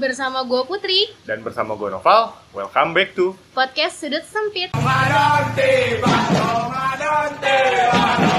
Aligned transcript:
Bersama 0.00 0.40
gue 0.48 0.64
Putri, 0.64 1.12
Dan 1.28 1.44
bersama 1.44 1.76
gue 1.76 1.92
Noval, 1.92 2.32
welcome 2.56 2.96
back 2.96 3.12
to 3.12 3.36
podcast 3.52 4.00
Sudut 4.00 4.24
Sempit. 4.24 4.72
Hey 7.40 8.29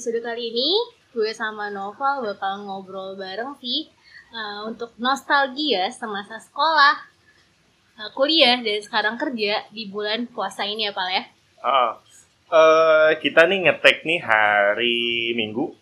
episode 0.00 0.24
kali 0.24 0.48
ini 0.48 0.80
gue 1.12 1.28
sama 1.36 1.68
Noval 1.68 2.24
bakal 2.24 2.64
ngobrol 2.64 3.20
bareng 3.20 3.52
sih 3.60 3.84
eh, 4.32 4.60
untuk 4.64 4.96
nostalgia 4.96 5.92
semasa 5.92 6.40
sekolah, 6.40 6.96
eh, 8.00 8.08
kuliah 8.16 8.64
dan 8.64 8.80
sekarang 8.80 9.20
kerja 9.20 9.68
di 9.68 9.92
bulan 9.92 10.24
puasa 10.24 10.64
ini 10.64 10.88
ya 10.88 10.96
Pal 10.96 11.04
ya. 11.12 11.28
Ah, 11.60 12.00
eh, 12.48 13.20
kita 13.20 13.44
nih 13.44 13.68
ngetek 13.68 14.08
nih 14.08 14.24
hari 14.24 15.36
Minggu. 15.36 15.76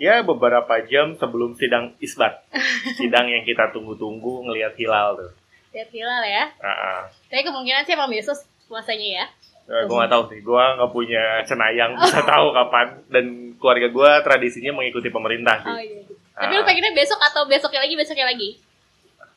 Ya 0.00 0.24
beberapa 0.24 0.80
jam 0.88 1.12
sebelum 1.20 1.52
sidang 1.52 1.92
isbat. 2.00 2.40
sidang 2.96 3.28
yang 3.28 3.44
kita 3.44 3.68
tunggu-tunggu 3.68 4.48
ngelihat 4.48 4.80
hilal 4.80 5.28
tuh. 5.28 5.32
Lihat 5.76 5.92
hilal 5.92 6.24
ya. 6.24 6.48
Ah, 6.56 6.72
ah. 6.72 7.00
Tapi 7.28 7.44
kemungkinan 7.44 7.84
sih 7.84 8.00
emang 8.00 8.08
besok 8.08 8.48
puasanya 8.64 9.08
ya. 9.20 9.24
Eh, 9.64 9.82
gue 9.84 9.96
gak 9.96 10.10
tahu 10.10 10.22
sih, 10.28 10.40
gue 10.40 10.62
nggak 10.74 10.90
punya 10.90 11.22
cenayang 11.42 11.94
bisa 11.96 12.20
tahu 12.28 12.50
kapan. 12.50 12.86
Dan 13.06 13.24
keluarga 13.56 13.88
gue 13.88 14.10
tradisinya 14.22 14.72
mengikuti 14.74 15.08
pemerintah 15.08 15.56
Oh 15.60 15.78
sih. 15.78 15.86
iya. 15.88 16.02
Tapi 16.32 16.52
lu 16.52 16.60
Ah. 16.60 16.66
pengennya 16.66 16.92
besok 16.92 17.20
atau 17.20 17.44
besoknya 17.44 17.80
lagi 17.80 17.94
besoknya 17.94 18.26
lagi? 18.26 18.58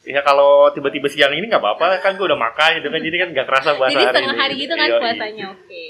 Ya 0.03 0.21
kalau 0.21 0.69
tiba-tiba 0.69 1.05
siang 1.07 1.31
ini 1.31 1.45
nggak 1.45 1.59
apa-apa, 1.59 1.97
kan 1.99 2.13
gue 2.13 2.23
udah 2.23 2.37
makan 2.39 2.77
gitu 2.77 2.87
kan, 2.87 2.99
jadi 2.99 3.17
kan 3.17 3.29
nggak 3.31 3.47
kerasa 3.47 3.73
puasa 3.73 3.89
Jadi 3.91 3.99
hari 3.99 4.11
setengah 4.11 4.31
ini. 4.31 4.41
hari 4.41 4.55
gitu 4.55 4.73
kan 4.73 4.89
puasanya. 4.95 5.45
Oke. 5.51 5.83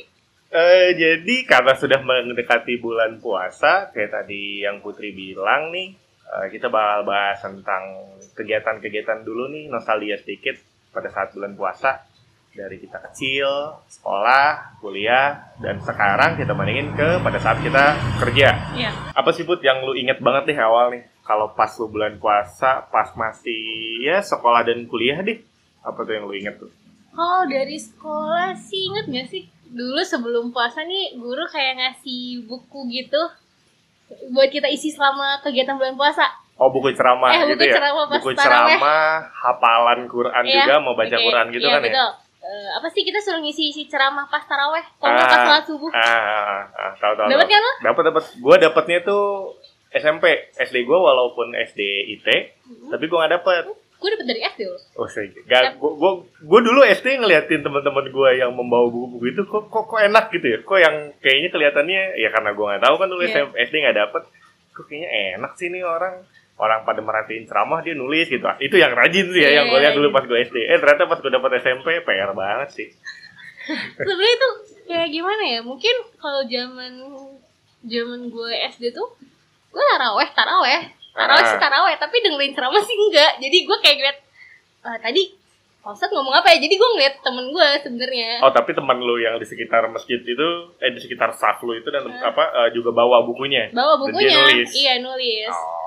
Eh, 0.47 0.89
jadi 0.93 1.35
karena 1.43 1.73
sudah 1.73 1.99
mendekati 1.99 2.73
bulan 2.77 3.19
puasa, 3.19 3.91
kayak 3.91 4.11
tadi 4.13 4.61
yang 4.61 4.79
Putri 4.79 5.11
bilang 5.11 5.67
nih, 5.69 5.91
eh, 6.25 6.47
kita 6.49 6.67
bakal 6.67 7.03
bahas 7.03 7.39
tentang 7.39 7.83
kegiatan-kegiatan 8.35 9.19
dulu 9.21 9.47
nih, 9.47 9.67
nostalgia 9.67 10.15
sedikit 10.15 10.55
pada 10.89 11.07
saat 11.07 11.31
bulan 11.31 11.53
puasa. 11.53 12.03
Dari 12.55 12.79
kita 12.79 13.03
kecil, 13.03 13.47
sekolah, 13.85 14.79
kuliah, 14.79 15.51
dan 15.59 15.75
sekarang 15.77 16.39
kita 16.39 16.55
bandingin 16.55 16.95
ke 16.95 17.19
pada 17.19 17.35
saat 17.35 17.59
kita 17.59 17.83
kerja. 18.17 18.47
Iya. 18.71 18.91
Apa 19.11 19.29
sih 19.29 19.43
Put 19.43 19.59
yang 19.59 19.83
lu 19.83 19.91
inget 19.93 20.17
banget 20.17 20.47
deh 20.47 20.57
awal 20.57 20.87
nih? 20.89 21.03
Kalau 21.19 21.51
pas 21.51 21.67
lu 21.75 21.91
bulan 21.91 22.15
puasa, 22.15 22.87
pas 22.87 23.11
masih 23.13 23.59
ya 24.01 24.23
sekolah 24.23 24.63
dan 24.63 24.87
kuliah 24.87 25.19
deh. 25.19 25.43
Apa 25.83 26.01
tuh 26.01 26.15
yang 26.15 26.23
lu 26.23 26.33
inget 26.33 26.55
tuh? 26.55 26.71
Oh 27.11 27.43
dari 27.43 27.75
sekolah 27.75 28.55
sih 28.55 28.87
inget 28.87 29.05
gak 29.05 29.27
sih? 29.27 29.43
Dulu 29.67 29.99
sebelum 30.01 30.49
puasa 30.49 30.79
nih 30.81 31.13
guru 31.13 31.43
kayak 31.45 31.75
ngasih 31.75 32.45
buku 32.45 32.87
gitu 32.89 33.19
buat 34.31 34.47
kita 34.47 34.69
isi 34.69 34.89
selama 34.89 35.41
kegiatan 35.41 35.75
bulan 35.75 35.93
puasa. 35.93 36.23
Oh 36.55 36.71
buku 36.71 36.95
ceramah 36.95 37.35
Eh, 37.35 37.51
gitu 37.51 37.59
buku 37.59 37.67
ya? 37.67 37.75
ceramah 37.75 38.05
buku 38.07 38.29
taraweh. 38.31 38.79
ceramah, 38.79 39.11
hafalan 39.33 39.99
Quran 40.07 40.43
Iya, 40.45 40.55
juga, 40.61 40.75
mau 40.79 40.95
baca 40.95 41.11
oke. 41.11 41.25
Quran 41.25 41.45
gitu 41.51 41.65
Iya, 41.65 41.75
kan 41.75 41.83
ya? 41.83 42.07
Eh, 42.45 42.69
apa 42.71 42.85
sih 42.87 43.01
kita 43.01 43.17
suruh 43.17 43.41
ngisi 43.41 43.73
isi 43.73 43.83
ceramah 43.85 44.29
pas 44.29 44.45
taraweh 44.45 44.85
kalau 45.01 45.17
Ah, 45.17 45.25
pas 45.25 45.39
sholat 45.41 45.65
subuh? 45.65 45.89
Ah, 45.89 46.05
ah, 46.05 46.61
ah, 46.77 46.91
tahu 46.93 47.13
tahu. 47.15 47.27
Dapat 47.27 47.47
kan 47.47 47.57
lo? 47.59 47.73
Dapat 47.81 48.03
dapat. 48.05 48.23
Gua 48.37 48.55
dapatnya 48.55 48.99
tuh 49.01 49.23
SMP, 49.89 50.23
SD 50.53 50.85
gua 50.85 51.01
walaupun 51.03 51.57
SD 51.57 51.81
IT, 52.13 52.27
Mm-hmm. 52.29 52.89
tapi 52.93 53.03
gua 53.07 53.25
nggak 53.25 53.33
dapet. 53.41 53.63
Gue 53.95 54.09
dapet 54.11 54.27
dari 54.27 54.41
SD 54.43 54.61
loh. 54.61 54.77
Oh, 54.93 55.07
saya 55.07 55.25
gak, 55.47 55.81
gua, 55.81 55.97
gua, 55.97 56.11
gua 56.21 56.59
dulu 56.61 56.85
SD 56.85 57.17
ngeliatin 57.17 57.65
teman-teman 57.65 58.05
gua 58.09 58.29
yang 58.29 58.53
membawa 58.53 58.85
buku-buku 58.87 59.33
itu 59.33 59.41
kok, 59.41 59.65
kok 59.65 59.85
kok 59.87 59.97
enak 59.97 60.29
gitu 60.29 60.45
ya. 60.45 60.57
Kok 60.61 60.77
yang 60.77 60.95
kayaknya 61.19 61.49
kelihatannya 61.49 62.01
ya 62.13 62.29
karena 62.29 62.53
gua 62.53 62.65
nggak 62.71 62.83
tahu 62.85 62.95
kan 62.95 63.07
dulu 63.07 63.23
Iya. 63.23 63.31
SMP 63.33 63.51
SD 63.57 63.75
nggak 63.81 63.97
dapet. 63.97 64.23
Kok 64.69 64.85
kayaknya 64.85 65.09
enak 65.33 65.51
sih 65.57 65.67
nih 65.67 65.81
orang. 65.81 66.21
Orang 66.55 66.81
pada 66.81 66.99
merhatiin 66.99 67.43
ceramah 67.43 67.79
dia 67.79 67.91
nulis 67.93 68.25
gitu. 68.25 68.43
Itu 68.57 68.75
yang 68.75 68.91
rajin 68.91 69.27
sih 69.27 69.39
ya 69.39 69.51
yang 69.53 69.67
gue 69.67 69.75
lihat 69.77 69.91
dulu 69.93 70.09
pas 70.09 70.23
gue 70.23 70.39
SD. 70.39 70.55
Eh 70.65 70.77
ternyata 70.77 71.03
pas 71.05 71.17
gue 71.17 71.27
dapet 71.27 71.51
SMP 71.59 71.99
PR 71.99 72.31
banget 72.31 72.69
sih. 72.71 72.87
Sebenarnya 73.97 74.33
itu 74.33 74.49
kayak 74.85 75.09
gimana 75.09 75.43
ya? 75.45 75.59
Mungkin 75.59 75.95
kalau 76.15 76.41
zaman 76.45 76.91
zaman 77.83 78.19
gue 78.27 78.51
SD 78.71 78.89
tuh 78.91 79.07
gue 79.69 79.83
taraweh 79.85 80.29
taraweh 80.31 80.81
taraweh 81.11 81.37
Ah. 81.37 81.47
sih 81.47 81.59
taraweh 81.59 81.95
tapi 81.95 82.17
dengerin 82.17 82.51
ceramah 82.51 82.79
sih 82.79 82.95
enggak 82.97 83.37
jadi 83.37 83.57
gue 83.61 83.77
kayak 83.77 83.95
ngeliat 83.95 84.17
"Ah, 84.81 84.97
tadi 84.97 85.31
Pak 85.79 85.93
Ustadz 85.93 86.11
ngomong 86.11 86.33
apa 86.33 86.49
ya 86.49 86.57
jadi 86.57 86.73
gue 86.73 86.89
ngeliat 86.89 87.15
temen 87.19 87.45
gue 87.47 87.67
sebenarnya 87.79 88.41
Oh 88.41 88.49
tapi 88.49 88.71
teman 88.71 88.97
lu 88.97 89.15
yang 89.15 89.35
di 89.35 89.43
sekitar 89.43 89.85
masjid 89.87 90.17
itu, 90.17 90.47
eh 90.77 90.89
di 90.89 90.97
sekitar 90.97 91.29
saf 91.31 91.61
lu 91.61 91.71
itu 91.71 91.85
dan 91.85 92.03
Hah? 92.05 92.31
apa 92.31 92.43
eh, 92.57 92.69
juga 92.71 92.89
bawa 92.91 93.21
bukunya. 93.21 93.69
bawa 93.69 93.95
bukunya 93.97 94.33
nulis. 94.41 94.71
iya 94.73 94.97
nulis 94.97 95.51
Oh. 95.51 95.84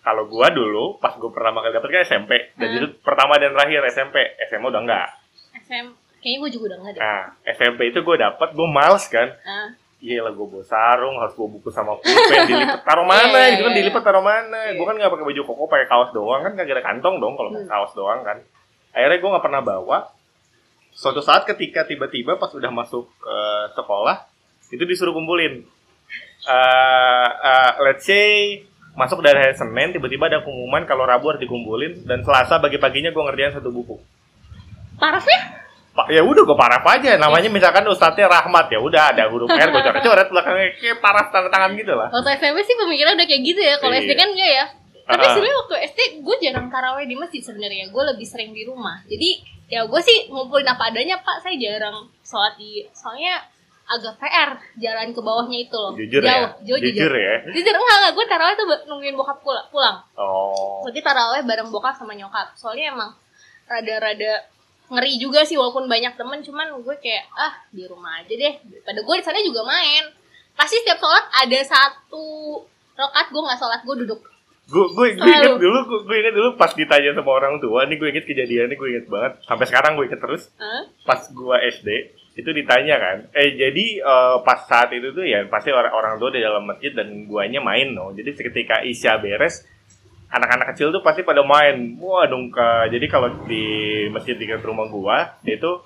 Kalau 0.00 0.24
gua 0.26 0.48
dulu 0.48 0.96
pas 0.96 1.12
gua 1.14 1.28
pertama 1.28 1.60
kali 1.60 1.72
dapet 1.72 1.88
kan 1.90 2.02
SMP 2.02 2.32
dan 2.54 2.68
Hah? 2.68 2.76
itu 2.78 2.86
pertama 3.00 3.36
dan 3.36 3.52
terakhir 3.52 3.80
SMP. 3.90 4.16
SMA 4.46 4.66
udah 4.66 4.80
enggak. 4.80 5.08
SM 5.60 5.86
kayaknya 6.20 6.38
gue 6.38 6.50
juga 6.52 6.64
udah 6.68 6.78
nggak 6.78 6.92
deh 6.92 7.00
Nah 7.00 7.22
SMP 7.48 7.80
itu 7.88 7.98
gua 8.00 8.16
dapet, 8.18 8.48
gua 8.52 8.68
males 8.68 9.04
kan. 9.06 9.28
Ah, 9.42 9.72
Iya 10.00 10.24
lah 10.24 10.32
gua 10.32 10.48
bawa 10.48 10.64
sarung, 10.64 11.16
harus 11.16 11.36
bawa 11.36 11.48
buku 11.50 11.68
sama 11.68 11.92
pulpen, 11.94 12.40
dilipat 12.50 12.80
taruh 12.82 13.04
mana 13.04 13.28
Iya, 13.28 13.36
iya, 13.36 13.52
gitu 13.52 13.62
kan 13.62 13.72
iya. 13.72 13.78
dilipat 13.78 14.02
taruh 14.02 14.24
mana. 14.24 14.58
Iya. 14.66 14.76
Gua 14.80 14.86
kan 14.88 14.96
nggak 14.96 15.12
pakai 15.12 15.26
baju 15.28 15.40
koko, 15.44 15.62
pakai 15.66 15.86
kaos 15.86 16.10
doang 16.10 16.40
kan 16.40 16.52
kagak 16.54 16.74
ada 16.74 16.84
kantong 16.86 17.16
dong 17.20 17.34
kalau 17.36 17.50
Hmm. 17.52 17.68
kaos 17.68 17.92
doang 17.92 18.20
kan. 18.20 18.40
Akhirnya 18.90 19.20
gua 19.20 19.30
nggak 19.36 19.44
pernah 19.44 19.60
bawa. 19.60 19.98
Suatu 20.90 21.20
saat 21.20 21.44
ketika 21.44 21.84
tiba-tiba 21.84 22.34
pas 22.34 22.48
udah 22.50 22.68
masuk 22.68 23.12
ke 23.14 23.36
sekolah 23.72 24.24
itu 24.66 24.80
disuruh 24.82 25.12
kumpulin. 25.12 25.68
Eh, 26.40 27.28
eh, 27.44 27.72
let's 27.82 28.02
say 28.02 28.64
masuk 28.92 29.20
dari 29.20 29.38
hari 29.38 29.54
Senin 29.54 29.90
tiba-tiba 29.90 30.26
ada 30.26 30.40
pengumuman 30.40 30.82
kalau 30.82 31.04
Rabu 31.04 31.30
harus 31.30 31.40
dikumpulin 31.40 32.04
dan 32.04 32.20
Selasa 32.20 32.58
pagi-paginya 32.58 33.10
gue 33.10 33.22
ngerjain 33.22 33.54
satu 33.54 33.70
buku. 33.70 33.96
parafnya 34.96 35.40
Pak 35.90 36.06
ya 36.06 36.22
udah 36.22 36.42
gue 36.44 36.54
paraf 36.54 36.86
aja 36.86 37.16
namanya 37.16 37.48
misalkan 37.48 37.82
ustadznya 37.84 38.30
Rahmat 38.30 38.68
ya 38.68 38.78
udah 38.78 39.10
ada 39.10 39.26
huruf 39.26 39.48
R 39.48 39.68
gue 39.68 39.82
coret-coret 39.82 40.28
belakangnya 40.28 40.68
kayak 40.76 40.98
paraf 40.98 41.30
tanda 41.30 41.50
tangan 41.50 41.74
gitu 41.74 41.92
lah. 41.92 42.06
waktu 42.08 42.30
SMP 42.36 42.58
sih 42.62 42.76
pemikiran 42.76 43.14
udah 43.14 43.26
kayak 43.26 43.42
gitu 43.42 43.60
ya 43.60 43.74
kalau 43.76 43.92
Iya. 43.92 44.02
SD 44.04 44.12
kan 44.14 44.28
enggak 44.30 44.50
ya 44.52 44.64
tapi 45.02 45.18
Ah. 45.20 45.30
sebenarnya 45.34 45.58
waktu 45.58 45.74
SD 45.88 45.98
gue 46.22 46.36
jarang 46.40 46.66
taraweh 46.68 47.04
di 47.04 47.16
masjid 47.18 47.42
sebenarnya 47.42 47.90
gue 47.90 48.02
lebih 48.06 48.22
sering 48.22 48.50
di 48.50 48.62
rumah 48.62 49.02
jadi 49.04 49.30
ya 49.66 49.80
gue 49.82 50.00
sih 50.00 50.30
ngumpulin 50.30 50.62
apa 50.64 50.90
adanya 50.90 51.18
pak 51.18 51.42
saya 51.42 51.56
jarang 51.56 51.96
sholat 52.22 52.54
di 52.54 52.86
soalnya 52.92 53.42
agak 53.90 54.14
PR 54.22 54.50
jalan 54.78 55.10
ke 55.10 55.20
bawahnya 55.20 55.58
itu 55.66 55.74
loh. 55.74 55.92
Jujur 55.98 56.22
jauh 56.22 56.30
ya, 56.30 56.48
jauh 56.62 56.78
jujur. 56.78 57.10
Jujur 57.10 57.12
ya. 57.12 57.34
jujur 57.50 57.74
enggak 57.74 57.96
enggak. 57.98 58.12
Gue 58.14 58.24
taraweh 58.30 58.54
tuh 58.54 58.66
nungguin 58.86 59.16
bokap 59.18 59.42
pulang. 59.42 59.98
Oh. 60.14 60.86
berarti 60.86 61.02
taraweh 61.02 61.42
bareng 61.42 61.68
bokap 61.74 61.98
sama 61.98 62.14
nyokap. 62.14 62.54
Soalnya 62.54 62.94
emang 62.94 63.10
rada-rada 63.66 64.46
ngeri 64.90 65.18
juga 65.18 65.42
sih 65.42 65.58
walaupun 65.58 65.86
banyak 65.90 66.14
temen 66.14 66.42
cuman 66.42 66.74
gue 66.82 66.96
kayak 67.02 67.26
ah 67.34 67.54
di 67.74 67.82
rumah 67.90 68.22
aja 68.22 68.30
deh. 68.30 68.54
Pada 68.86 69.02
gue 69.02 69.14
di 69.18 69.24
sana 69.26 69.42
juga 69.42 69.66
main. 69.66 70.06
Pasti 70.54 70.78
setiap 70.78 71.02
sholat 71.02 71.26
ada 71.26 71.60
satu 71.66 72.26
rokat 72.94 73.26
gue 73.34 73.42
nggak 73.42 73.58
sholat 73.58 73.80
gue 73.82 73.96
duduk. 74.06 74.20
Gue 74.70 74.86
gue 74.94 75.06
gue 75.18 75.26
inget 75.34 75.58
dulu 75.58 75.78
gue, 75.82 76.00
gue 76.06 76.16
inget 76.22 76.34
dulu 76.38 76.48
pas 76.54 76.70
ditanya 76.70 77.10
sama 77.18 77.30
orang 77.42 77.58
tua 77.58 77.82
nih 77.90 77.98
gue 77.98 78.08
inget 78.14 78.22
kejadiannya 78.22 78.78
gue 78.78 78.88
inget 78.94 79.06
banget. 79.10 79.42
Sampai 79.42 79.66
sekarang 79.66 79.98
gue 79.98 80.06
inget 80.06 80.22
terus. 80.22 80.46
Hah? 80.62 80.86
pas 81.02 81.26
gue 81.26 81.56
SD 81.74 82.19
itu 82.38 82.50
ditanya 82.54 82.96
kan. 82.96 83.16
Eh 83.34 83.58
jadi 83.58 83.86
eh, 83.98 84.36
pas 84.46 84.62
saat 84.62 84.94
itu 84.94 85.10
tuh 85.10 85.26
ya 85.26 85.42
pasti 85.50 85.74
orang 85.74 85.90
orang 85.90 86.14
tua 86.22 86.30
di 86.30 86.38
dalam 86.38 86.62
masjid 86.62 86.94
dan 86.94 87.26
guanya 87.26 87.58
main 87.58 87.90
no. 87.90 88.14
Jadi 88.14 88.30
ketika 88.38 88.86
isya 88.86 89.18
beres 89.18 89.66
anak-anak 90.30 90.74
kecil 90.74 90.94
tuh 90.94 91.02
pasti 91.02 91.26
pada 91.26 91.42
main. 91.42 91.98
Wah 91.98 92.30
dong 92.30 92.54
Kak. 92.54 92.94
jadi 92.94 93.06
kalau 93.10 93.34
di 93.50 94.06
masjid 94.14 94.38
di 94.38 94.46
rumah 94.46 94.86
gua 94.86 95.42
itu 95.42 95.82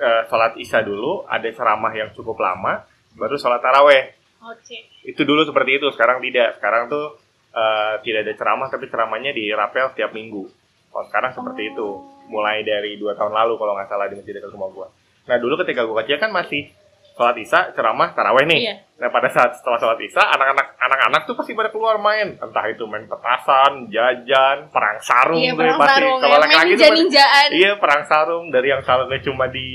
eh, 0.00 0.22
sholat 0.32 0.56
isya 0.56 0.80
dulu 0.80 1.28
ada 1.28 1.48
ceramah 1.52 1.92
yang 1.92 2.16
cukup 2.16 2.40
lama 2.40 2.88
baru 3.12 3.36
sholat 3.36 3.60
taraweh. 3.60 4.16
Oke. 4.38 4.86
itu 5.02 5.26
dulu 5.26 5.42
seperti 5.44 5.82
itu 5.82 5.86
sekarang 5.92 6.24
tidak. 6.24 6.56
Sekarang 6.56 6.88
tuh 6.88 7.20
eh, 7.52 8.00
tidak 8.08 8.24
ada 8.24 8.32
ceramah 8.40 8.68
tapi 8.72 8.88
ceramahnya 8.88 9.36
di 9.36 9.52
rapel 9.52 9.92
setiap 9.92 10.16
minggu. 10.16 10.48
Kalau 10.88 11.04
sekarang 11.12 11.36
seperti 11.36 11.76
itu. 11.76 11.88
Mulai 12.28 12.60
dari 12.60 13.00
dua 13.00 13.16
tahun 13.16 13.32
lalu 13.32 13.56
kalau 13.56 13.72
nggak 13.72 13.88
salah 13.88 14.04
di 14.04 14.20
masjid 14.20 14.36
dekat 14.36 14.52
rumah 14.52 14.68
gua 14.68 14.88
nah 15.28 15.36
dulu 15.36 15.60
ketika 15.60 15.84
gua 15.84 16.00
kecil 16.00 16.16
kan 16.16 16.32
masih 16.32 16.72
sholat 17.12 17.36
isya 17.36 17.60
ceramah 17.70 18.10
taraweh 18.10 18.46
nih 18.46 18.58
Iya. 18.62 18.74
nah 18.96 19.08
pada 19.08 19.26
saat 19.26 19.50
setelah 19.52 19.76
sholat 19.76 19.98
isya 19.98 20.22
anak-anak 20.24 20.78
anak-anak 20.78 21.20
tuh 21.24 21.34
pasti 21.34 21.52
pada 21.52 21.68
keluar 21.68 21.98
main 21.98 22.34
entah 22.34 22.64
itu 22.64 22.82
main 22.84 23.04
petasan 23.04 23.86
jajan 23.88 24.70
perang 24.70 24.98
sarung 24.98 25.36
Iya, 25.36 25.52
tuh 25.52 25.58
perang 25.60 25.78
pasti 25.78 25.92
sarung 25.92 26.18
kalau 26.18 26.32
ya, 26.32 26.40
laki-laki 26.40 26.70
ninja-ninjaan. 26.72 27.48
iya 27.52 27.70
perang 27.74 28.02
sarung 28.02 28.44
dari 28.48 28.66
yang 28.68 28.80
sarungnya 28.80 29.18
cuma 29.20 29.44
di 29.46 29.68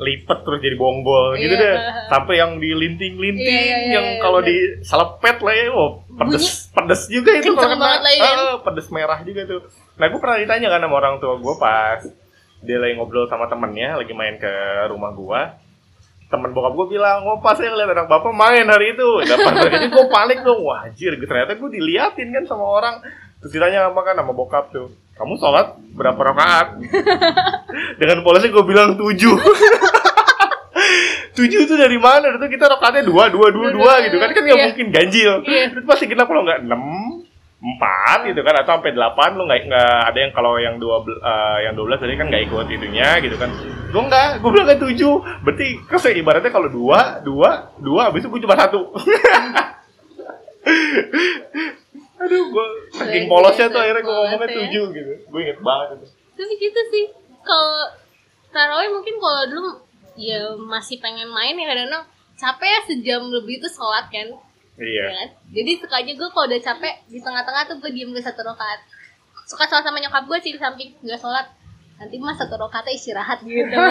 lipet 0.00 0.38
terus 0.40 0.58
jadi 0.58 0.74
bonggol 0.74 1.36
gitu 1.36 1.52
Iya. 1.52 1.62
deh 1.62 1.74
sampai 2.08 2.34
yang 2.36 2.56
dilinting-linting 2.56 3.44
Iya, 3.46 3.60
iya, 3.60 3.78
iya, 3.78 3.92
yang 3.94 4.06
iya, 4.10 4.18
kalau 4.18 4.40
di 4.40 4.56
selepet 4.80 5.36
lah 5.38 5.52
ya 5.52 5.64
oh, 5.70 5.90
pedes 6.10 6.72
pedes 6.72 7.02
juga 7.06 7.36
itu 7.36 7.52
kalau 7.52 7.76
kan. 7.76 8.00
Ah, 8.02 8.56
pedes 8.58 8.88
merah 8.88 9.20
juga 9.20 9.44
tuh 9.44 9.60
nah 9.94 10.08
gue 10.08 10.16
pernah 10.16 10.40
ditanya 10.40 10.68
kan 10.68 10.80
sama 10.80 10.96
orang 10.96 11.20
tua 11.20 11.36
gue 11.36 11.54
pas 11.54 12.00
dia 12.60 12.76
lagi 12.76 12.94
ngobrol 12.96 13.26
sama 13.26 13.48
temennya 13.48 13.96
lagi 13.96 14.12
main 14.12 14.36
ke 14.36 14.52
rumah 14.88 15.12
gue 15.12 15.40
temen 16.30 16.54
bokap 16.54 16.78
gue 16.78 16.94
bilang, 16.94 17.26
oh 17.26 17.42
pas 17.42 17.58
saya 17.58 17.74
ngeliat 17.74 17.90
anak 17.90 18.06
bapak 18.06 18.30
main 18.30 18.62
hari 18.70 18.94
itu. 18.94 19.08
Dapat 19.26 19.66
jadi 19.66 19.90
gue 19.90 20.04
panik 20.06 20.46
dong, 20.46 20.62
wah 20.62 20.86
anjir, 20.86 21.18
ternyata 21.18 21.58
gue 21.58 21.70
diliatin 21.74 22.30
kan 22.30 22.46
sama 22.46 22.70
orang. 22.70 23.02
Terus 23.42 23.50
ditanya 23.50 23.90
apa 23.90 23.98
kan 24.06 24.14
sama 24.14 24.30
bokap 24.30 24.70
tuh, 24.70 24.94
kamu 25.18 25.34
sholat 25.42 25.74
berapa 25.90 26.22
rakaat? 26.22 26.78
Dengan 27.98 28.22
polosnya 28.22 28.54
gue 28.54 28.62
bilang 28.62 28.94
tujuh. 28.94 29.34
tujuh 31.38 31.66
itu 31.66 31.74
dari 31.74 31.98
mana? 31.98 32.30
Itu 32.38 32.46
kita 32.46 32.78
rakaatnya 32.78 33.10
dua, 33.10 33.26
dua, 33.34 33.50
dua, 33.50 33.74
dua 33.74 33.92
gitu 34.06 34.22
kan? 34.22 34.30
Kan 34.30 34.42
nggak 34.46 34.54
Iya. 34.54 34.66
mungkin 34.70 34.86
ganjil. 34.94 35.32
Iya. 35.42 35.74
Itu 35.74 35.82
pasti 35.82 36.06
genap 36.06 36.30
kalau 36.30 36.46
nggak 36.46 36.62
enam, 36.62 36.82
empat 37.60 38.24
gitu 38.24 38.40
kan 38.40 38.56
atau 38.56 38.80
sampai 38.80 38.96
delapan 38.96 39.36
lo 39.36 39.44
nggak 39.44 39.68
nggak 39.68 40.00
ada 40.08 40.16
yang 40.16 40.32
kalau 40.32 40.56
yang 40.56 40.80
dua 40.80 41.04
eh, 41.04 41.68
yang 41.68 41.76
dua 41.76 41.92
belas 41.92 42.00
tadi 42.00 42.16
kan 42.16 42.32
nggak 42.32 42.48
ikut 42.48 42.66
itunya 42.72 43.20
gitu 43.20 43.36
kan. 43.36 43.52
Gue 43.92 44.02
nggak 44.08 44.40
gue 44.40 44.50
bilang 44.50 44.68
kan 44.72 44.80
tujuh 44.80 45.14
berarti 45.44 45.68
kan 45.84 45.98
saya 46.00 46.16
ibaratnya 46.16 46.48
kalau 46.48 46.72
dua 46.72 47.20
dua 47.20 47.68
dua 47.76 48.08
habis 48.08 48.24
itu 48.24 48.32
gue 48.32 48.40
cuma 48.48 48.56
satu. 48.56 48.80
Aduh 52.24 52.44
gue 52.48 52.66
saking 52.96 53.28
polosnya 53.28 53.68
tuh 53.68 53.80
akhirnya 53.84 54.08
gue 54.08 54.14
ngomongnya 54.16 54.48
ya. 54.48 54.56
tujuh 54.64 54.84
gitu. 54.96 55.12
Gue 55.28 55.40
inget 55.44 55.60
banget 55.60 56.00
itu. 56.00 56.06
Tapi 56.40 56.52
gitu 56.56 56.80
sih 56.96 57.04
kalau 57.44 57.92
tarawih 58.56 58.88
mungkin 58.88 59.20
kalau 59.20 59.44
dulu 59.52 59.70
ya 60.16 60.56
masih 60.56 60.96
pengen 60.96 61.28
main 61.28 61.60
ya 61.60 61.68
kadang-kadang 61.68 62.04
capek 62.40 62.68
ya 62.72 62.80
sejam 62.88 63.22
lebih 63.28 63.60
itu 63.60 63.68
sholat 63.68 64.08
kan 64.08 64.32
iya. 64.80 65.04
Ya 65.06 65.14
kan? 65.14 65.28
jadi 65.52 65.70
sukanya 65.78 66.12
gue 66.16 66.28
kalau 66.32 66.46
udah 66.48 66.60
capek 66.60 66.94
di 67.06 67.18
tengah-tengah 67.20 67.62
tuh 67.68 67.76
gue 67.78 67.90
diem 67.92 68.10
ke 68.10 68.20
satu 68.20 68.40
rakaat 68.42 68.80
suka 69.44 69.66
sholat 69.66 69.82
sama 69.82 69.98
nyokap 69.98 70.24
gue 70.24 70.38
sih 70.40 70.52
di 70.54 70.60
samping 70.60 70.94
nggak 71.02 71.20
sholat. 71.20 71.46
Nanti 72.00 72.16
mas 72.16 72.38
satu 72.38 72.56
rakaatnya 72.56 72.92
istirahat 72.94 73.38
gitu. 73.42 73.76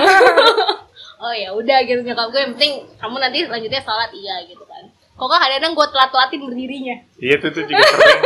Oh 1.19 1.31
ya 1.35 1.51
udah 1.51 1.83
gitu 1.83 1.99
nyokap 1.99 2.31
gue. 2.31 2.39
Yang 2.39 2.51
penting 2.55 2.73
kamu 2.95 3.15
nanti 3.19 3.37
selanjutnya 3.43 3.81
sholat. 3.83 4.09
Iya 4.11 4.35
gitu 4.47 4.63
kan. 4.63 4.83
Kok 5.19 5.27
kadang-kadang 5.27 5.75
gue 5.75 5.87
telat-telatin 5.91 6.39
berdirinya? 6.47 6.95
Iya 7.19 7.35
tuh 7.43 7.51
tuh 7.51 7.63
juga 7.67 7.83
sering 7.83 8.19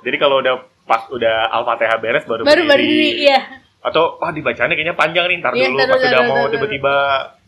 jadi 0.00 0.16
kalau 0.18 0.40
udah 0.42 0.54
pas 0.88 1.06
udah 1.12 1.46
al-fatihah 1.54 1.98
beres 2.02 2.24
baru 2.26 2.42
baru 2.42 2.66
berdiri. 2.66 3.22
iya. 3.22 3.38
Atau 3.80 4.18
wah 4.18 4.34
dibacanya 4.34 4.74
kayaknya 4.74 4.96
panjang 4.98 5.24
nih 5.30 5.36
ntar 5.40 5.52
Iya, 5.54 5.70
dulu 5.70 5.78
ntar 5.78 5.86
pas 5.88 6.00
dulu, 6.00 6.08
udah 6.10 6.20
ntar 6.20 6.28
mau 6.28 6.44
tiba-tiba 6.50 6.94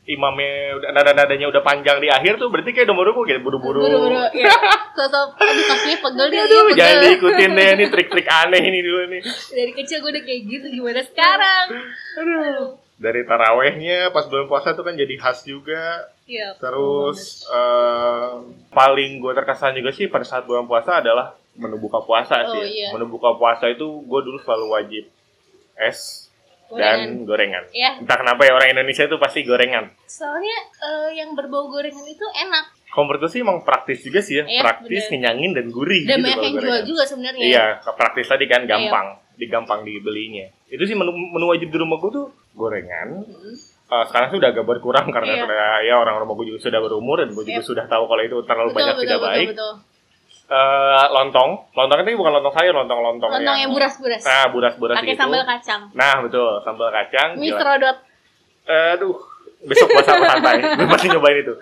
imamnya 0.02 0.82
udah 0.82 0.90
nada-nadanya 0.90 1.46
udah 1.46 1.62
panjang 1.62 2.02
di 2.02 2.10
akhir 2.10 2.34
tuh 2.34 2.50
berarti 2.50 2.74
kayak 2.74 2.90
gue 2.90 3.24
kayak 3.24 3.38
buru-buru 3.38 3.86
buru-buru 3.86 4.18
ya 4.34 4.50
sosok 4.98 5.38
aduh 5.38 5.64
kakinya 5.70 5.98
pegel 6.02 6.26
nih 6.26 6.38
aduh 6.42 6.58
iya, 6.58 6.74
jangan 6.74 6.90
pegel. 6.90 7.02
diikutin 7.06 7.50
deh 7.54 7.68
ini 7.70 7.84
trik-trik 7.86 8.26
aneh 8.26 8.62
ini 8.66 8.78
dulu 8.82 9.02
nih 9.14 9.22
dari 9.54 9.72
kecil 9.78 10.02
gue 10.02 10.10
udah 10.10 10.24
kayak 10.26 10.40
gitu 10.50 10.66
gimana 10.74 11.00
sekarang 11.06 11.66
aduh 12.18 12.66
dari 12.98 13.22
tarawehnya 13.22 14.10
pas 14.10 14.26
bulan 14.26 14.46
puasa 14.46 14.74
tuh 14.74 14.82
kan 14.82 14.94
jadi 14.94 15.14
khas 15.18 15.42
juga 15.42 16.10
Iya. 16.22 16.54
terus 16.56 17.44
eh, 17.46 18.30
paling 18.70 19.18
gue 19.18 19.32
terkesan 19.34 19.74
juga 19.74 19.90
sih 19.90 20.06
pada 20.06 20.22
saat 20.22 20.46
bulan 20.46 20.66
puasa 20.66 20.98
adalah 20.98 21.34
menu 21.54 21.76
buka 21.78 21.98
puasa 22.00 22.42
Oh, 22.42 22.54
sih 22.54 22.62
ya. 22.62 22.66
iya. 22.66 22.88
menu 22.90 23.06
buka 23.06 23.34
puasa 23.34 23.66
itu 23.68 23.84
gue 23.84 24.20
dulu 24.22 24.38
selalu 24.38 24.66
wajib 24.70 25.04
es 25.74 26.21
dan 26.74 26.98
gorengan 27.22 27.64
ya 27.70 27.90
entah 27.96 28.16
kenapa 28.16 28.40
ya 28.42 28.52
orang 28.52 28.72
Indonesia 28.72 29.04
itu 29.04 29.16
pasti 29.16 29.42
gorengan 29.42 29.90
soalnya 30.04 30.56
eh, 30.78 31.10
yang 31.14 31.32
berbau 31.32 31.68
gorengan 31.68 32.04
itu 32.04 32.26
enak 32.38 32.64
Kalau 32.86 33.08
menurut 33.08 33.24
gue 33.24 33.30
sih 33.30 33.40
emang 33.40 33.64
praktis 33.64 34.00
juga 34.00 34.20
sih 34.20 34.36
ya, 34.36 34.44
Iya, 34.44 34.60
praktis, 34.60 35.08
bener. 35.08 35.48
dan 35.56 35.66
gurih 35.68 36.04
dan 36.04 36.20
gitu 36.20 36.28
banyak 36.28 36.38
yang 36.38 36.52
jual 36.52 36.60
gorengan. 36.62 36.84
juga 36.84 37.02
sebenarnya 37.08 37.40
Iya, 37.42 37.64
praktis 37.90 38.26
tadi 38.28 38.44
kan 38.44 38.68
gampang, 38.68 39.06
digampang 39.34 39.80
dibelinya. 39.80 40.44
Itu 40.68 40.84
sih 40.84 40.92
menu, 40.92 41.08
menu 41.08 41.48
wajib 41.48 41.72
di 41.72 41.78
rumah 41.80 41.96
gue 41.96 42.12
tuh 42.12 42.26
gorengan. 42.52 43.24
Hmm. 43.24 43.56
Eh, 43.88 44.04
sekarang 44.06 44.28
sih 44.28 44.36
udah 44.36 44.50
agak 44.52 44.64
berkurang 44.66 45.08
karena 45.08 45.24
Iya. 45.30 45.40
sudah 45.40 45.56
ya 45.82 45.94
orang 45.98 46.20
rumah 46.20 46.34
gue 46.34 46.46
juga 46.48 46.60
sudah 46.62 46.80
berumur 46.80 47.16
dan 47.16 47.32
gue 47.32 47.44
juga 47.46 47.60
Iya. 47.60 47.68
sudah 47.72 47.84
tahu 47.86 48.04
kalau 48.04 48.22
itu 48.22 48.36
terlalu 48.44 48.70
banyak 48.70 48.94
tidak 48.98 49.20
baik. 49.22 49.48
betul. 49.56 49.72
Eh, 50.52 51.06
lontong, 51.10 51.50
lontong 51.72 52.04
itu 52.04 52.12
bukan 52.12 52.32
lontong 52.34 52.52
sayur, 52.52 52.74
lontong 52.74 53.00
lontong, 53.00 53.30
lontong 53.32 53.56
yang 53.56 53.72
buras-buras 53.72 54.20
Nah, 54.20 54.52
buras-buras 54.52 54.96
pakai 54.96 55.08
gitu. 55.08 55.20
sambal 55.22 55.42
kacang 55.42 55.82
Nah, 55.92 56.20
betul, 56.20 56.60
sambal 56.60 56.92
kacang. 56.92 57.28
mie 57.34 57.48
gila. 57.48 57.58
serodot 57.58 57.96
Aduh, 58.62 59.16
besok 59.62 59.88
puasa 59.90 60.12
aku 60.12 60.24
santai. 60.24 60.60
gue 60.76 60.86
pasti 60.86 61.08
nyobain 61.08 61.40
itu. 61.40 61.54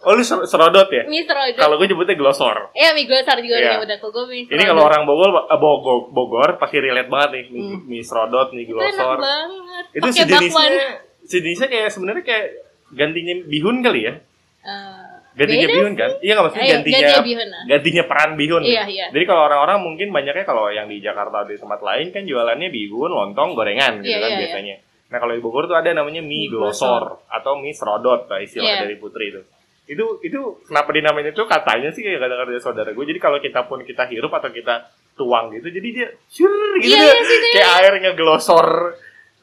Oh, 0.00 0.16
lu 0.16 0.24
ser- 0.24 0.40
serodot 0.42 0.88
ya? 0.88 1.04
mie 1.04 1.22
serodot 1.22 1.52
Kalau 1.54 1.76
gue 1.76 1.86
nyebutnya 1.86 2.16
glosor. 2.16 2.72
Iya 2.72 2.90
mie 2.90 3.04
glosor 3.04 3.36
juga 3.38 3.56
Iya. 3.56 3.68
yeah. 3.70 3.78
udah 3.78 3.96
kok 3.98 4.08
gue 4.08 4.24
mie 4.26 4.48
Ini 4.48 4.62
kalau 4.64 4.82
orang 4.82 5.02
Bogor, 5.04 5.30
eh, 5.44 5.58
Bogor, 5.58 5.96
Bogor 6.08 6.50
pasti 6.56 6.76
relate 6.78 7.06
banget 7.06 7.30
nih 7.30 7.44
mie, 7.46 7.60
Hmm. 7.68 7.80
mie 7.84 8.00
serodot, 8.00 8.48
mie 8.50 8.64
itu 8.64 8.72
enak 8.72 8.88
glosor. 8.88 9.18
banget 9.20 9.84
Itu 9.92 10.00
pakai 10.02 10.24
bakwan 10.24 10.32
sejenisnya, 10.40 10.88
sejenisnya 11.22 11.68
kayak 11.68 11.88
sebenarnya 11.90 12.24
kayak 12.24 12.46
gantinya 12.90 13.34
bihun 13.44 13.76
kali 13.80 14.00
ya? 14.02 14.14
Eh, 14.62 14.99
Gantinya 15.30 15.66
beda 15.66 15.76
bihun 15.78 15.94
kan? 15.94 16.10
Iya 16.18 16.32
nggak 16.34 16.44
maksudnya 16.44 16.66
Ayo, 16.66 16.74
gantinya 16.74 16.98
gantinya 17.00 17.22
bihun, 17.22 17.48
ah. 17.48 17.62
gantinya 17.70 18.02
peran 18.10 18.30
bihun. 18.34 18.62
Iya, 18.66 18.82
iya. 18.90 19.06
Jadi 19.14 19.24
kalau 19.24 19.42
orang-orang 19.46 19.78
mungkin 19.80 20.08
banyaknya 20.10 20.44
kalau 20.44 20.64
yang 20.68 20.86
di 20.90 20.98
Jakarta 20.98 21.46
atau 21.46 21.50
di 21.54 21.58
tempat 21.58 21.80
lain 21.80 22.06
kan 22.10 22.22
jualannya 22.26 22.68
bihun, 22.68 23.10
lontong, 23.10 23.54
gorengan 23.54 24.02
gitu 24.02 24.10
Iya, 24.10 24.18
kan 24.18 24.30
iya, 24.34 24.38
biasanya. 24.42 24.76
Nah 25.10 25.18
kalau 25.18 25.32
di 25.34 25.42
Bogor 25.42 25.64
tuh 25.66 25.74
ada 25.74 25.90
namanya 25.90 26.22
mie, 26.22 26.46
Mie 26.46 26.50
glosor 26.50 27.26
atau 27.26 27.58
mie 27.58 27.74
serodot 27.74 28.26
lah 28.26 28.38
istilah 28.38 28.66
Iya. 28.66 28.80
dari 28.86 28.94
Putri 28.98 29.30
itu. 29.30 29.42
Itu 29.90 30.04
itu 30.22 30.38
kenapa 30.66 30.90
dinamain 30.94 31.26
itu 31.26 31.42
katanya 31.46 31.90
sih 31.90 32.02
kayak 32.02 32.22
kata-kata 32.22 32.50
dari 32.50 32.62
saudara 32.62 32.90
gue. 32.90 33.04
Jadi 33.10 33.18
kalau 33.18 33.38
kita 33.38 33.66
pun 33.66 33.82
kita 33.82 34.06
hirup 34.06 34.30
atau 34.30 34.50
kita 34.50 34.86
tuang 35.14 35.50
gitu, 35.52 35.66
jadi 35.68 35.88
dia 35.90 36.06
syur 36.26 36.78
gitu 36.78 36.94
Iya, 36.94 37.02
deh. 37.02 37.10
iya 37.10 37.22
sih, 37.26 37.36
iya. 37.36 37.52
kayak 37.58 37.70
air 37.82 37.94
ngeglosor 38.02 38.66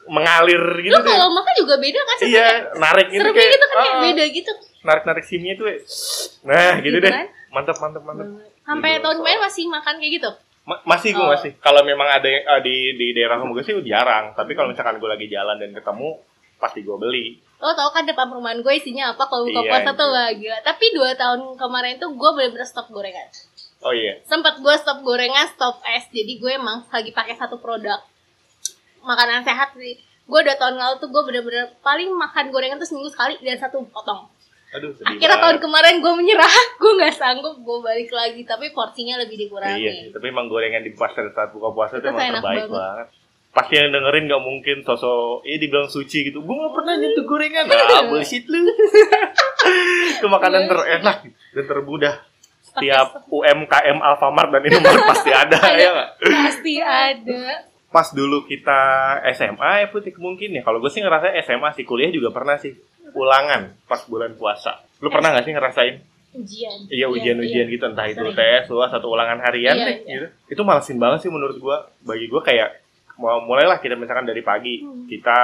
mengalir 0.07 0.63
gitu 0.79 0.95
deh. 0.95 1.03
kalau 1.03 1.27
makan 1.35 1.53
juga 1.59 1.75
beda 1.77 1.99
kan 1.99 2.15
sih 2.23 2.27
Iya, 2.31 2.47
narik 2.79 3.07
gitu 3.11 3.19
serumnya 3.21 3.35
kayak 3.37 3.51
gitu 3.51 3.65
kan 3.67 3.75
kayak 3.77 3.91
ah, 3.91 4.01
beda 4.07 4.23
gitu 4.31 4.51
narik-narik 4.87 5.21
simnya 5.21 5.53
tuh. 5.53 5.67
eh, 5.67 5.83
Nah, 6.41 6.79
gitu, 6.79 6.95
Gitu 6.95 7.03
deh. 7.03 7.11
kan? 7.11 7.27
Mantap, 7.49 7.75
mantap, 7.77 8.01
mantap. 8.01 8.27
sampai 8.61 8.89
Mie 8.89 9.01
tahun 9.01 9.15
kemarin 9.17 9.39
masih 9.41 9.63
makan 9.65 9.95
kayak 9.97 10.13
gitu 10.13 10.31
Ma- 10.63 10.83
masih 10.85 11.09
gue 11.11 11.21
Oh. 11.21 11.29
masih. 11.29 11.55
Kalau 11.57 11.79
memang 11.81 12.03
ada 12.05 12.23
yang 12.25 12.43
eh, 12.45 12.61
di 12.61 12.75
di 12.93 13.07
daerah 13.11 13.35
rumah 13.35 13.53
gue 13.53 13.63
sih 13.63 13.75
jarang. 13.81 14.31
Tapi 14.33 14.51
kalau 14.51 14.67
misalkan 14.67 14.95
gue 14.97 15.07
lagi 15.07 15.27
jalan 15.27 15.55
dan 15.55 15.71
ketemu, 15.71 16.19
pasti 16.57 16.79
gue 16.81 16.95
beli. 16.95 17.27
lo 17.57 17.73
tau 17.73 17.89
kan 17.89 18.03
depan 18.03 18.27
perumahan 18.27 18.59
gue 18.59 18.69
isinya 18.71 19.09
apa 19.09 19.25
kalau 19.25 19.41
buka 19.43 19.59
Iya, 19.59 19.69
puasa 19.71 19.89
tuh 19.91 20.05
iya. 20.05 20.13
wah 20.15 20.29
gila 20.31 20.57
tapi 20.61 20.85
dua 20.91 21.09
tahun 21.11 21.41
kemarin 21.55 21.97
tuh 21.97 22.11
gue 22.11 22.29
bener-bener 22.31 22.61
stop 22.63 22.85
gorengan 22.87 23.25
Oh 23.79 23.89
iya. 23.89 24.21
sempat 24.23 24.57
gue 24.57 24.75
stop 24.75 25.01
gorengan 25.01 25.41
stop 25.47 25.81
es 25.83 26.05
jadi 26.07 26.33
gue 26.35 26.51
emang 26.53 26.85
lagi 26.87 27.09
pakai 27.09 27.33
satu 27.33 27.57
produk 27.57 27.97
makanan 29.01 29.41
sehat 29.41 29.73
sih 29.73 29.97
gue 30.23 30.39
udah 30.39 30.53
tahun 30.55 30.75
lalu 30.75 30.95
tuh 30.99 31.09
gue 31.09 31.23
bener-bener 31.23 31.73
paling 31.79 32.11
makan 32.11 32.51
gorengan 32.51 32.77
tuh 32.77 32.85
seminggu 32.85 33.09
sekali 33.09 33.39
dan 33.39 33.57
satu 33.57 33.81
potong 33.87 34.29
Aduh, 34.75 34.91
sedih 34.91 35.15
akhirnya 35.15 35.39
tahun 35.39 35.57
kemarin 35.63 35.95
gue 36.03 36.13
menyerah 36.13 36.55
gue 36.81 36.91
nggak 36.99 37.15
sanggup 37.15 37.55
gue 37.55 37.77
balik 37.79 38.11
lagi 38.11 38.43
tapi 38.43 38.75
porsinya 38.75 39.15
lebih 39.15 39.47
dikurangi 39.47 39.79
Iya, 39.79 39.93
tapi 40.11 40.27
emang 40.27 40.51
gorengan 40.51 40.83
di 40.83 40.91
pasar 40.91 41.31
saat 41.31 41.55
buka 41.55 41.71
puasa 41.71 42.03
itu 42.03 42.07
Itu 42.07 42.11
emang 42.11 42.43
terbaik 42.43 42.67
banget. 42.67 42.75
banget. 42.75 43.07
Pasti 43.47 43.73
yang 43.73 43.89
dengerin 43.89 44.29
gak 44.29 44.43
mungkin 44.43 44.77
sosok, 44.85 45.41
iya 45.41 45.57
dibilang 45.57 45.89
suci 45.89 46.29
gitu. 46.29 46.45
Gue 46.45 46.55
gak 46.61 46.73
pernah 46.77 46.93
nyentuh 46.93 47.25
gorengan. 47.25 47.65
Ah, 47.73 48.03
bullshit 48.05 48.45
lu. 48.45 48.59
itu 50.13 50.27
makanan 50.29 50.69
terenak 50.69 51.17
dan 51.55 51.65
termudah. 51.65 52.15
Setiap 52.61 53.25
UMKM 53.33 53.97
Alfamart 53.97 54.53
dan 54.53 54.61
Indomaret 54.61 55.01
pasti 55.09 55.31
ada, 55.33 55.57
ya 55.73 56.13
pasti 56.21 56.77
ada 56.77 57.65
pas 57.87 58.11
dulu 58.11 58.43
kita 58.43 58.79
SMA 59.31 59.71
ya 59.81 59.87
putih 59.89 60.11
mungkin 60.19 60.51
ya 60.51 60.61
kalau 60.61 60.83
gue 60.83 60.91
sih 60.91 60.99
ngerasa 60.99 61.31
SMA 61.41 61.71
sih 61.73 61.87
kuliah 61.87 62.11
juga 62.11 62.35
pernah 62.35 62.59
sih 62.59 62.75
ulangan 63.15 63.75
pas 63.85 64.01
bulan 64.07 64.33
puasa. 64.35 64.83
Lu 64.99 65.07
pernah 65.07 65.31
nggak 65.35 65.45
sih 65.45 65.53
ngerasain? 65.53 65.95
Ujian. 66.37 66.77
Iya 66.91 67.07
ujian-ujian 67.07 67.65
gitu. 67.71 67.83
Entah 67.87 68.07
itu 68.09 68.21
tes 68.35 68.67
lu 68.67 68.83
satu 68.83 69.07
ulangan 69.09 69.39
harian 69.41 69.73
Iya, 69.77 69.85
deh 69.85 69.97
iya. 70.03 70.13
gitu. 70.17 70.27
Itu 70.57 70.61
malesin 70.67 70.97
banget 70.99 71.25
sih 71.25 71.31
menurut 71.31 71.57
gue 71.57 71.77
bagi 72.03 72.27
gue 72.27 72.41
kayak 72.43 72.83
mau 73.17 73.41
mulailah 73.41 73.79
kita 73.81 73.97
misalkan 73.97 74.27
dari 74.27 74.41
pagi. 74.43 74.83
Hmm. 74.83 75.07
kita 75.07 75.39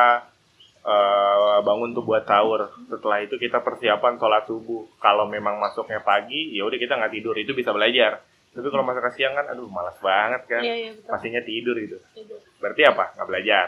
eh, 0.84 1.58
bangun 1.64 1.96
tuh 1.96 2.04
buat 2.04 2.28
sahur. 2.28 2.68
Setelah 2.92 3.24
itu 3.24 3.40
kita 3.40 3.64
persiapan 3.64 4.20
sholat 4.20 4.44
subuh. 4.46 4.86
Kalau 5.00 5.26
memang 5.26 5.58
masuknya 5.58 6.04
pagi 6.04 6.54
ya 6.54 6.68
udah 6.68 6.78
kita 6.78 7.00
nggak 7.00 7.14
tidur. 7.16 7.36
Itu 7.40 7.56
bisa 7.56 7.72
belajar. 7.72 8.22
Tapi 8.54 8.70
kalau 8.70 8.86
masuk 8.86 9.02
ke 9.10 9.18
siang 9.18 9.34
kan 9.34 9.50
aduh 9.50 9.66
malas 9.66 9.98
banget 9.98 10.46
kan. 10.46 10.62
Iya 10.62 10.76
iya 10.78 10.92
betul. 10.94 11.10
Pastinya 11.10 11.42
tidur 11.42 11.76
gitu. 11.80 11.98
Tidur. 12.14 12.38
Berarti 12.62 12.82
apa? 12.86 13.18
Nggak 13.18 13.28
belajar. 13.34 13.68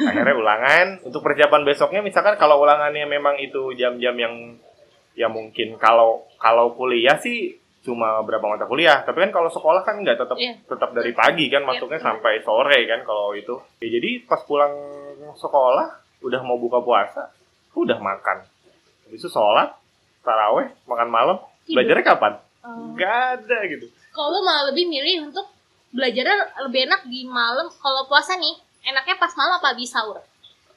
Akhirnya 0.00 0.34
ulangan. 0.34 0.86
Untuk 1.02 1.20
persiapan 1.20 1.62
besoknya, 1.62 2.00
misalkan 2.00 2.34
kalau 2.34 2.58
ulangannya 2.58 3.04
memang 3.04 3.36
itu 3.36 3.72
jam-jam 3.72 4.14
yang 4.14 4.34
ya 5.12 5.26
mungkin 5.26 5.74
kalau 5.76 6.22
kalau 6.36 6.70
kuliah 6.72 7.16
sih 7.16 7.54
cuma 7.80 8.20
berapa 8.20 8.42
mata 8.44 8.64
kuliah. 8.64 9.00
Tapi 9.00 9.18
kan 9.20 9.30
kalau 9.30 9.48
sekolah 9.48 9.80
kan 9.80 9.98
nggak 9.98 10.18
tetap 10.18 10.36
Iya. 10.36 10.54
tetap 10.62 10.90
dari 10.92 11.10
pagi 11.12 11.46
kan 11.46 11.62
masuknya 11.62 11.96
benar. 11.96 12.08
sampai 12.14 12.32
sore 12.40 12.78
kan 12.84 13.00
kalau 13.02 13.32
itu. 13.32 13.54
Ya, 13.78 13.88
jadi 13.90 14.22
pas 14.24 14.42
pulang 14.42 14.74
sekolah 15.32 15.88
udah 16.18 16.40
mau 16.40 16.56
buka 16.56 16.78
puasa, 16.78 17.30
udah 17.72 17.96
makan. 17.96 18.42
habis 19.04 19.18
itu 19.18 19.30
sholat 19.30 19.72
taraweh 20.20 20.68
makan 20.84 21.08
malam 21.08 21.36
Tidur. 21.62 21.80
belajarnya 21.80 22.04
kapan 22.06 22.32
Oh. 22.58 22.92
nggak 22.92 23.08
ada 23.38 23.58
gitu 23.64 23.86
Kalau 24.10 24.42
malah 24.42 24.68
lebih 24.68 24.84
milih 24.84 25.24
untuk 25.24 25.48
belajarnya 25.88 26.36
lebih 26.60 26.84
enak 26.84 27.06
di 27.06 27.24
malam. 27.24 27.70
Kalau 27.72 28.04
puasa 28.04 28.34
nih, 28.34 28.52
enaknya 28.82 29.16
pas 29.16 29.32
malam 29.34 29.56
apa 29.56 29.72
habis 29.72 29.88
sahur? 29.88 30.18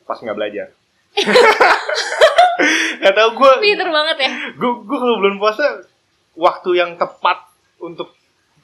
pas 0.01 0.17
nggak 0.17 0.33
belajar 0.33 0.67
nggak 3.01 3.15
tahu 3.15 3.29
gue 3.35 3.51
Pinter 3.59 3.89
banget 3.89 4.17
ya. 4.19 4.29
gue 4.53 4.71
gue 4.81 4.97
kalau 4.97 5.15
bulan 5.17 5.37
puasa 5.37 5.65
waktu 6.35 6.69
yang 6.75 6.91
tepat 6.95 7.47
untuk 7.79 8.13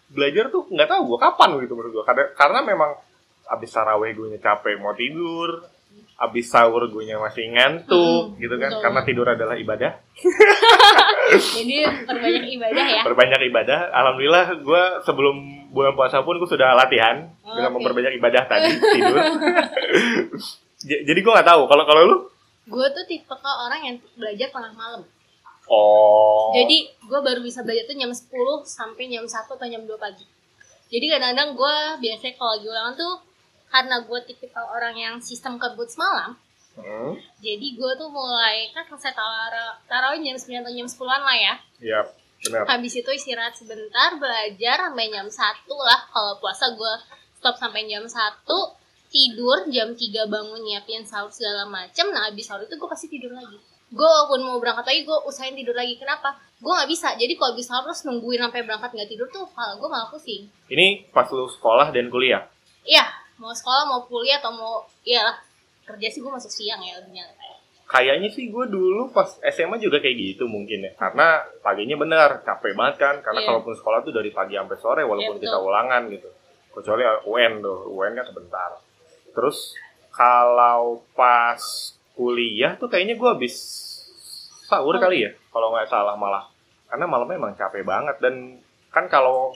belajar 0.07 0.47
tuh 0.47 0.67
nggak 0.67 0.87
tahu 0.87 1.01
gue 1.07 1.19
kapan 1.19 1.49
gitu 1.59 1.73
menurut 1.73 1.91
gue 1.93 2.05
karena 2.05 2.23
karena 2.33 2.59
memang 2.63 2.91
abis 3.47 3.69
taraweh 3.71 4.11
gue 4.11 4.37
capek 4.37 4.75
mau 4.77 4.93
tidur 4.93 5.63
abis 6.17 6.49
sahur 6.49 6.87
gue 6.87 7.03
masih 7.07 7.45
ngantuk 7.51 8.33
Hmm, 8.33 8.39
gitu 8.39 8.55
kan 8.57 8.71
betul. 8.71 8.81
karena 8.81 9.01
tidur 9.03 9.27
adalah 9.27 9.55
ibadah 9.55 9.91
Jadi 11.27 11.75
perbanyak 12.07 12.45
ibadah 12.55 12.85
ya. 12.87 13.01
berbanyak 13.03 13.41
ibadah 13.51 13.79
alhamdulillah 13.91 14.45
gue 14.63 14.83
sebelum 15.03 15.35
bulan 15.75 15.93
puasa 15.93 16.23
pun 16.23 16.39
gue 16.39 16.47
sudah 16.47 16.71
latihan 16.73 17.27
dengan 17.43 17.69
Oke. 17.71 17.75
memperbanyak 17.81 18.15
ibadah 18.15 18.47
tadi 18.47 18.71
tidur 18.95 19.17
jadi 20.87 21.19
gue 21.19 21.31
nggak 21.33 21.47
tahu 21.47 21.61
kalau 21.67 21.83
kalau 21.83 22.01
lu 22.05 22.17
Gue 22.67 22.83
tuh 22.91 23.07
tipe 23.07 23.31
ke 23.31 23.51
orang 23.63 23.79
yang 23.79 23.95
belajar 24.19 24.51
tengah 24.51 24.75
malam. 24.75 25.01
oh 25.71 26.51
Jadi 26.51 26.91
gue 26.99 27.19
baru 27.23 27.39
bisa 27.39 27.63
belajar 27.63 27.87
tuh 27.87 27.95
jam 27.95 28.11
10 28.11 28.27
sampai 28.67 29.07
jam 29.07 29.23
1 29.23 29.31
atau 29.47 29.67
jam 29.67 29.83
2 29.87 29.95
pagi. 29.95 30.27
Jadi 30.87 31.05
kadang-kadang 31.07 31.55
gue 31.55 31.75
biasanya 32.03 32.33
kalau 32.35 32.51
lagi 32.59 32.67
ulangan 32.67 32.93
tuh 32.95 33.13
karena 33.67 33.95
gue 34.03 34.19
tipikal 34.27 34.67
orang 34.67 34.95
yang 34.95 35.15
sistem 35.19 35.59
kebut 35.59 35.87
semalam, 35.91 36.35
Hmm, 36.77 37.17
jadi 37.41 37.67
gue 37.73 37.91
tuh 37.97 38.05
mulai 38.07 38.69
kan 38.69 38.85
selesai 38.85 39.11
tara- 39.11 39.77
tarawih 39.85 40.21
jam 40.21 40.37
9 40.37 40.61
atau 40.61 40.69
jam 40.69 40.85
10-an 40.85 41.21
lah 41.25 41.33
ya. 41.33 41.53
ya 41.81 41.99
benar 42.37 42.69
Habis 42.69 43.01
itu 43.01 43.09
istirahat 43.09 43.57
sebentar, 43.57 44.13
belajar 44.15 44.77
sampai 44.85 45.09
jam 45.09 45.25
1 45.25 45.33
lah. 45.73 45.99
Kalau 46.07 46.37
puasa 46.37 46.69
gue 46.71 46.93
stop 47.33 47.57
sampai 47.57 47.89
jam 47.89 48.05
1, 48.05 48.13
tidur 49.09 49.57
jam 49.67 49.89
3 49.89 49.97
bangun 50.27 50.61
nyiapin 50.61 51.01
sahur 51.01 51.33
segala 51.33 51.65
macem. 51.65 52.13
Nah 52.13 52.29
habis 52.29 52.45
sahur 52.45 52.61
itu 52.61 52.77
gue 52.77 52.89
pasti 52.89 53.09
tidur 53.09 53.33
lagi. 53.33 53.57
Gue 53.87 54.03
walaupun 54.03 54.43
mau 54.43 54.59
berangkat 54.59 54.85
lagi, 54.85 55.01
gue 55.01 55.17
usahain 55.25 55.55
tidur 55.55 55.73
lagi. 55.73 55.95
Kenapa? 55.95 56.35
Gue 56.59 56.69
nggak 56.69 56.91
bisa. 56.91 57.15
Jadi 57.15 57.33
kalau 57.33 57.55
habis 57.55 57.65
sahur 57.65 57.87
terus 57.87 58.03
nungguin 58.03 58.37
sampai 58.37 58.61
berangkat 58.61 58.93
nggak 58.93 59.09
tidur 59.09 59.25
tuh, 59.31 59.47
kepala 59.49 59.73
gue 59.73 59.87
malah 59.87 60.11
pusing. 60.11 60.45
ini 60.67 61.07
pas 61.09 61.25
lu 61.31 61.47
sekolah 61.47 61.89
dan 61.89 62.11
kuliah 62.11 62.43
Iya, 62.83 63.03
mau 63.35 63.51
sekolah, 63.51 63.83
mau 63.83 63.99
kuliah, 64.07 64.39
atau 64.39 64.51
mau... 64.51 64.79
Iyalah, 65.03 65.35
kerja 65.87 66.07
sih 66.11 66.19
gue 66.19 66.29
masuk 66.29 66.51
siang 66.51 66.79
ya. 66.79 66.99
lebih 66.99 67.15
nyantai. 67.15 67.55
Kayaknya 67.87 68.27
sih 68.27 68.51
gue 68.51 68.65
dulu 68.67 69.07
pas 69.09 69.39
SMA 69.41 69.79
juga 69.79 70.03
kayak 70.03 70.17
gitu 70.19 70.43
mungkin 70.45 70.83
ya. 70.83 70.91
Karena 70.93 71.39
paginya 71.63 71.95
benar 71.95 72.43
capek 72.43 72.75
banget 72.75 72.95
kan. 72.99 73.15
Karena 73.23 73.39
Iya. 73.39 73.47
kalaupun 73.47 73.73
sekolah 73.73 74.03
tuh 74.03 74.11
dari 74.11 74.27
pagi 74.29 74.53
sampai 74.53 74.75
sore 74.75 75.01
walaupun 75.01 75.39
Iya, 75.39 75.43
kita 75.47 75.57
ulangan 75.57 76.01
gitu. 76.11 76.27
Kecuali 76.69 77.01
UN 77.25 77.53
tuh, 77.63 77.79
UN 77.89 78.13
kan 78.13 78.25
sebentar. 78.27 78.69
Terus 79.31 79.71
kalau 80.11 80.99
pas 81.15 81.61
kuliah 82.11 82.75
tuh 82.75 82.85
kayaknya 82.85 83.15
gue 83.15 83.29
habis 83.29 83.55
sahur 84.65 84.93
Oh. 84.93 84.99
kali 84.99 85.23
ya. 85.23 85.31
Kalau 85.47 85.71
nggak 85.71 85.87
salah 85.87 86.13
malah. 86.13 86.43
Karena 86.87 87.07
malamnya 87.07 87.39
emang 87.39 87.55
capek 87.55 87.83
banget 87.83 88.19
dan 88.19 88.59
kan 88.89 89.07
kalau 89.07 89.55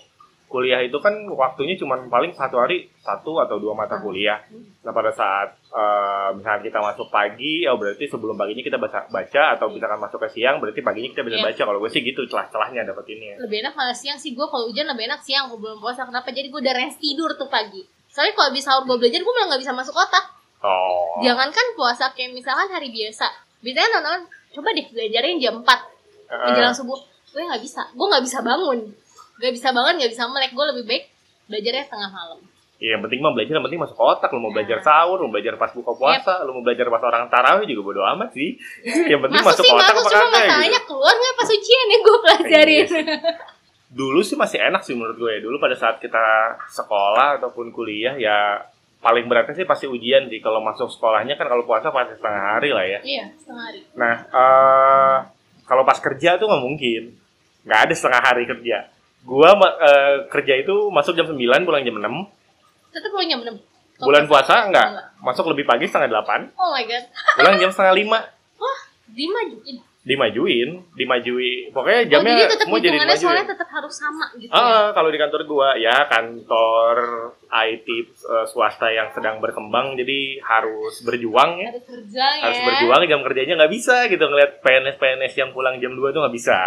kuliah 0.51 0.77
itu 0.77 0.99
kan 0.99 1.15
waktunya 1.31 1.73
cuma 1.73 1.95
paling 2.03 2.29
satu 2.29 2.59
hari 2.59 2.91
satu 2.99 3.39
atau 3.39 3.55
dua 3.55 3.71
mata 3.71 3.95
kuliah. 3.97 4.43
Nah 4.83 4.91
pada 4.91 5.09
saat 5.09 5.55
eh, 5.65 6.29
misalnya 6.35 6.59
kita 6.61 6.77
masuk 6.77 7.07
pagi, 7.07 7.63
ya 7.63 7.71
berarti 7.73 8.03
sebelum 8.05 8.35
paginya 8.35 8.59
kita 8.59 8.75
baca, 8.75 9.07
baca 9.07 9.43
atau 9.55 9.71
misalkan 9.71 9.95
masuk 9.97 10.19
ke 10.19 10.35
siang, 10.35 10.59
berarti 10.59 10.83
paginya 10.83 11.09
kita 11.09 11.23
bisa 11.23 11.39
Iya. 11.39 11.45
baca. 11.47 11.61
Kalau 11.63 11.79
gue 11.79 11.89
sih 11.89 12.01
gitu 12.01 12.21
celah-celahnya 12.25 12.83
dapat 12.83 13.05
ini. 13.09 13.39
lebih 13.39 13.63
enak 13.63 13.73
malah 13.73 13.95
siang 13.95 14.19
sih. 14.19 14.35
Gue 14.35 14.43
kalau 14.45 14.67
hujan 14.67 14.85
lebih 14.85 15.07
enak 15.07 15.23
siang 15.23 15.47
gue 15.47 15.55
belum 15.55 15.79
puasa. 15.79 16.03
Kenapa? 16.03 16.27
Jadi 16.29 16.51
gue 16.51 16.59
udah 16.59 16.75
rest 16.75 16.99
tidur 16.99 17.31
tuh 17.33 17.47
pagi. 17.47 17.81
Soalnya 18.05 18.35
kalau 18.35 18.51
habis 18.51 18.61
sahur 18.61 18.83
gue 18.83 18.97
belajar 18.99 19.23
gue 19.23 19.31
malah 19.31 19.47
nggak 19.49 19.61
bisa 19.63 19.71
masuk 19.71 19.95
otak. 19.95 20.25
Oh. 20.61 21.17
jangankan 21.25 21.73
puasa 21.73 22.13
kayak 22.13 22.37
misalkan 22.37 22.69
hari 22.69 22.93
biasa. 22.93 23.25
Biasanya 23.59 23.89
teman-teman 23.89 24.21
coba 24.51 24.69
deh 24.71 24.85
belajarin 24.89 25.41
jam 25.41 25.57
4 25.57 25.65
Eh, 26.29 26.37
menjelang 26.45 26.71
subuh. 26.71 27.01
Gue 27.31 27.41
nggak 27.41 27.59
bisa. 27.59 27.81
Gue 27.91 28.05
nggak 28.05 28.21
bisa 28.21 28.39
bangun 28.39 28.77
nggak 29.41 29.53
bisa 29.57 29.73
banget 29.73 29.93
nggak 29.97 30.11
bisa 30.13 30.23
melek 30.29 30.51
gue 30.53 30.65
lebih 30.77 30.83
baik 30.85 31.03
belajarnya 31.49 31.85
tengah 31.89 32.11
malam 32.13 32.39
Iya, 32.81 32.97
yang 32.97 33.05
penting 33.05 33.21
mah 33.21 33.29
belajar, 33.37 33.53
yang 33.61 33.65
penting 33.69 33.77
masuk 33.77 33.93
otak. 33.93 34.33
Lu 34.33 34.41
mau 34.41 34.49
belajar 34.49 34.81
sahur, 34.81 35.21
lu 35.21 35.29
mau 35.29 35.37
belajar 35.37 35.53
pas 35.53 35.69
buka 35.69 35.93
puasa, 35.93 36.41
lu 36.41 36.57
mau 36.57 36.65
belajar 36.65 36.89
pas 36.89 36.97
orang 37.05 37.29
tarawih 37.29 37.69
juga 37.69 37.93
bodo 37.93 38.01
amat 38.17 38.33
sih. 38.33 38.57
Yang 39.05 39.29
penting 39.29 39.37
masuk 39.37 39.53
masuk, 39.53 39.65
sih 39.69 39.69
otak 39.69 39.93
masuk 39.93 40.01
apa 40.01 40.09
cuma 40.09 40.17
kagak 40.17 40.41
masalahnya 40.49 40.81
gitu. 40.81 40.87
keluar 40.89 41.13
nggak 41.13 41.35
pas 41.37 41.49
ujian 41.53 41.85
yang 41.85 42.01
gue 42.01 42.17
pelajarin 42.25 42.87
Dulu 44.01 44.19
sih 44.25 44.33
masih 44.33 44.59
enak 44.65 44.81
sih 44.81 44.93
menurut 44.97 45.13
gue 45.13 45.29
ya. 45.29 45.39
Dulu 45.45 45.55
pada 45.61 45.77
saat 45.77 46.01
kita 46.01 46.25
sekolah 46.73 47.37
ataupun 47.37 47.69
kuliah 47.69 48.17
ya 48.17 48.65
paling 48.97 49.29
beratnya 49.29 49.53
sih 49.53 49.69
pasti 49.69 49.85
ujian 49.85 50.25
sih. 50.25 50.41
Kalau 50.41 50.57
masuk 50.65 50.89
sekolahnya 50.89 51.37
kan 51.37 51.53
kalau 51.53 51.69
puasa 51.69 51.93
pasti 51.93 52.17
setengah 52.17 52.43
hari 52.57 52.73
lah 52.73 52.85
ya. 52.89 52.99
iya 53.05 53.29
setengah 53.37 53.61
hari 53.61 53.79
Nah, 53.93 54.15
eh 54.25 55.17
kalau 55.69 55.85
pas 55.85 56.01
kerja 56.01 56.41
tuh 56.41 56.49
nggak 56.49 56.63
mungkin. 56.65 57.13
Nggak 57.61 57.79
ada 57.85 57.93
setengah 57.93 58.21
hari 58.25 58.49
kerja. 58.49 58.89
Gua 59.21 59.53
eh, 59.53 60.25
kerja 60.27 60.53
itu 60.57 60.89
masuk 60.89 61.13
jam 61.13 61.25
9, 61.25 61.37
pulang 61.61 61.81
jam 61.81 61.95
6. 61.95 62.03
tetap 62.91 63.09
lo 63.09 63.21
jam 63.21 63.39
enam 63.39 63.55
Kalau 63.55 64.07
Bulan 64.07 64.25
puasa- 64.25 64.57
puasa 64.57 64.67
enggak. 64.67 64.87
Enggak. 64.89 65.07
Masuk 65.21 65.45
lebih 65.47 65.63
pagi 65.63 65.85
setengah 65.85 66.09
8. 66.19 66.51
oh 66.53 66.69
my 66.69 66.83
god 66.83 67.03
Pulang 67.37 67.55
jam 67.57 67.69
setengah 67.69 67.93
5. 67.93 68.09
wah 68.57 68.79
dimajuin 69.07 69.77
Dimajuin, 70.01 70.81
dimajui. 70.97 71.69
Pokoknya 71.69 72.01
oh, 72.01 72.09
jamnya 72.09 72.33
jadi 72.33 72.49
tetap 72.49 72.65
semua 72.65 72.79
jadi 72.81 72.97
dimajuin. 72.97 73.21
soalnya 73.21 73.47
tetap 73.53 73.69
harus 73.69 73.93
sama 73.93 74.25
gitu 74.33 74.49
ya? 74.49 74.57
Ah, 74.57 74.85
kalau 74.97 75.09
di 75.13 75.17
kantor 75.21 75.41
gua 75.45 75.69
ya 75.77 76.09
kantor 76.09 76.95
IT 77.45 77.87
eh, 78.09 78.45
swasta 78.49 78.89
yang 78.89 79.13
sedang 79.13 79.37
berkembang 79.37 79.93
jadi 79.93 80.41
harus 80.41 81.05
berjuang 81.05 81.61
ya. 81.61 81.69
harus 81.69 81.85
kerja 81.85 82.25
ya 82.33 82.43
Harus 82.49 82.59
berjuang 82.65 83.01
jam 83.05 83.21
kerjanya 83.21 83.53
nggak 83.61 83.73
bisa 83.77 83.95
gitu 84.09 84.25
ngeliat 84.25 84.51
PNS 84.65 84.97
PNS 84.97 85.33
yang 85.37 85.49
pulang 85.53 85.77
jam 85.77 85.93
2 85.93 86.01
tuh 86.09 86.19
nggak 86.25 86.33
bisa. 86.33 86.57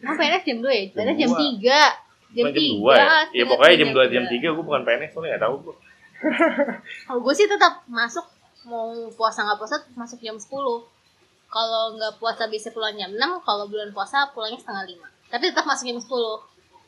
Emang 0.00 0.16
PNS 0.16 0.42
jam 0.48 0.58
2 0.64 0.72
ya? 0.72 0.82
Jam 0.88 0.96
PNS 0.96 1.16
jam 1.20 1.30
dua. 1.30 1.40
3 1.44 2.32
Jam 2.32 2.46
Bukan 2.48 2.56
3 2.56 2.72
2 2.80 2.96
ya. 2.96 3.08
Ya 3.36 3.44
pokoknya 3.44 3.74
jam 3.76 3.88
2 3.92 4.14
jam 4.16 4.24
3 4.24 4.56
gua 4.56 4.64
bukan 4.64 4.82
PNS 4.88 5.10
soalnya 5.12 5.28
nggak 5.36 5.44
tahu 5.44 5.54
gua. 5.60 5.74
Kalau 7.04 7.20
gue 7.20 7.34
sih 7.34 7.50
tetap 7.50 7.82
masuk 7.90 8.24
Mau 8.62 9.10
puasa 9.10 9.42
nggak 9.42 9.58
puasa 9.58 9.74
masuk 9.98 10.22
jam 10.22 10.38
10 10.38 10.46
Kalau 11.52 11.92
nggak 11.92 12.16
puasa 12.16 12.48
bisa 12.48 12.72
pulang 12.72 12.94
jam 12.94 13.10
6 13.10 13.20
Kalau 13.38 13.64
bulan 13.66 13.92
puasa 13.92 14.24
pulangnya 14.32 14.56
setengah 14.56 14.88
5 14.88 15.30
Tapi 15.30 15.44
tetap 15.46 15.64
masuk 15.64 15.84
jam 15.84 15.98
10 15.98 16.08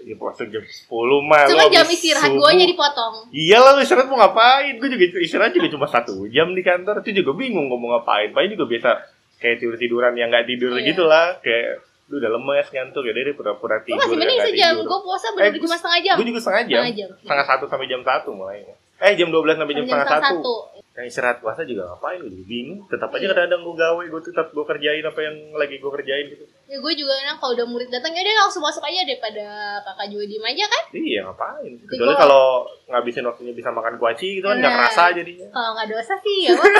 Ya 0.02 0.14
puasa 0.14 0.42
jam 0.44 0.60
10 0.60 0.88
mah. 1.22 1.44
Cuma 1.46 1.64
lu 1.64 1.70
jam 1.70 1.86
istirahat 1.86 2.28
gue 2.30 2.48
aja 2.50 2.64
dipotong 2.66 3.14
Iya 3.30 3.56
lah 3.58 3.72
lu 3.72 3.80
istirahat 3.80 4.04
mau 4.06 4.18
ngapain? 4.18 4.74
Gue 4.74 4.88
juga 4.88 5.04
istirahat 5.18 5.52
juga 5.52 5.68
cuma 5.68 5.86
satu 5.86 6.24
jam 6.28 6.50
di 6.50 6.60
kantor. 6.60 7.00
Itu 7.00 7.14
juga 7.14 7.32
bingung 7.34 7.68
mau 7.68 7.94
ngapain. 7.94 8.28
Paling 8.30 8.52
juga 8.52 8.64
biasa 8.66 8.90
kayak 9.38 9.56
tidur 9.58 9.76
tiduran 9.76 10.12
yang 10.12 10.28
nggak 10.28 10.44
tidur 10.46 10.72
Iya. 10.74 10.84
gitu 10.86 11.04
lah. 11.04 11.38
Kayak 11.38 11.80
lu 12.06 12.16
udah 12.16 12.30
lemes 12.32 12.66
ngantuk 12.68 13.00
ya 13.02 13.12
deh 13.12 13.32
pura-pura 13.32 13.76
Gue 13.78 13.86
tidur. 13.86 14.00
masih 14.02 14.16
mending 14.18 14.40
sejam. 14.42 14.72
Gue 14.78 15.00
puasa 15.00 15.26
Eh, 15.26 15.32
bener 15.32 15.50
gua- 15.50 15.62
cuma 15.62 15.76
setengah 15.78 16.00
jam 16.02 16.14
Gue 16.14 16.26
juga 16.26 16.40
setengah 16.42 16.62
jam. 16.62 16.76
Setengah 16.76 16.94
jam. 16.94 17.08
Setengah 17.16 17.46
satu 17.46 17.64
sampai 17.64 17.86
jam 17.86 18.00
satu 18.02 18.30
mulai. 18.30 18.58
Eh 19.04 19.12
jam 19.14 19.28
12 19.28 19.36
sampai 19.54 19.74
jam 19.74 19.84
Jam 19.84 20.00
setengah 20.00 20.20
satu. 20.22 20.54
Yang 20.94 21.06
istirahat 21.08 21.38
puasa 21.38 21.60
juga 21.62 21.84
ngapain? 21.86 22.22
Gue 22.22 22.40
bingung. 22.40 22.86
Tetap 22.86 23.10
aja 23.10 23.18
Iya. 23.18 23.28
kadang-kadang 23.28 23.60
gue 23.60 23.76
gawe, 23.76 24.02
gue 24.06 24.22
tetap 24.22 24.46
gue 24.48 24.64
kerjain 24.64 25.02
apa 25.02 25.20
yang 25.20 25.36
lagi 25.52 25.76
gue 25.76 25.92
kerjain 25.92 26.26
gitu. 26.28 26.44
Ya 26.64 26.78
gue 26.78 26.92
juga 26.94 27.12
enak 27.18 27.36
kalau 27.36 27.52
udah 27.52 27.66
murid 27.66 27.90
datang 27.90 28.10
ya 28.10 28.22
deh 28.22 28.32
langsung 28.32 28.62
masuk 28.62 28.80
aja 28.80 29.02
daripada 29.02 29.44
kakak 29.82 30.06
juga 30.08 30.24
diem 30.24 30.46
aja 30.46 30.64
kan 30.64 30.84
Iya 30.90 31.20
ngapain? 31.24 31.72
Kecuali 31.84 32.08
gua- 32.08 32.20
kalau 32.20 32.44
ngabisin 32.88 33.24
waktunya 33.24 33.52
bisa 33.52 33.68
makan 33.68 33.94
kuaci 33.96 34.38
gitu 34.38 34.46
kan 34.46 34.56
nggak 34.56 34.70
Nah. 34.70 34.78
kerasa 34.80 35.04
jadinya. 35.12 35.46
Kalau 35.50 35.70
nggak 35.74 35.88
dosa 35.90 36.14
sih 36.16 36.36
ya 36.40 36.50
apa 36.52 36.64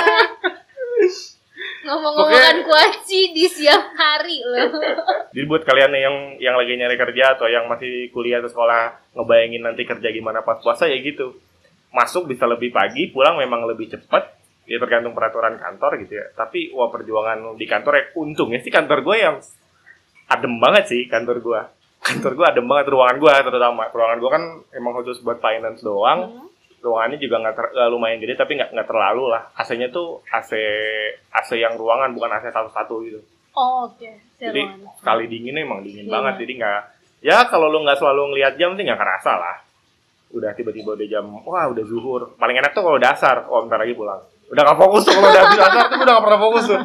Ngomong-ngomongan 1.85 2.57
kuaci 2.63 3.31
di 3.31 3.45
siang 3.45 3.93
hari 3.93 4.41
loh 4.41 4.73
Jadi 5.33 5.45
buat 5.45 5.61
kalian 5.61 5.91
yang 5.93 6.15
yang 6.37 6.55
lagi 6.55 6.73
nyari 6.73 6.95
kerja 6.95 7.35
atau 7.35 7.45
yang 7.45 7.67
masih 7.67 8.09
kuliah 8.09 8.39
atau 8.39 8.49
sekolah 8.49 8.81
ngebayangin 9.13 9.61
nanti 9.61 9.83
kerja 9.83 10.09
gimana 10.09 10.41
pas 10.41 10.57
puasa 10.57 10.85
ya 10.85 10.97
gitu. 10.97 11.35
Masuk 11.95 12.27
bisa 12.27 12.43
lebih 12.43 12.69
pagi, 12.69 13.07
pulang 13.07 13.39
memang 13.39 13.63
lebih 13.63 13.87
cepat. 13.87 14.35
Ya 14.65 14.75
tergantung 14.75 15.13
peraturan 15.13 15.55
kantor 15.55 16.01
gitu 16.01 16.13
ya. 16.15 16.25
Tapi 16.33 16.73
wah 16.73 16.89
perjuangan 16.89 17.55
di 17.55 17.63
kantor 17.63 17.93
ya 17.93 18.03
untungnya 18.15 18.59
sih 18.59 18.69
kantor 18.69 18.99
gue 19.01 19.15
yang 19.15 19.35
adem 20.27 20.53
banget 20.57 20.83
sih 20.87 21.01
kantor 21.05 21.37
gue. 21.39 21.61
Kantor 22.01 22.31
gue 22.33 22.45
adem 22.45 22.65
banget 22.65 22.85
ruangan 22.89 23.15
gue 23.15 23.33
terutama. 23.45 23.83
Ruangan 23.87 24.17
gue 24.17 24.29
kan 24.29 24.43
emang 24.73 24.91
khusus 24.99 25.21
buat 25.21 25.37
finance 25.37 25.79
doang. 25.79 26.19
Hmm. 26.35 26.47
Ruangannya 26.81 27.17
juga 27.17 27.41
nggak 27.41 27.55
ter- 27.55 27.73
eh, 27.73 27.89
lumayan 27.89 28.17
gede 28.19 28.33
tapi 28.35 28.57
nggak 28.57 28.69
nggak 28.73 28.85
terlalu 28.85 29.23
lah. 29.29 29.49
AC-nya 29.55 29.89
tuh 29.89 30.21
AC 30.27 30.51
AC 31.31 31.49
yang 31.55 31.73
ruangan 31.75 32.11
bukan 32.11 32.29
AC 32.31 32.49
satu-satu 32.49 32.95
gitu. 33.01 33.19
Oh, 33.53 33.87
oke. 33.87 34.09
Jadi 34.35 34.61
Seruan. 34.61 34.93
sekali 34.97 35.25
dinginnya 35.25 35.63
emang 35.63 35.81
dingin 35.81 36.05
Iya. 36.05 36.13
banget. 36.13 36.33
Jadi 36.41 36.53
nggak 36.59 36.79
ya 37.21 37.37
kalau 37.47 37.69
lu 37.69 37.81
nggak 37.81 37.97
selalu 37.97 38.33
ngelihat 38.33 38.53
jam 38.57 38.73
sih 38.73 38.83
nggak 38.83 38.97
kerasa 38.99 39.33
lah. 39.33 39.55
Udah 40.33 40.51
tiba-tiba 40.55 40.95
udah 40.97 41.07
jam 41.07 41.25
wah 41.45 41.65
udah 41.69 41.83
zuhur. 41.85 42.33
Paling 42.39 42.57
enak 42.57 42.71
tuh 42.73 42.81
kalau 42.81 42.97
udah 42.97 43.11
asar. 43.13 43.45
Oh 43.49 43.61
bentar 43.65 43.77
lagi 43.77 43.93
pulang. 43.93 44.21
Udah 44.49 44.61
nggak 44.61 44.77
fokus 44.77 45.01
tuh 45.05 45.13
kalau 45.17 45.29
udah 45.29 45.41
habis 45.45 45.59
asar 45.59 45.85
tuh 45.89 45.97
udah 45.99 46.13
nggak 46.15 46.25
pernah 46.25 46.41
fokus 46.41 46.65
tuh. 46.69 46.79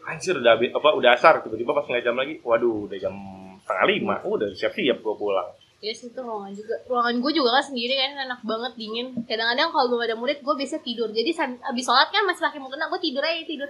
anjir 0.00 0.34
udah 0.34 0.58
habi- 0.58 0.74
apa 0.74 0.88
udah 0.98 1.10
asar 1.14 1.38
tiba-tiba 1.38 1.70
pas 1.70 1.86
nggak 1.86 2.02
jam 2.02 2.18
lagi 2.18 2.42
waduh 2.42 2.90
udah 2.90 2.98
jam 2.98 3.14
setengah 3.62 3.84
lima 3.86 4.14
udah 4.26 4.48
siap-siap 4.58 4.98
gue 4.98 5.14
pulang 5.14 5.46
Ya 5.80 5.90
sih 5.90 6.06
itu 6.06 6.20
ruangan 6.20 6.52
juga. 6.52 6.76
Ruangan 6.84 7.16
gue 7.16 7.32
juga 7.32 7.50
kan 7.50 7.64
sendiri 7.64 7.96
kan 7.96 8.12
enak 8.22 8.40
banget 8.42 8.72
dingin. 8.76 9.16
Kadang-kadang 9.24 9.68
kalau 9.70 9.86
belum 9.88 10.02
ada 10.02 10.12
murid 10.12 10.38
gue 10.38 10.54
biasa 10.54 10.76
tidur. 10.78 11.08
Jadi 11.08 11.32
abis 11.32 11.82
sholat 11.82 12.06
kan 12.06 12.20
masih 12.22 12.42
pakai 12.42 12.60
mukena 12.60 12.84
gue 12.86 13.00
tidur 13.00 13.22
aja 13.22 13.40
tidur. 13.42 13.64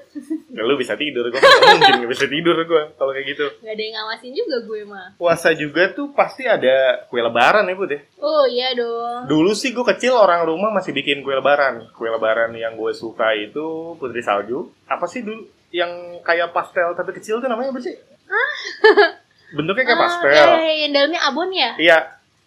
ya, 0.51 0.63
lu 0.67 0.75
bisa 0.75 0.95
tidur 0.95 1.23
gue 1.25 1.39
mungkin 1.39 1.95
nggak 1.97 2.11
bisa 2.11 2.27
tidur 2.27 2.59
gue 2.59 2.83
kalau 2.93 3.11
kayak 3.11 3.27
gitu 3.29 3.47
Gak 3.57 3.71
ada 3.71 3.79
yang 3.81 3.95
ngawasin 3.97 4.33
juga 4.33 4.57
gue 4.61 4.81
mah. 4.85 5.07
puasa 5.15 5.49
juga 5.53 5.83
tuh 5.91 6.11
pasti 6.11 6.45
ada 6.45 6.75
kue 7.07 7.19
lebaran 7.19 7.63
ya 7.63 7.75
bu 7.75 7.87
deh 7.87 8.03
Oh 8.19 8.43
iya 8.45 8.75
dong. 8.75 9.27
dulu 9.27 9.53
sih 9.53 9.71
gue 9.71 9.87
kecil 9.87 10.11
orang 10.13 10.43
rumah 10.43 10.71
masih 10.73 10.91
bikin 10.91 11.23
kue 11.23 11.31
lebaran 11.31 11.87
kue 11.93 12.07
lebaran 12.07 12.51
yang 12.53 12.75
gue 12.75 12.91
suka 12.91 13.31
itu 13.33 13.63
putri 13.97 14.19
salju 14.19 14.67
apa 14.85 15.07
sih 15.07 15.23
dulu 15.23 15.41
yang 15.71 15.91
kayak 16.21 16.51
pastel 16.51 16.91
tapi 16.93 17.15
kecil 17.15 17.39
tuh 17.39 17.47
namanya 17.47 17.71
apa 17.71 17.81
sih 17.81 17.95
bentuknya 19.53 19.85
kayak 19.85 19.97
Ah, 19.97 20.05
pastel 20.05 20.31
iya, 20.31 20.45
iya, 20.57 20.75
yang 20.81 20.93
dalamnya 20.93 21.21
abon 21.23 21.51
ya? 21.51 21.71
iya 21.77 21.99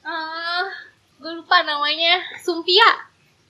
Ah, 0.01 0.67
gue 1.15 1.31
lupa 1.33 1.57
namanya. 1.61 2.19
Sumpia. 2.37 2.89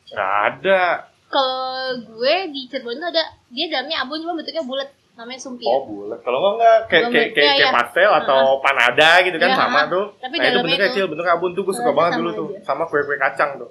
nggak 0.05 0.31
ada 0.47 1.09
Kalau 1.25 1.73
gue 1.97 2.35
di 2.47 2.69
Cirebon 2.69 2.93
tuh 2.95 3.09
ada 3.09 3.23
dia 3.49 3.65
dalamnya 3.67 4.01
abon 4.01 4.17
cuma 4.17 4.33
bentuknya 4.33 4.61
bulat. 4.61 4.85
Namanya 5.13 5.39
sumpia. 5.39 5.65
Oh 5.67 5.81
bulat. 5.83 6.21
Kalau 6.21 6.37
nggak 6.39 6.53
nggak 6.55 6.77
kayak 6.87 7.03
kayak 7.05 7.29
kayak, 7.33 7.33
iya, 7.33 7.53
kayak 7.53 7.57
iya. 7.63 7.73
pastel 7.75 8.11
atau 8.15 8.39
panada 8.59 9.09
gitu 9.21 9.37
kan 9.37 9.45
Iya, 9.47 9.57
sama 9.59 9.79
tuh. 9.87 10.05
Tapi 10.15 10.35
nah 10.35 10.43
itu 10.43 10.53
bentuknya 10.55 10.73
itu- 10.75 10.85
kecil, 10.87 11.05
bentuknya 11.07 11.33
abun 11.33 11.51
tuh 11.51 11.63
gue 11.63 11.75
suka 11.75 11.91
banget 11.91 12.11
dulu 12.17 12.29
tuh. 12.31 12.47
aja. 12.51 12.59
Sama 12.63 12.83
kue 12.85 13.01
kue 13.01 13.17
kacang 13.17 13.57
tuh. 13.57 13.69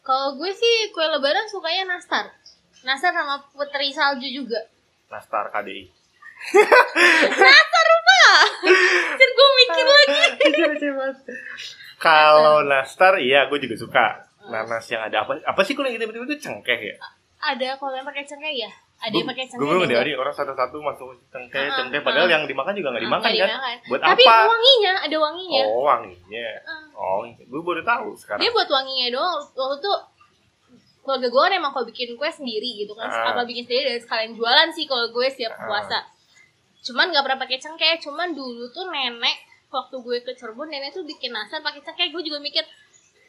Kalau 0.00 0.36
gue 0.36 0.50
sih 0.50 0.74
kue 0.90 1.04
lebaran 1.06 1.44
sukanya 1.46 1.84
nastar. 1.90 2.28
Nastar 2.82 3.12
sama 3.12 3.40
putri 3.50 3.88
salju 3.88 4.24
juga. 4.26 4.60
Nastar 5.08 5.48
KDI. 5.50 5.88
Kan 9.14 9.28
gue 9.30 9.48
mikir 9.56 9.86
lagi. 9.86 10.16
Kalau 11.98 12.60
nastar 12.62 13.16
iya 13.16 13.46
gue 13.46 13.58
juga 13.58 13.76
suka. 13.76 14.06
Nanas 14.44 14.84
yang 14.86 15.00
ada 15.02 15.24
apa? 15.24 15.40
Apa 15.42 15.60
sih 15.60 15.72
kalau 15.72 15.88
yang 15.88 15.96
tiba-tiba 15.96 16.24
itu 16.26 16.36
cengkeh 16.38 16.76
ya? 16.76 16.96
Ada 17.42 17.76
kalau 17.76 17.92
yang 17.92 18.04
pakai 18.04 18.22
cengkeh 18.22 18.52
ya? 18.54 18.68
Ada 18.98 19.14
yang 19.14 19.24
pakai 19.26 19.44
Gue 19.46 19.56
cengkeh. 19.56 19.72
ada 19.74 19.84
deh, 19.84 19.94
yang 19.94 20.04
Adi, 20.04 20.12
orang 20.14 20.34
satu-satu 20.34 20.76
masuk 20.78 21.08
cengkeh, 21.26 21.60
Ah, 21.62 21.72
cengkeh. 21.74 21.96
ah, 21.96 22.04
Padahal 22.04 22.28
ah. 22.28 22.32
yang 22.32 22.42
dimakan 22.44 22.72
juga 22.72 22.88
nggak 22.90 23.00
Ah, 23.00 23.08
dimakan 23.08 23.30
kan? 23.30 23.48
Buat 23.88 24.00
Tapi 24.02 24.22
apa? 24.22 24.36
wanginya, 24.46 24.92
ada 25.00 25.16
wanginya. 25.18 25.62
Oh 25.66 25.82
wanginya. 25.82 26.48
Ah. 26.62 26.84
Oh, 26.94 27.18
gue 27.24 27.60
baru 27.62 27.80
tahu 27.82 28.08
sekarang. 28.14 28.40
Dia 28.40 28.50
buat 28.50 28.68
wanginya 28.68 29.06
doang. 29.10 29.40
Waktu 29.50 29.76
itu 29.78 29.92
keluarga 31.00 31.28
gue 31.28 31.40
kan 31.42 31.52
emang 31.54 31.72
kalau 31.72 31.84
bikin 31.84 32.08
kue 32.14 32.28
sendiri 32.28 32.68
gitu 32.78 32.92
kan. 32.92 33.08
Ah. 33.08 33.32
Apa 33.32 33.44
bikin 33.44 33.64
sendiri 33.64 33.84
dan 33.86 33.98
sekalian 33.98 34.32
jualan 34.32 34.68
sih 34.70 34.84
kalau 34.84 35.08
gue 35.08 35.26
siap 35.30 35.52
Ah. 35.54 35.68
puasa. 35.68 35.98
Cuman 36.84 37.08
nggak 37.08 37.22
pernah 37.22 37.40
pakai 37.40 37.58
cengkeh. 37.58 37.94
Cuman 37.98 38.30
dulu 38.30 38.68
tuh 38.68 38.84
nenek 38.86 39.36
waktu 39.68 39.96
gue 39.96 40.16
ke 40.20 40.32
Cirebon 40.32 40.68
nenek 40.68 40.92
tuh 40.92 41.02
bikin 41.02 41.30
nasar 41.30 41.60
pakai 41.60 41.80
cengkeh. 41.80 42.08
Gue 42.08 42.20
juga 42.20 42.38
mikir, 42.38 42.62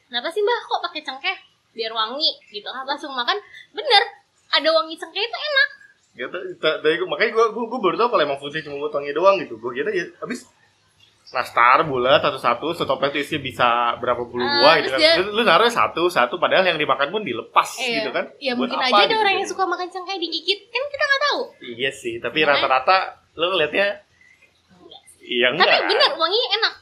kenapa 0.05 0.27
sih 0.27 0.39
mbak 0.39 0.59
kok 0.61 0.81
pakai 0.83 1.01
cengkeh? 1.01 1.37
Biar 1.71 1.91
wangi 1.91 2.31
gitu. 2.49 2.67
kan. 2.67 2.83
Langsung 2.83 3.11
makan, 3.11 3.35
bener. 3.71 4.03
Ada 4.51 4.69
wangi 4.69 4.95
cengkeh 4.95 5.21
itu 5.21 5.37
enak. 5.41 5.69
gitu 6.13 6.31
dari 6.79 6.95
gua- 6.95 7.09
makanya 7.09 7.31
gue 7.33 7.45
gue, 7.51 7.79
baru 7.81 7.95
tahu 7.97 8.07
kalau 8.09 8.23
emang 8.23 8.39
fungsi 8.39 8.59
cuma 8.61 8.79
buat 8.79 8.87
wangi 8.89 9.11
doang 9.11 9.35
gitu 9.35 9.59
gue 9.59 9.71
kira 9.73 9.91
ya 9.91 10.07
habis 10.17 10.47
nastar 11.27 11.83
bulat 11.83 12.21
satu 12.21 12.37
satu 12.37 12.67
setoples 12.71 13.11
itu 13.11 13.19
isinya 13.19 13.41
bisa 13.43 13.67
berapa 13.97 14.23
puluh 14.23 14.45
Ah, 14.45 14.53
buah 14.53 14.73
gitu 14.77 14.87
terus 14.87 14.95
kan 14.95 15.01
dia- 15.01 15.17
lu, 15.19 15.31
lu 15.33 15.43
naruh 15.43 15.67
satu 15.67 16.07
satu 16.07 16.37
padahal 16.37 16.63
yang 16.63 16.77
dimakan 16.77 17.09
pun 17.09 17.19
dilepas 17.19 17.67
Eh, 17.77 17.99
gitu 17.99 18.13
kan 18.13 18.31
Ya 18.37 18.53
Buat 18.53 18.63
mungkin 18.63 18.77
apa 18.77 18.87
aja 18.87 18.95
ada 18.95 19.09
gitu 19.09 19.19
orang 19.19 19.33
yang 19.33 19.43
jadi? 19.43 19.51
suka 19.51 19.63
makan 19.65 19.87
cengkeh 19.89 20.15
digigit. 20.17 20.59
Kan 20.69 20.83
kita 20.87 21.03
nggak 21.03 21.21
tahu. 21.25 21.39
iya 21.73 21.91
sih 21.91 22.15
tapi 22.17 22.39
rata-rata 22.47 22.97
lu 23.35 23.45
ngeliatnya 23.47 23.87
iya 25.21 25.47
enggak 25.49 25.67
Tapi 25.67 25.89
bener 25.89 26.11
wanginya 26.13 26.49
enak. 26.55 26.73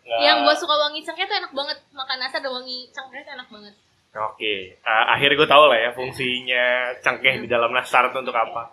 Enggak. 0.00 0.20
Yang 0.20 0.36
gue 0.40 0.54
suka 0.56 0.74
wangi 0.78 1.00
cengkeh 1.02 1.24
tuh 1.24 1.36
enak 1.36 1.52
banget. 1.52 1.78
Makan 1.90 2.16
nasi 2.16 2.36
ada 2.36 2.48
wangi 2.48 2.78
cengkeh 2.88 3.20
tuh 3.20 3.32
enak 3.34 3.48
banget. 3.48 3.74
oke 4.10 4.54
Ah, 4.82 5.14
akhirnya 5.14 5.36
gue 5.36 5.46
tahu 5.46 5.64
lah 5.64 5.78
ya 5.78 5.90
fungsinya 5.90 6.64
cengkeh 6.98 7.34
Hmm. 7.34 7.42
di 7.42 7.48
dalam 7.48 7.70
nastar 7.70 8.06
itu 8.06 8.18
untuk 8.18 8.32
apa 8.32 8.72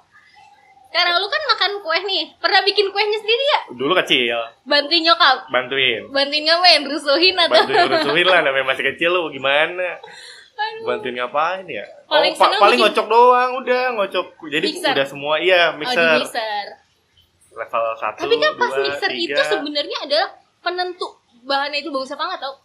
Karena 0.88 1.20
lu 1.20 1.28
kan 1.28 1.44
makan 1.46 1.72
kue 1.78 1.98
nih, 2.02 2.24
pernah 2.38 2.62
bikin 2.62 2.88
kuenya 2.88 3.20
sendiri 3.20 3.46
ya? 3.46 3.60
dulu 3.70 3.92
kecil 3.98 4.32
Bantuin 4.64 5.04
nyokap, 5.04 5.44
bantuin 5.50 6.08
bantuin 6.08 6.40
ngapain, 6.42 6.82
rusuhin 6.84 7.36
atau? 7.36 7.52
bantuin 7.54 7.84
rusuhin 7.90 8.26
lah 8.26 8.40
namanya 8.48 8.64
masih 8.66 8.84
kecil 8.88 9.12
lu 9.12 9.28
gimana 9.28 10.00
Aduh. 10.56 10.88
bantuin 10.88 11.14
ngapain 11.14 11.68
ya 11.68 11.84
Paling 12.06 12.32
oh, 12.32 12.40
pa- 12.40 12.56
paling 12.56 12.80
bikin- 12.80 12.88
ngocok 12.88 13.06
doang 13.06 13.52
udah 13.60 13.84
ngocok 13.94 14.26
jadi 14.48 14.66
Mixer. 14.66 14.94
udah 14.94 15.06
semua 15.06 15.36
iya 15.38 15.62
Oh, 15.68 15.72
di 15.74 15.80
mixer 15.84 16.16
mixer. 16.18 16.66
Level 17.56 17.84
satu 17.96 18.20
Tapi 18.22 18.36
kan 18.36 18.52
pas 18.56 18.74
mixer 18.76 19.12
itu 19.12 19.32
tiga. 19.32 19.44
sebenarnya 19.48 19.98
adalah 20.04 20.30
penentu 20.60 21.08
bahannya 21.42 21.80
itu 21.80 21.90
bagus 21.90 22.10
apa 22.10 22.24
nggak 22.26 22.42
tau. 22.42 22.56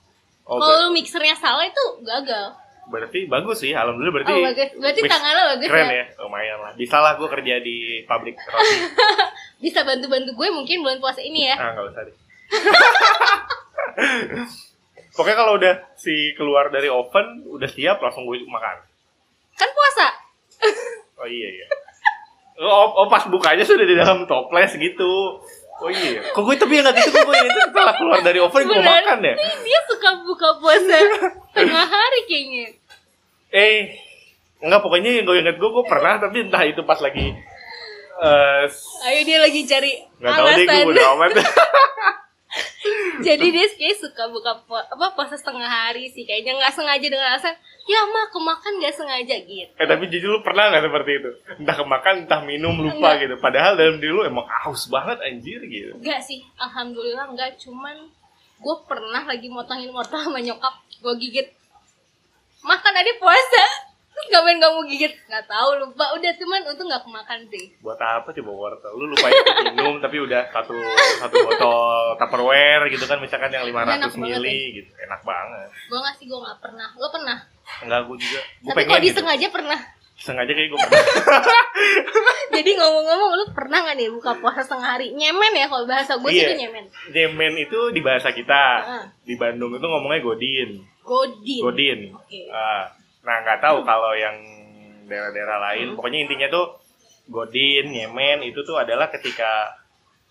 oh, 0.47 0.57
Kalau 0.57 0.89
mixernya 0.91 1.33
salah 1.35 1.63
itu 1.63 1.85
gagal. 2.03 2.47
berarti 2.87 3.23
bagus 3.25 3.63
sih 3.63 3.71
alhamdulillah 3.71 4.15
berarti 4.17 4.33
oh 4.33 4.43
bagus, 4.43 4.69
berarti 4.75 5.01
tangan 5.07 5.31
lo 5.31 5.43
bagus 5.55 5.69
keren 5.69 5.87
ya. 5.87 5.95
ya 5.95 6.05
lumayan 6.19 6.59
lah 6.59 6.73
bisa 6.75 6.97
lah 6.99 7.15
gue 7.15 7.29
kerja 7.31 7.55
di 7.59 7.77
pabrik 8.03 8.35
roti 8.37 8.77
Bisa 9.63 9.85
bantu-bantu 9.85 10.33
gue 10.33 10.49
mungkin 10.51 10.81
bulan 10.81 10.99
puasa 10.99 11.21
ini 11.21 11.47
ya. 11.47 11.55
ah 11.55 11.71
nggak 11.71 11.87
usah 11.87 12.03
deh 12.03 12.17
pokoknya 15.13 15.37
kalau 15.37 15.53
udah 15.55 15.75
si 15.95 16.35
keluar 16.35 16.67
dari 16.69 16.89
oven 16.89 17.47
udah 17.47 17.69
siap 17.69 17.99
langsung 18.01 18.25
gue 18.25 18.43
makan 18.43 18.77
Kan 19.55 19.69
puasa. 19.71 20.07
oh 21.17 21.29
iya 21.29 21.49
iya 21.53 21.67
oh, 22.61 22.87
oh 22.95 23.07
pas 23.09 23.25
bukanya 23.27 23.65
sudah 23.65 23.83
di 23.83 23.97
dalam 23.97 24.25
toples 24.25 24.77
gitu. 24.77 25.41
Oh 25.81 25.89
iya. 25.89 26.21
Kok 26.37 26.45
gue 26.45 26.55
tapi 26.55 26.77
yang 26.77 26.85
nggak 26.85 26.97
gitu 27.01 27.09
kok 27.11 27.25
gue 27.25 27.37
itu 27.41 27.61
setelah 27.65 27.95
keluar 27.97 28.21
dari 28.21 28.37
oven 28.37 28.69
gue 28.69 28.79
makan 28.79 29.19
ya? 29.25 29.35
Dia 29.35 29.81
suka 29.89 30.11
buka 30.23 30.49
puasa 30.61 30.97
tengah 31.51 31.87
hari 31.89 32.21
kayaknya. 32.29 32.67
eh 33.51 33.97
enggak 34.61 34.79
pokoknya 34.79 35.11
yang 35.11 35.25
gue 35.25 35.41
inget 35.41 35.57
gue 35.57 35.71
gue 35.73 35.85
pernah 35.89 36.21
tapi 36.21 36.47
entah 36.47 36.63
itu 36.63 36.85
pas 36.85 37.01
lagi 37.01 37.33
eh 38.21 38.65
Ayo 39.09 39.21
dia 39.25 39.41
lagi 39.41 39.65
cari 39.65 40.05
nggak 40.21 40.31
tahu 40.31 40.47
deh 40.53 40.67
gue 40.69 40.93
udah 40.93 41.07
amat 41.17 41.31
Jadi 43.27 43.47
dia 43.55 43.67
kayak 43.71 43.97
suka 44.03 44.27
buka 44.33 44.59
apa 44.67 45.07
puasa 45.15 45.39
setengah 45.39 45.67
hari 45.69 46.11
sih. 46.11 46.27
Kayaknya 46.27 46.59
nggak 46.59 46.75
sengaja 46.75 47.07
dengan 47.07 47.27
alasan 47.31 47.55
ya 47.87 48.01
mah 48.07 48.27
kemakan 48.31 48.73
nggak 48.79 48.95
sengaja 48.95 49.37
gitu. 49.47 49.73
eh 49.75 49.87
tapi 49.87 50.07
jujur 50.11 50.39
lu 50.39 50.41
pernah 50.43 50.71
nggak 50.71 50.85
seperti 50.87 51.11
itu? 51.19 51.31
Entah 51.63 51.77
kemakan 51.79 52.15
entah 52.27 52.41
minum 52.43 52.75
lupa 52.79 53.15
Enggak. 53.15 53.23
gitu. 53.27 53.35
Padahal 53.39 53.73
dalam 53.79 53.97
diri 53.99 54.13
lu 54.15 54.23
emang 54.27 54.47
haus 54.47 54.87
banget 54.91 55.19
anjir 55.23 55.61
gitu. 55.67 55.95
Enggak 55.99 56.21
sih, 56.23 56.43
alhamdulillah 56.59 57.27
enggak 57.31 57.59
cuman 57.63 57.97
gue 58.61 58.77
pernah 58.85 59.23
lagi 59.25 59.49
motongin 59.49 59.91
wortel 59.95 60.21
sama 60.21 60.39
nyokap. 60.43 60.75
Gue 61.01 61.15
gigit 61.19 61.49
makan 62.61 62.93
aja 62.93 63.13
puasa 63.17 63.90
ngapain 64.29 64.59
kamu 64.61 64.79
gigit? 64.87 65.13
Nggak 65.27 65.45
tahu 65.49 65.71
lupa. 65.81 66.05
Udah 66.13 66.33
cuman 66.37 66.61
untung 66.69 66.87
nggak 66.87 67.03
kemakan 67.03 67.41
sih. 67.49 67.65
Buat 67.81 68.01
apa 68.01 68.29
coba 68.31 68.51
wortel 68.53 68.93
lu 68.93 69.05
lupa 69.09 69.27
itu 69.33 69.51
minum 69.73 69.97
tapi 69.99 70.17
udah 70.21 70.43
satu 70.53 70.77
satu 71.25 71.35
botol 71.41 72.21
tupperware 72.21 72.85
gitu 72.93 73.05
kan 73.09 73.19
misalkan 73.19 73.49
yang 73.51 73.65
500 73.65 73.73
Enak 73.73 73.87
banget 73.89 74.13
mili 74.21 74.61
gitu. 74.83 74.91
Enak 75.01 75.21
banget. 75.25 75.69
Gue 75.89 75.99
nggak 75.99 76.15
sih 76.21 76.25
gue 76.29 76.39
nggak 76.39 76.59
pernah. 76.61 76.89
Lo 77.01 77.09
pernah? 77.09 77.39
Enggak 77.81 78.01
gue 78.05 78.17
juga. 78.21 78.41
Gue 78.61 78.71
tapi 78.75 78.83
kalau 78.85 79.01
gitu. 79.01 79.07
disengaja 79.09 79.47
pernah? 79.49 79.81
Sengaja 80.21 80.53
kayak 80.53 80.69
gue 80.69 80.79
pernah. 80.85 81.05
Jadi 82.61 82.71
ngomong-ngomong 82.77 83.31
lu 83.41 83.45
pernah 83.57 83.79
nggak 83.81 83.97
nih 83.97 84.09
buka 84.13 84.37
puasa 84.37 84.61
setengah 84.61 84.89
hari? 84.99 85.17
Nyemen 85.17 85.53
ya 85.57 85.65
kalau 85.65 85.89
bahasa 85.89 86.21
gue 86.21 86.29
sih 86.29 86.45
Iya. 86.45 86.53
itu 86.53 86.55
nyemen. 86.61 86.85
Jemen 87.09 87.53
itu 87.57 87.81
di 87.89 88.01
bahasa 88.05 88.29
kita. 88.29 88.65
Heeh. 88.85 89.05
di 89.25 89.35
Bandung 89.41 89.73
itu 89.73 89.87
ngomongnya 89.87 90.21
godin. 90.21 90.71
Godin. 91.01 91.63
Godin. 91.65 92.01
Oke. 92.13 92.53
Ah, 92.53 92.93
nah 93.21 93.37
nggak 93.41 93.61
tahu 93.61 93.83
kalau 93.83 94.13
yang 94.13 94.37
daerah-daerah 95.05 95.59
lain 95.63 95.87
Hmm. 95.87 95.97
pokoknya 95.97 96.19
intinya 96.23 96.49
tuh 96.49 96.67
godin 97.27 97.87
nyemen 97.89 98.43
itu 98.43 98.61
tuh 98.61 98.77
adalah 98.77 99.07
ketika 99.09 99.77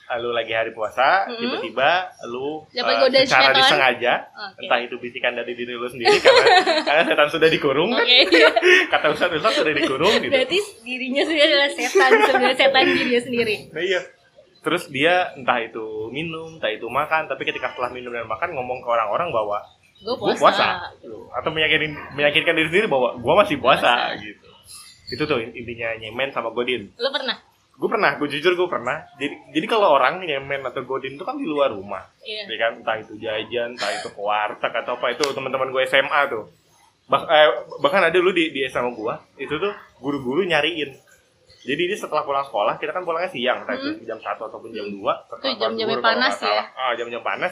ah, 0.05 0.17
lu 0.17 0.31
lagi 0.31 0.49
hari 0.49 0.71
puasa 0.71 1.23
Hmm. 1.23 1.37
tiba-tiba 1.37 1.89
lu 2.25 2.65
Dapat 2.67 2.89
eh, 2.89 2.99
godaan 2.99 3.23
secara 3.23 3.43
setan. 3.45 3.57
disengaja 3.57 4.13
Oke. 4.27 4.59
entah 4.59 4.79
itu 4.81 4.95
bisikan 4.97 5.33
dari 5.33 5.53
diri 5.53 5.73
lu 5.73 5.85
sendiri 5.85 6.17
karena 6.17 6.43
karena 6.87 7.03
setan 7.05 7.27
sudah 7.29 7.45
dikurung 7.47 7.89
kan 7.89 8.01
Oke, 8.01 8.17
iya. 8.27 8.49
kata 8.91 9.05
ustadz 9.11 9.37
ustadz 9.37 9.57
sudah 9.59 9.73
dikurung 9.75 10.13
gitu 10.17 10.33
berarti 10.33 10.57
dirinya 10.81 11.23
sendiri 11.23 11.45
adalah 11.45 11.69
setan 11.69 12.11
sebenarnya 12.19 12.57
setan 12.57 12.83
dirinya 12.87 13.21
sendiri 13.21 13.55
nah 13.69 13.83
iya 13.83 14.01
terus 14.59 14.83
dia 14.87 15.15
entah 15.33 15.55
itu 15.57 15.85
minum 16.09 16.57
entah 16.57 16.67
itu 16.67 16.83
makan 16.83 17.27
tapi 17.27 17.45
ketika 17.45 17.69
setelah 17.69 17.87
minum 17.89 18.09
dan 18.09 18.25
makan 18.25 18.49
ngomong 18.51 18.81
ke 18.81 18.87
orang-orang 18.87 19.29
bahwa 19.29 19.61
gue 19.99 20.15
puasa, 20.15 20.39
puasa 20.39 20.67
gitu. 21.03 21.27
atau 21.35 21.49
meyakinkan 21.51 22.15
meyakinkan 22.15 22.53
diri 22.55 22.67
sendiri 22.71 22.87
bahwa 22.87 23.19
gue 23.19 23.33
masih 23.35 23.57
puasa, 23.59 24.15
Puasa. 24.15 24.23
gitu 24.23 24.47
itu 25.09 25.23
tuh 25.25 25.41
intinya 25.41 25.89
nyemen 25.97 26.29
sama 26.29 26.53
godin 26.53 26.87
lu 26.95 27.09
pernah 27.09 27.37
gue 27.79 27.89
pernah 27.89 28.11
gue 28.19 28.27
jujur 28.27 28.53
gue 28.59 28.69
pernah 28.69 29.07
jadi 29.17 29.35
jadi 29.55 29.65
kalau 29.67 29.95
orang 29.95 30.19
nyemen 30.21 30.61
atau 30.67 30.83
godin 30.83 31.15
itu 31.15 31.23
kan 31.23 31.39
di 31.39 31.47
luar 31.47 31.71
rumah 31.73 32.05
iya 32.23 32.45
ya 32.45 32.55
kan 32.59 32.71
entah 32.83 32.95
itu 32.99 33.15
jajan 33.17 33.73
entah 33.75 33.91
itu 33.95 34.07
ke 34.11 34.21
warteg 34.21 34.71
atau 34.71 34.99
apa 34.99 35.15
itu 35.15 35.25
teman-teman 35.31 35.71
gue 35.71 35.81
SMA 35.87 36.21
tuh 36.29 36.45
bah, 37.09 37.25
eh, 37.25 37.49
bahkan 37.81 38.03
ada 38.05 38.13
dulu 38.13 38.35
di 38.35 38.51
di 38.53 38.67
SMA 38.69 38.91
gue 38.93 39.13
itu 39.41 39.55
tuh 39.57 39.73
guru-guru 39.99 40.45
nyariin 40.45 40.95
Jadi 41.59 41.91
dia 41.91 41.97
setelah 41.99 42.23
pulang 42.23 42.47
sekolah, 42.47 42.79
kita 42.79 42.95
kan 42.95 43.03
pulangnya 43.03 43.35
siang, 43.35 43.67
entah 43.67 43.75
itu 43.75 44.07
jam 44.07 44.15
1 44.15 44.31
ataupun 44.31 44.71
jam 44.71 44.87
2. 44.95 44.95
Itu 44.95 45.59
jam-jamnya 45.59 45.99
panas 45.99 46.39
ya? 46.39 46.71
Ah, 46.71 46.95
jam-jam 46.95 47.19
panas. 47.19 47.51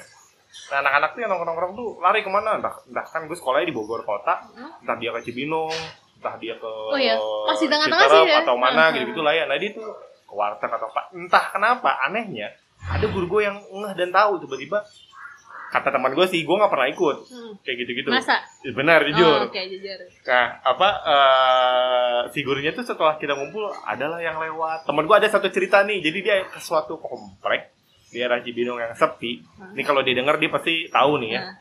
Nah, 0.68 0.78
anak-anak 0.82 1.10
tuh 1.12 1.20
yang 1.22 1.32
nongkrong-nongkrong 1.32 1.74
tuh 1.74 1.90
lari 2.00 2.20
ke 2.20 2.30
mana? 2.30 2.60
Entah, 2.60 2.76
entah 2.84 3.06
kan 3.06 3.24
gue 3.24 3.34
sekolahnya 3.34 3.66
di 3.66 3.76
Bogor 3.76 4.04
kota, 4.04 4.44
Hmm. 4.52 4.84
entah 4.84 4.96
dia 4.96 5.16
ke 5.16 5.24
Cibinong, 5.24 5.72
entah 6.20 6.36
dia 6.36 6.56
ke 6.56 6.68
Oh 6.68 7.00
iya, 7.00 7.16
di 7.16 7.66
tengah-tengah 7.66 8.08
sih 8.10 8.24
ya. 8.26 8.44
atau 8.44 8.56
mana 8.56 8.92
gitu-gitu 8.92 9.22
lah 9.22 9.32
ya. 9.32 9.46
Nah, 9.46 9.56
dia 9.56 9.72
tuh 9.72 9.88
ke 10.28 10.34
warteg 10.34 10.68
atau 10.68 10.92
apa. 10.92 11.08
Entah 11.12 11.46
kenapa, 11.50 11.96
anehnya, 12.04 12.52
ada 12.84 13.06
guru 13.08 13.28
gue 13.30 13.42
yang 13.48 13.58
ngeh 13.58 13.94
dan 13.96 14.12
tahu 14.12 14.44
tiba-tiba 14.44 14.84
kata 15.68 15.92
teman 15.92 16.16
gue 16.16 16.24
sih, 16.26 16.44
gue 16.44 16.56
nggak 16.56 16.68
pernah 16.68 16.88
ikut 16.88 17.18
Hmm. 17.28 17.54
kayak 17.62 17.78
gitu-gitu. 17.84 18.08
Masa? 18.08 18.40
Benar, 18.66 19.04
jujur. 19.06 19.40
Oh, 19.44 19.48
Oke, 19.48 19.62
jujur. 19.68 20.00
Nah, 20.26 20.48
apa 20.64 20.88
eh 21.06 22.22
si 22.32 22.40
gurunya 22.42 22.72
tuh 22.72 22.84
setelah 22.84 23.16
kita 23.16 23.36
ngumpul 23.36 23.72
adalah 23.84 24.20
yang 24.20 24.36
lewat. 24.38 24.84
Temen 24.84 25.04
gua 25.04 25.20
ada 25.20 25.28
satu 25.28 25.48
cerita 25.48 25.84
nih. 25.84 26.00
Jadi 26.00 26.18
dia 26.20 26.36
ke 26.44 26.60
suatu 26.60 26.96
komplek 26.98 27.72
daerah 28.10 28.40
Cibinong 28.40 28.78
yang 28.78 28.94
sepi. 28.94 29.44
Ini 29.74 29.82
kalau 29.82 30.02
dia 30.02 30.14
denger 30.14 30.36
dia 30.38 30.50
pasti 30.50 30.88
tahu 30.88 31.20
nih 31.20 31.32
ya. 31.32 31.42
Nah, 31.42 31.56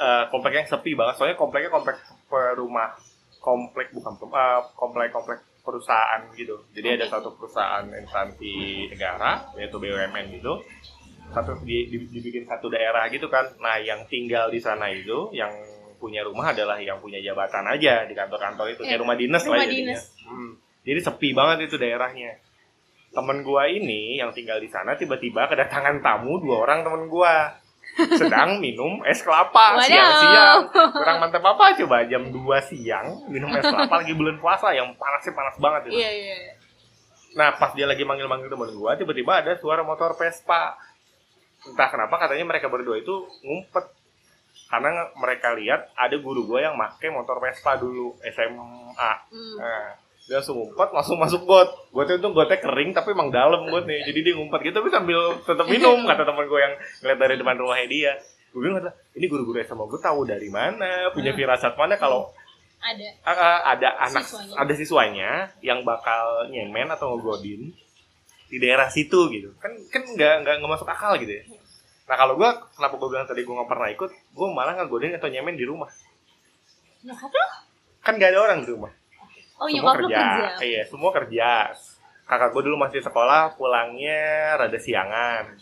Eh, 0.00 0.24
komplek 0.32 0.56
yang 0.56 0.64
sepi 0.64 0.96
banget. 0.96 1.12
Soalnya 1.14 1.36
kompleknya 1.36 1.68
komplek 1.68 2.00
perumah 2.24 2.96
komplek 3.36 3.92
bukan 3.92 4.16
eh, 4.32 4.60
komplek 4.72 5.08
komplek 5.10 5.38
perusahaan 5.60 6.24
gitu. 6.32 6.56
Jadi 6.72 6.96
ada 6.96 7.04
Oke. 7.04 7.12
satu 7.12 7.28
perusahaan 7.36 7.84
instansi 7.84 8.52
negara 8.88 9.52
yaitu 9.54 9.76
BUMN 9.76 10.32
gitu. 10.32 10.64
Satu 11.30 11.52
di- 11.60 11.84
di- 11.86 12.08
dibikin 12.08 12.42
satu 12.42 12.66
daerah 12.66 13.06
gitu 13.06 13.28
kan. 13.28 13.44
Nah, 13.60 13.76
yang 13.76 14.08
tinggal 14.08 14.48
di 14.48 14.56
sana 14.56 14.88
itu 14.88 15.28
yang 15.30 15.52
punya 15.94 16.24
rumah 16.24 16.50
adalah 16.50 16.80
yang 16.80 16.96
punya 16.96 17.20
jabatan 17.20 17.68
aja 17.68 18.08
di 18.08 18.16
kantor-kantor 18.16 18.72
itu 18.72 18.82
Iya, 18.82 18.96
kayak 18.96 19.00
rumah 19.04 19.16
dinas 19.20 19.44
rumah 19.44 19.52
lah 19.54 19.68
jadinya. 19.68 20.00
dinas. 20.00 20.04
Hmm. 20.24 20.52
Jadi 20.80 21.00
sepi 21.04 21.28
banget 21.30 21.68
itu 21.68 21.76
daerahnya. 21.76 22.40
Temen 23.10 23.42
gua 23.42 23.66
ini 23.66 24.18
yang 24.22 24.30
tinggal 24.30 24.62
di 24.62 24.70
sana 24.70 24.94
tiba-tiba 24.94 25.50
kedatangan 25.50 25.98
tamu 25.98 26.38
dua 26.38 26.62
orang 26.62 26.86
temen 26.86 27.10
gua 27.10 27.58
sedang 27.98 28.62
minum 28.62 29.02
es 29.02 29.20
kelapa 29.20 29.82
siang-siang. 29.82 30.70
Kurang 30.70 31.18
mantap 31.18 31.42
apa 31.42 31.74
coba 31.74 32.06
jam 32.06 32.30
2 32.30 32.38
siang 32.70 33.26
minum 33.26 33.50
es 33.50 33.66
kelapa 33.66 34.00
lagi 34.00 34.14
bulan 34.14 34.38
puasa 34.38 34.70
yang 34.70 34.94
panasnya 34.94 35.32
panas 35.34 35.56
banget 35.58 35.90
itu. 35.90 35.98
Iya, 35.98 36.10
iya. 36.14 36.36
Nah, 37.34 37.54
pas 37.58 37.74
dia 37.74 37.86
lagi 37.86 38.02
manggil-manggil 38.02 38.50
temen 38.50 38.70
gua, 38.74 38.98
tiba-tiba 38.98 39.42
ada 39.42 39.54
suara 39.58 39.82
motor 39.86 40.14
Vespa. 40.18 40.74
Entah 41.66 41.88
kenapa 41.92 42.14
katanya 42.16 42.46
mereka 42.46 42.66
berdua 42.66 42.98
itu 42.98 43.26
ngumpet. 43.42 43.86
Karena 44.70 45.10
mereka 45.18 45.54
lihat 45.58 45.90
ada 45.98 46.14
guru 46.18 46.46
gua 46.46 46.70
yang 46.70 46.74
make 46.78 47.10
motor 47.10 47.42
Vespa 47.42 47.74
dulu 47.78 48.18
SMA. 48.22 49.12
Hmm. 49.30 49.56
Nah, 49.58 49.98
dia 50.30 50.38
langsung 50.38 50.62
ngumpet, 50.62 50.88
langsung 50.94 51.18
masuk 51.18 51.42
got. 51.42 51.90
Gotnya 51.90 52.22
itu 52.22 52.28
gotnya 52.30 52.62
kering 52.62 52.94
tapi 52.94 53.18
emang 53.18 53.34
dalam 53.34 53.66
got 53.66 53.82
nih. 53.82 54.06
Jadi 54.06 54.18
dia 54.30 54.34
ngumpet 54.38 54.62
gitu 54.62 54.78
tapi 54.78 54.86
sambil 54.94 55.18
tetap 55.42 55.66
minum 55.66 56.06
kata 56.06 56.22
teman 56.22 56.46
gue 56.46 56.60
yang 56.62 56.74
ngeliat 57.02 57.18
dari 57.18 57.34
depan 57.34 57.58
rumahnya 57.58 57.86
dia. 57.90 58.12
Gue 58.54 58.62
bilang 58.62 58.78
kata, 58.78 58.94
ini 59.18 59.26
guru-guru 59.26 59.58
SMA 59.66 59.82
gue 59.90 59.98
tahu 59.98 60.20
dari 60.22 60.46
mana, 60.46 61.10
punya 61.10 61.34
firasat 61.34 61.74
mana 61.74 61.98
kalau 61.98 62.30
Ada. 62.78 63.08
Ah, 63.26 63.74
ada 63.74 63.88
anak 64.06 64.22
Siswanya. 64.24 64.54
ada 64.56 64.72
siswanya 64.72 65.30
yang 65.60 65.82
bakal 65.82 66.46
nyemen 66.48 66.88
atau 66.94 67.12
ngegodin 67.12 67.74
di 68.48 68.56
daerah 68.56 68.88
situ 68.88 69.28
gitu 69.30 69.52
kan 69.60 69.68
kan 69.92 70.00
nggak 70.00 70.34
nggak 70.40 70.54
nggak 70.64 70.72
masuk 70.80 70.88
akal 70.88 71.12
gitu 71.20 71.28
ya 71.28 71.44
nah 72.08 72.16
kalau 72.16 72.40
gue 72.40 72.48
kenapa 72.72 72.94
gue 72.96 73.08
bilang 73.12 73.28
tadi 73.28 73.44
gue 73.44 73.52
nggak 73.52 73.68
pernah 73.68 73.88
ikut 73.92 74.10
gue 74.10 74.46
malah 74.48 74.74
ngegodin 74.80 75.12
atau 75.12 75.28
nyemen 75.28 75.60
di 75.60 75.68
rumah 75.68 75.92
lo? 77.04 77.14
kan 78.00 78.16
nggak 78.16 78.32
ada 78.32 78.40
orang 78.40 78.64
di 78.64 78.72
rumah 78.72 78.96
Oh, 79.60 79.68
semua 79.68 79.92
kerja. 80.00 80.16
kerja. 80.16 80.48
iya 80.64 80.82
semua 80.88 81.10
kerja. 81.12 81.76
Kakak 82.24 82.56
gue 82.56 82.62
dulu 82.64 82.80
masih 82.80 83.04
sekolah 83.04 83.60
pulangnya 83.60 84.56
rada 84.56 84.78
siangan. 84.80 85.52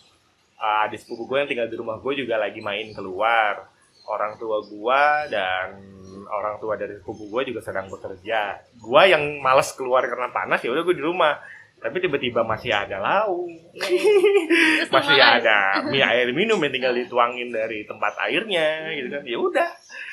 Ah, 0.58 0.86
adik 0.86 1.02
sepupu 1.02 1.26
gue 1.26 1.38
yang 1.42 1.48
tinggal 1.50 1.66
di 1.66 1.76
rumah 1.78 1.98
gue 1.98 2.12
juga 2.14 2.38
lagi 2.38 2.62
main 2.62 2.94
keluar. 2.94 3.66
Orang 4.06 4.38
tua 4.38 4.62
gue 4.62 5.04
dan 5.34 5.82
orang 6.30 6.62
tua 6.62 6.78
dari 6.78 6.94
sepupu 7.02 7.26
gue 7.26 7.50
juga 7.50 7.60
sedang 7.64 7.90
bekerja. 7.90 8.62
Gue 8.78 9.02
yang 9.10 9.42
males 9.42 9.74
keluar 9.74 10.06
karena 10.06 10.30
panas 10.30 10.62
ya 10.62 10.70
udah 10.70 10.82
gue 10.86 10.94
di 10.94 11.02
rumah 11.02 11.42
tapi 11.78 11.96
tiba-tiba 12.02 12.42
masih 12.42 12.74
ada 12.74 12.98
lauk 12.98 13.46
masih 14.94 15.18
ada 15.18 15.86
mie 15.86 16.02
air 16.02 16.30
minum 16.34 16.58
yang 16.58 16.72
tinggal 16.72 16.90
dituangin 16.90 17.48
dari 17.48 17.86
tempat 17.86 18.18
airnya 18.26 18.90
gitu 18.94 19.08
kan 19.08 19.22
ya 19.22 19.38
udah 19.38 19.68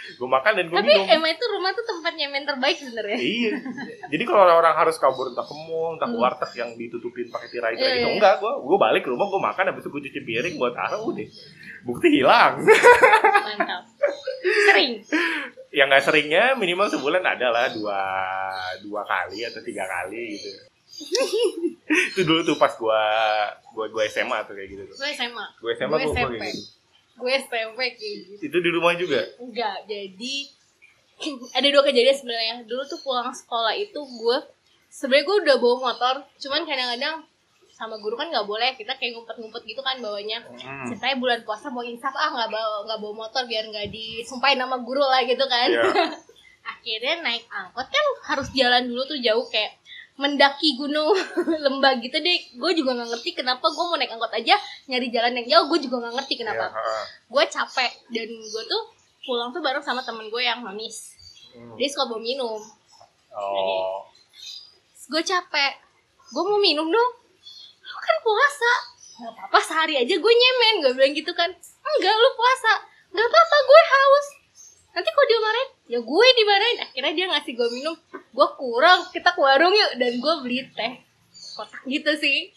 gue 0.06 0.30
makan 0.30 0.52
dan 0.54 0.66
gue 0.70 0.78
Tapi 0.78 0.86
minum 0.86 1.10
emang 1.18 1.32
itu 1.34 1.46
rumah 1.50 1.72
tuh 1.74 1.82
tempat 1.82 2.14
nyemen 2.14 2.46
terbaik 2.46 2.78
sebenarnya. 2.78 3.18
Iya. 3.18 3.58
Jadi 4.14 4.24
kalau 4.24 4.46
orang 4.46 4.78
harus 4.78 5.02
kabur 5.02 5.34
entah 5.34 5.42
ke 5.42 5.56
mall, 5.58 5.98
entah 5.98 6.06
ke 6.06 6.14
Hmm. 6.14 6.22
warteg 6.22 6.52
yang 6.62 6.70
ditutupin 6.78 7.26
pakai 7.34 7.50
tirai 7.50 7.74
tirai 7.74 7.82
Iya, 7.82 7.90
gitu, 7.98 8.06
iya. 8.06 8.16
enggak 8.22 8.34
gua 8.38 8.54
gua 8.62 8.78
balik 8.78 9.02
ke 9.02 9.10
rumah 9.10 9.26
gua 9.26 9.42
makan 9.50 9.74
habis 9.74 9.82
itu 9.82 9.90
gua 9.90 10.02
cuci 10.06 10.20
piring 10.22 10.56
buat 10.62 10.78
taruh 10.78 11.10
udah. 11.10 11.26
Bukti 11.90 12.08
hilang. 12.14 12.54
Mantap. 12.62 13.84
Sering. 14.70 15.02
yang 15.74 15.90
nggak 15.90 16.06
seringnya 16.06 16.54
minimal 16.54 16.86
sebulan 16.88 17.26
ada 17.26 17.50
lah 17.50 17.66
dua 17.74 18.00
dua 18.86 19.02
kali 19.04 19.42
atau 19.42 19.60
tiga 19.60 19.84
kali 19.84 20.38
gitu. 20.38 20.54
itu 22.16 22.22
dulu 22.26 22.42
tuh 22.42 22.58
pas 22.58 22.74
gua 22.76 23.02
gua 23.76 23.86
gua 23.92 24.04
SMA 24.08 24.38
tuh 24.48 24.54
kayak 24.56 24.70
gitu 24.72 24.84
tuh. 24.90 24.96
Gue 24.98 25.10
SMA. 25.14 25.46
Gua 25.62 25.72
SMA 25.76 25.92
Gue 25.92 26.00
gua, 26.00 26.06
gua 26.06 26.16
SMP. 26.16 26.34
kayak 26.40 26.56
gitu. 26.56 26.72
Gue 27.16 27.32
SMP 27.40 27.80
kayak 27.96 28.16
gitu. 28.28 28.42
Itu 28.52 28.58
di 28.60 28.70
rumah 28.76 28.94
juga. 29.00 29.22
Enggak, 29.40 29.78
jadi 29.88 30.36
ada 31.58 31.68
dua 31.72 31.84
kejadian 31.88 32.16
sebenarnya. 32.16 32.56
Dulu 32.68 32.82
tuh 32.88 33.00
pulang 33.00 33.32
sekolah 33.32 33.72
itu 33.76 34.00
gue 34.00 34.38
sebenarnya 34.92 35.24
gue 35.28 35.38
udah 35.44 35.56
bawa 35.60 35.76
motor, 35.92 36.16
cuman 36.40 36.64
kadang-kadang 36.64 37.24
sama 37.76 38.00
guru 38.00 38.16
kan 38.16 38.32
nggak 38.32 38.48
boleh 38.48 38.72
kita 38.80 38.96
kayak 38.96 39.20
ngumpet-ngumpet 39.20 39.68
gitu 39.68 39.84
kan 39.84 40.00
bawanya. 40.00 40.40
Hmm. 40.48 40.88
Ceritanya 40.88 41.20
bulan 41.20 41.40
puasa 41.44 41.68
mau 41.68 41.84
insaf 41.84 42.16
ah 42.16 42.32
nggak 42.32 42.48
bawa 42.48 42.88
nggak 42.88 43.00
bawa 43.04 43.14
motor 43.28 43.44
biar 43.44 43.68
nggak 43.68 43.92
disumpahin 43.92 44.64
nama 44.64 44.80
guru 44.80 45.04
lah 45.04 45.28
gitu 45.28 45.44
kan. 45.44 45.68
Iya. 45.68 45.84
Akhirnya 46.72 47.22
naik 47.22 47.44
angkot 47.52 47.88
kan 47.92 48.06
harus 48.32 48.48
jalan 48.56 48.88
dulu 48.88 49.04
tuh 49.04 49.20
jauh 49.20 49.44
kayak 49.52 49.76
mendaki 50.16 50.80
gunung 50.80 51.12
lembah 51.66 52.00
gitu 52.00 52.16
deh. 52.16 52.40
Gue 52.56 52.72
juga 52.72 52.96
nggak 52.96 53.10
ngerti 53.12 53.36
kenapa 53.36 53.68
gue 53.68 53.84
mau 53.84 53.96
naik 53.96 54.12
angkot 54.12 54.32
aja 54.32 54.56
nyari 54.88 55.08
jalan 55.12 55.36
yang 55.36 55.48
jauh. 55.48 55.66
Gue 55.68 55.80
juga 55.84 56.00
nggak 56.02 56.14
ngerti 56.20 56.34
kenapa. 56.40 56.72
Ha. 56.72 56.84
gue 57.28 57.44
capek 57.46 57.92
dan 58.10 58.28
gue 58.30 58.64
tuh 58.66 58.84
pulang 59.24 59.50
tuh 59.50 59.60
bareng 59.60 59.82
sama 59.82 60.00
temen 60.02 60.30
gue 60.30 60.42
yang 60.42 60.62
nonis 60.62 61.12
Hmm. 61.56 61.72
dia 61.80 61.88
suka 61.88 62.12
bawa 62.12 62.20
minum. 62.20 62.60
Oh. 63.32 64.04
gue 65.08 65.22
capek. 65.22 65.74
Gue 66.28 66.44
mau 66.44 66.60
minum 66.60 66.84
dong. 66.84 67.12
Lu 67.80 67.96
kan 67.96 68.16
puasa. 68.20 68.72
Nggak 69.16 69.32
apa-apa 69.32 69.60
sehari 69.64 69.96
aja 69.96 70.12
gue 70.12 70.34
nyemen. 70.36 70.84
Gue 70.84 70.92
bilang 70.94 71.16
gitu 71.16 71.32
kan. 71.32 71.48
Enggak 71.80 72.12
lu 72.12 72.30
puasa. 72.36 72.84
Nggak 73.08 73.24
apa-apa 73.24 73.58
gue 73.64 73.82
haus. 73.88 74.28
Nanti 74.92 75.10
kok 75.10 75.26
dia 75.28 75.40
marahin 75.40 75.70
ya 75.86 76.00
gue 76.00 76.26
dimarahin. 76.34 76.78
Akhirnya 76.82 77.14
dia 77.14 77.26
ngasih 77.30 77.54
gue 77.54 77.70
minum. 77.72 77.96
Gue 78.12 78.48
kurang. 78.56 79.06
Kita 79.10 79.32
ke 79.32 79.40
warung 79.40 79.72
yuk. 79.72 79.92
Dan 79.98 80.18
gue 80.18 80.34
beli 80.42 80.66
teh 80.72 80.94
kotak 81.56 81.82
gitu 81.86 82.12
sih. 82.16 82.52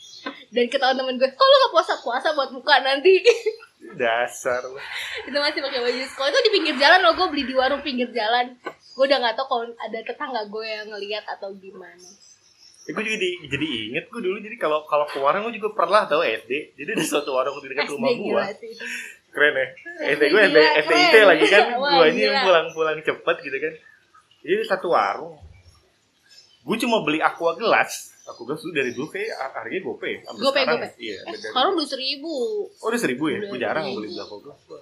Dan 0.50 0.66
ketahuan 0.66 0.96
temen 0.96 1.16
gue 1.16 1.28
kok 1.28 1.38
lu 1.40 1.56
gak 1.62 1.72
puasa 1.72 1.94
puasa 2.00 2.28
buat 2.32 2.50
buka 2.50 2.80
nanti? 2.80 3.22
Dasar. 4.00 4.62
itu 5.22 5.38
masih 5.38 5.60
pakai 5.62 5.80
baju 5.80 6.02
sekolah. 6.04 6.28
Itu 6.28 6.40
di 6.42 6.50
pinggir 6.50 6.74
jalan 6.76 6.98
loh. 7.00 7.14
Gue 7.14 7.26
beli 7.30 7.44
di 7.46 7.54
warung 7.54 7.80
pinggir 7.80 8.10
jalan. 8.10 8.58
Gue 8.92 9.06
udah 9.06 9.18
nggak 9.22 9.38
tahu 9.38 9.46
kalau 9.46 9.64
ada 9.78 9.98
tetangga 10.02 10.42
gue 10.44 10.66
yang 10.66 10.90
ngeliat 10.90 11.22
atau 11.24 11.54
gimana. 11.54 12.10
Eh, 12.88 12.92
gue 12.96 13.04
juga 13.04 13.18
di- 13.20 13.46
jadi 13.46 13.66
inget 13.92 14.10
gue 14.10 14.18
dulu. 14.18 14.42
Jadi 14.42 14.56
kalau 14.58 14.82
kalau 14.82 15.06
ke 15.06 15.22
warung 15.22 15.46
gue 15.46 15.54
juga 15.54 15.70
pernah 15.76 16.08
tau 16.08 16.24
SD 16.24 16.74
jadi 16.74 16.98
ada 16.98 17.04
suatu 17.06 17.30
warung 17.30 17.54
di 17.60 17.70
dekat 17.70 17.86
rumah 17.86 18.10
gue 18.10 18.42
keren 19.28 19.54
ya 19.54 19.66
SD 20.14 20.22
gue 20.26 20.42
Gila, 20.48 20.62
SDIT 20.82 21.08
keren. 21.10 21.26
lagi 21.28 21.46
kan 21.46 21.64
gue 21.70 22.04
aja 22.04 22.18
yang 22.18 22.34
gila. 22.34 22.44
pulang 22.44 22.66
pulang 22.72 22.98
cepet 23.00 23.36
gitu 23.42 23.56
kan 23.58 23.74
jadi 24.40 24.62
satu 24.64 24.88
warung 24.88 25.34
gue 26.64 26.76
cuma 26.78 27.00
beli 27.00 27.18
aqua 27.18 27.54
gelas 27.54 28.12
aqua 28.24 28.44
gelas 28.44 28.60
dulu 28.60 28.72
dari 28.72 28.90
dulu 28.92 29.08
kayak 29.08 29.32
harganya 29.56 29.80
gope 29.80 30.10
sampai 30.20 30.40
Gope, 30.40 30.60
sekarang 30.60 30.78
gope. 30.78 30.88
ya. 30.88 30.92
iya 31.00 31.16
eh, 31.24 31.38
sekarang 31.40 31.70
udah 31.72 31.88
seribu 31.88 32.32
oh 32.68 32.86
udah 32.88 33.00
seribu 33.00 33.24
ya 33.28 33.38
gue 33.42 33.58
jarang 33.58 33.84
beli 33.88 34.08
aqua 34.14 34.38
gelas 34.42 34.60
gua. 34.68 34.80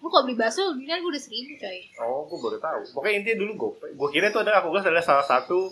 lu 0.00 0.08
kalau 0.08 0.24
beli 0.24 0.36
bakso 0.38 0.62
kan 0.74 0.98
gue 0.98 1.10
udah 1.12 1.22
seribu 1.22 1.52
coy 1.56 1.78
oh 2.00 2.20
gue 2.26 2.38
baru 2.40 2.58
tahu 2.58 2.80
pokoknya 2.94 3.14
intinya 3.22 3.36
dulu 3.42 3.52
gope 3.58 3.86
gue 3.90 4.08
kira 4.10 4.26
itu 4.28 4.38
ada 4.38 4.58
aqua 4.58 4.70
gelas 4.70 4.86
adalah 4.86 5.04
salah 5.04 5.26
satu 5.26 5.70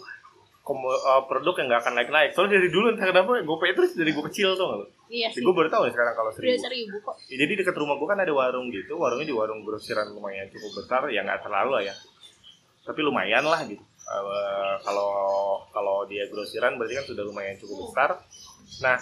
komo- 0.68 0.92
eh, 0.92 1.22
produk 1.24 1.54
yang 1.56 1.66
gak 1.72 1.80
akan 1.80 1.94
naik 1.96 2.10
naik 2.12 2.30
soalnya 2.36 2.60
dari 2.60 2.68
dulu 2.68 2.92
entah 2.92 3.08
kenapa 3.08 3.40
gope 3.40 3.64
itu 3.64 3.80
dari 3.96 4.12
gue 4.12 4.24
kecil 4.28 4.52
tuh 4.52 4.68
nggak 4.68 4.80
iya 5.08 5.32
sih. 5.32 5.40
gue 5.40 5.54
baru 5.56 5.72
tahu 5.72 5.88
nih 5.88 5.92
sekarang 5.96 6.12
kalau 6.12 6.28
udah 6.28 6.36
seribu 6.36 6.60
seribu 6.60 6.96
kok. 7.00 7.16
Ya, 7.32 7.36
jadi 7.40 7.52
dekat 7.64 7.76
rumah 7.80 7.96
gua 7.96 8.12
kan 8.12 8.20
ada 8.20 8.28
warung 8.28 8.68
gitu, 8.68 9.00
warungnya 9.00 9.24
di 9.24 9.32
warung 9.32 9.64
grosiran 9.64 10.12
lumayan 10.12 10.52
cukup 10.52 10.84
besar, 10.84 11.08
ya 11.08 11.24
nggak 11.24 11.40
terlalu 11.40 11.70
lah 11.72 11.82
ya, 11.88 11.94
tapi 12.84 13.00
lumayan 13.00 13.40
lah 13.42 13.64
gitu. 13.64 13.80
Eh, 13.80 14.74
kalau 14.84 15.08
kalau 15.72 16.04
dia 16.04 16.28
grosiran 16.28 16.76
berarti 16.76 17.00
kan 17.00 17.04
sudah 17.08 17.24
lumayan 17.24 17.56
cukup 17.56 17.88
besar. 17.88 18.20
Nah, 18.84 18.96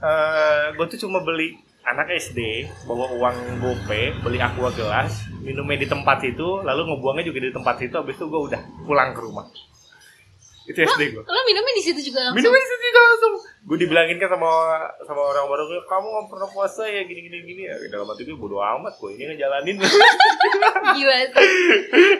eh 0.00 0.66
gue 0.72 0.86
tuh 0.88 1.04
cuma 1.04 1.20
beli 1.20 1.60
anak 1.82 2.08
SD 2.12 2.40
bawa 2.84 3.12
uang 3.16 3.36
gope, 3.60 4.16
beli 4.20 4.40
aqua 4.40 4.72
gelas, 4.72 5.28
minumnya 5.40 5.76
di 5.76 5.88
tempat 5.88 6.24
itu, 6.24 6.60
lalu 6.60 6.88
ngebuangnya 6.88 7.24
juga 7.24 7.40
di 7.40 7.52
tempat 7.52 7.76
itu, 7.80 7.94
habis 7.96 8.16
itu 8.16 8.24
gue 8.24 8.40
udah 8.48 8.60
pulang 8.84 9.12
ke 9.12 9.20
rumah. 9.20 9.44
Itu 10.68 10.76
SD 10.76 11.02
gue. 11.16 11.24
Lo 11.24 11.40
minumnya 11.48 11.72
di 11.72 11.84
situ 11.84 12.00
juga 12.12 12.20
langsung. 12.28 12.36
Minumnya 12.36 12.60
di 12.60 12.68
situ 12.68 12.82
juga 12.84 13.00
langsung. 13.00 13.32
Gue 13.64 13.76
dibilangin 13.80 14.16
kan 14.20 14.28
sama 14.28 14.50
sama 15.08 15.22
orang 15.24 15.44
baru 15.48 15.62
gue, 15.66 15.80
kamu 15.88 16.06
nggak 16.06 16.26
pernah 16.28 16.48
puasa 16.52 16.82
ya 16.84 17.02
gini 17.08 17.20
gini 17.28 17.36
gini 17.48 17.62
ya. 17.64 17.74
Dalam 17.88 18.06
hati 18.12 18.28
gue 18.28 18.36
bodo 18.36 18.60
amat 18.60 18.94
gue 19.00 19.10
ini 19.16 19.34
ngejalanin. 19.34 19.76
Gila 20.96 21.16
sih. 21.32 21.48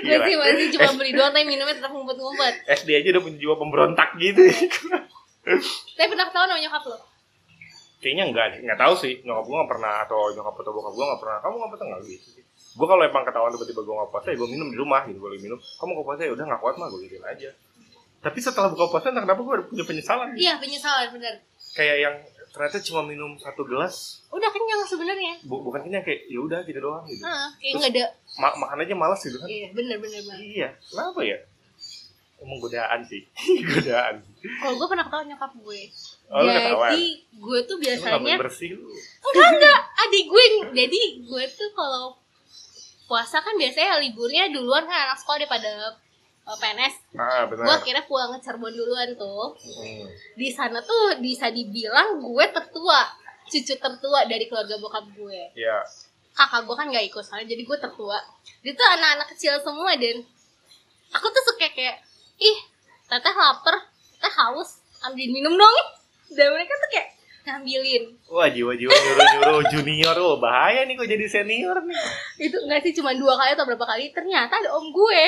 Gila. 0.05 0.17
Masih 0.25 0.35
masih 0.37 0.67
cuma 0.77 0.91
beli 0.97 1.11
doang 1.13 1.33
tapi 1.33 1.45
minumnya 1.45 1.77
tetap 1.77 1.93
ngumpet-ngumpet. 1.93 2.55
SD 2.69 2.89
aja 2.97 3.09
udah 3.17 3.23
punya 3.23 3.39
jiwa 3.41 3.55
pemberontak 3.61 4.09
gitu. 4.17 4.41
Tapi 5.97 6.07
pernah 6.09 6.27
ketahuan 6.29 6.49
sama 6.49 6.61
nyokap 6.61 6.85
lo? 6.89 6.99
Kayaknya 8.01 8.25
enggak, 8.33 8.47
enggak 8.65 8.79
tahu 8.81 8.95
sih. 8.97 9.13
Nyokap 9.25 9.45
gue 9.45 9.57
nggak 9.61 9.71
pernah 9.77 9.95
atau 10.09 10.21
nyokap 10.33 10.55
atau 10.57 10.73
bokap 10.73 10.93
gue 10.97 11.05
nggak 11.05 11.21
pernah. 11.21 11.39
Kamu 11.45 11.55
nggak 11.61 11.71
puasa 11.77 11.85
nggak 11.85 12.01
gitu. 12.09 12.29
Gue 12.71 12.87
kalau 12.87 13.03
emang 13.03 13.25
ketahuan 13.27 13.51
tiba-tiba 13.53 13.81
gue 13.83 13.95
nggak 13.99 14.11
puasa, 14.15 14.27
ya 14.31 14.37
gue 14.39 14.49
minum 14.49 14.69
di 14.71 14.79
rumah 14.79 15.03
gitu. 15.05 15.19
Gue 15.21 15.37
minum. 15.37 15.59
Kamu 15.59 15.91
nggak 15.93 16.07
puasa 16.07 16.21
ya 16.25 16.33
udah 16.33 16.45
nggak 16.49 16.61
kuat 16.63 16.75
mah 16.81 16.87
gue 16.89 17.01
gituin 17.05 17.25
aja. 17.27 17.51
Tapi 18.21 18.39
setelah 18.39 18.69
buka 18.69 18.89
puasa, 18.89 19.09
entah 19.09 19.23
kenapa 19.23 19.41
gue 19.41 19.57
punya 19.67 19.83
penyesalan. 19.83 20.33
Iya 20.35 20.57
penyesalan 20.57 21.09
bener. 21.11 21.41
Kayak 21.73 21.97
yang 21.99 22.15
ternyata 22.51 22.77
cuma 22.83 23.01
minum 23.03 23.33
satu 23.35 23.63
gelas, 23.63 24.27
Udah 24.29 24.49
kenyang 24.49 24.83
sebenarnya. 24.85 25.39
bu- 25.43 25.63
bukan 25.63 25.81
kenyang 25.81 26.03
kayak 26.03 26.27
ya 26.27 26.39
udah 26.39 26.61
gitu 26.63 26.79
doang 26.79 27.05
gitu. 27.05 27.23
Heeh, 27.23 27.49
kayak 27.55 27.71
Terus- 27.71 27.81
nggak 27.81 27.93
ada. 27.95 28.05
Ma- 28.37 28.57
makan 28.59 28.79
aja 28.81 28.95
malas 28.95 29.21
gitu 29.21 29.37
kan. 29.37 29.47
Iya 29.47 29.69
bener 29.71 29.97
bener 29.97 30.21
banget. 30.21 30.45
Iya, 30.45 30.69
kenapa 30.85 31.21
ya? 31.23 31.39
Emang 32.37 32.57
godaan 32.59 33.01
sih, 33.05 33.23
godaan. 33.71 34.15
Kalau 34.41 34.75
gue 34.75 34.87
pernah 34.87 35.05
ketahuan 35.07 35.27
nyokap 35.29 35.53
gue. 35.55 35.81
Oh, 36.27 36.45
jadi 36.47 37.05
gue 37.33 37.59
tuh 37.65 37.77
biasanya 37.77 38.37
bersih 38.37 38.71
lu. 38.73 38.87
enggak 38.87 39.49
enggak 39.53 39.81
adik 39.99 40.25
gue 40.25 40.45
jadi 40.73 41.01
gue 41.21 41.45
tuh 41.51 41.71
kalau 41.71 42.15
puasa 43.05 43.39
kan 43.39 43.55
biasanya 43.55 43.99
liburnya 43.99 44.47
duluan 44.49 44.85
kan 44.85 45.11
anak 45.11 45.19
sekolah 45.19 45.39
daripada 45.39 45.99
PNS 46.53 46.95
Ah, 47.13 47.45
gue 47.45 47.55
benar. 47.55 47.77
akhirnya 47.77 48.05
pulang 48.05 48.31
ke 48.33 48.39
Cirebon 48.41 48.71
duluan 48.71 49.11
tuh. 49.15 49.55
Hmm. 49.55 50.07
di 50.35 50.49
sana 50.49 50.79
tuh 50.81 51.19
bisa 51.19 51.47
dibilang 51.49 52.17
gue 52.17 52.45
tertua 52.49 53.07
cucu 53.45 53.75
tertua 53.75 54.21
dari 54.25 54.47
keluarga 54.47 54.75
bokap 54.77 55.11
gue. 55.11 55.41
Ya, 55.53 55.83
kakak 56.33 56.65
gue 56.65 56.75
kan 56.75 56.87
nggak 56.87 57.05
ikut 57.05 57.21
soalnya 57.21 57.51
jadi 57.51 57.63
gue 57.63 57.79
tertua. 57.79 58.19
Dia 58.61 58.73
tuh 58.73 58.87
anak-anak 58.89 59.27
kecil 59.31 59.59
semua 59.59 59.91
dan 59.95 60.23
aku 61.11 61.27
tuh 61.27 61.43
suka 61.45 61.67
kayak 61.69 61.99
ih 62.37 62.59
teteh 63.05 63.35
lapar 63.35 63.75
teteh 64.15 64.33
haus 64.37 64.79
ambilin 65.03 65.35
minum 65.35 65.53
dong. 65.53 65.77
Dan 66.31 66.55
mereka 66.55 66.71
tuh 66.73 66.89
kayak 66.89 67.09
ngambilin. 67.41 68.05
Wah 68.29 68.47
jiwa-jiwa 68.47 68.87
nyuruh-nyuruh 68.87 69.63
junior, 69.69 70.15
oh 70.15 70.39
bahaya 70.39 70.87
nih 70.87 70.95
kok 70.95 71.09
jadi 71.09 71.27
senior 71.27 71.75
nih. 71.83 71.99
itu 72.39 72.55
nggak 72.55 72.81
sih 72.81 72.95
cuma 72.95 73.11
dua 73.13 73.35
kali 73.35 73.51
atau 73.53 73.67
berapa 73.67 73.83
kali 73.83 74.15
ternyata 74.15 74.55
ada 74.55 74.71
om 74.71 74.87
gue 74.89 75.23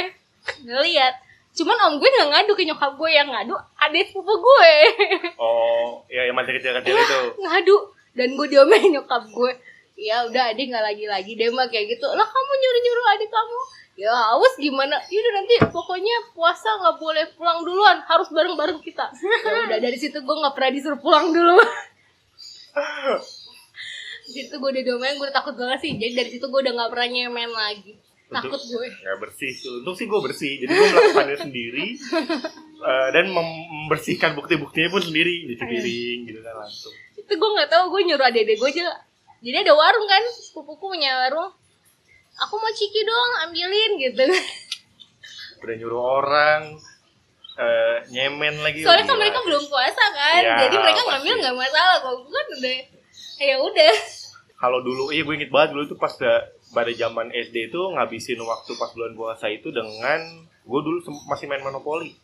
ngeliat. 0.64 1.14
Cuman 1.52 1.76
om 1.84 1.94
gue 2.00 2.08
nggak 2.08 2.30
ngadu 2.32 2.52
ke 2.56 2.64
nyokap 2.64 2.96
gue 2.96 3.10
yang 3.12 3.28
ngadu 3.28 3.52
adik 3.76 4.08
sepupu 4.08 4.32
gue. 4.40 4.74
Oh, 5.42 6.00
ya 6.08 6.24
yang 6.24 6.36
masih 6.36 6.56
kecil-kecil 6.56 6.96
itu. 6.96 7.20
ngadu. 7.44 7.76
Dan 8.16 8.36
gue 8.36 8.46
diomelin 8.48 9.00
nyokap 9.00 9.28
gue. 9.28 9.52
Ya 10.00 10.24
udah 10.24 10.56
adik 10.56 10.72
nggak 10.72 10.84
lagi 10.84 11.04
lagi 11.04 11.32
deh 11.36 11.52
mah 11.52 11.68
kayak 11.68 11.92
gitu 11.92 12.08
lah 12.08 12.24
kamu 12.24 12.52
nyuruh 12.56 12.80
nyuruh 12.80 13.06
adik 13.16 13.30
kamu? 13.30 13.58
Ya 13.92 14.12
haus 14.16 14.56
gimana? 14.56 14.96
Yaudah 15.12 15.32
nanti 15.36 15.54
pokoknya 15.68 16.32
puasa 16.32 16.80
nggak 16.80 16.96
boleh 16.96 17.24
pulang 17.36 17.60
duluan. 17.60 18.00
Harus 18.08 18.32
bareng 18.32 18.56
bareng 18.56 18.80
kita. 18.80 19.12
Ya 19.44 19.68
udah 19.68 19.78
dari 19.78 19.98
situ 20.00 20.16
gue 20.24 20.36
nggak 20.40 20.56
pernah 20.56 20.72
disuruh 20.72 21.00
pulang 21.00 21.28
dulu. 21.36 21.60
Situ 24.24 24.54
gue 24.56 24.70
udah 24.72 24.82
diomelin 24.88 25.20
gue 25.20 25.26
udah 25.28 25.36
takut 25.36 25.52
banget 25.60 25.84
sih. 25.84 25.92
Jadi 26.00 26.12
dari 26.16 26.30
situ 26.32 26.48
gue 26.48 26.60
udah 26.64 26.72
nggak 26.72 26.90
pernah 26.96 27.08
nyemen 27.12 27.52
lagi 27.52 27.92
takut 28.34 28.60
gue. 28.60 28.88
Ya 28.88 29.12
bersih 29.16 29.52
tuh. 29.54 29.72
Untung 29.78 29.94
sih 29.94 30.06
gue 30.06 30.20
bersih. 30.20 30.52
Jadi 30.58 30.70
gue 30.70 30.86
melakukannya 30.88 31.38
sendiri. 31.40 31.86
Eh, 32.82 33.08
dan 33.14 33.30
mem- 33.30 33.46
membersihkan 33.86 34.34
bukti-buktinya 34.34 34.90
pun 34.90 34.98
sendiri. 34.98 35.46
Di 35.46 35.54
piring 35.54 36.18
gitu 36.26 36.42
kan 36.42 36.58
langsung. 36.58 36.90
itu 37.14 37.30
gue 37.30 37.50
nggak 37.54 37.70
tahu. 37.70 37.84
Gue 37.88 38.02
nyuruh 38.02 38.26
adik-adik 38.26 38.58
gue 38.58 38.70
aja. 38.74 38.90
Jadi 39.38 39.56
ada 39.56 39.70
warung 39.72 40.02
kan. 40.04 40.18
Sepupuku 40.26 40.90
punya 40.90 41.14
warung. 41.16 41.54
Aku 42.40 42.58
mau 42.58 42.74
ciki 42.74 43.00
dong 43.00 43.30
ambilin 43.40 43.92
gitu. 44.00 44.26
Udah 45.62 45.74
nyuruh 45.78 46.02
orang 46.18 46.74
eh, 47.54 47.96
nyemen 48.10 48.58
lagi. 48.58 48.82
soalnya 48.82 49.06
kan 49.06 49.14
mereka 49.14 49.38
belum 49.40 49.62
puasa 49.62 50.04
kan. 50.10 50.42
Ya, 50.42 50.66
jadi 50.66 50.74
mereka 50.74 50.98
pasti. 50.98 51.10
ngambil 51.14 51.34
nggak 51.38 51.54
masalah. 51.54 51.96
Kalau 52.02 52.18
gue 52.18 52.32
kan 52.32 52.46
udah 52.52 52.76
ya 53.38 53.56
udah. 53.62 53.94
Kalau 54.58 54.78
dulu 54.80 55.10
iya 55.10 55.22
gue 55.22 55.34
inget 55.36 55.50
banget 55.50 55.70
dulu 55.70 55.86
tuh 55.86 55.98
pas 55.98 56.10
da- 56.16 56.50
pada 56.72 56.90
zaman 56.90 57.28
SD 57.28 57.68
itu 57.68 57.80
ngabisin 57.92 58.40
waktu 58.40 58.72
pas 58.74 58.90
bulan 58.90 59.12
puasa 59.12 59.46
itu 59.46 59.68
dengan 59.68 60.20
gue 60.62 60.80
dulu 60.80 60.98
masih 61.26 61.44
main 61.44 61.60
monopoli 61.60 62.16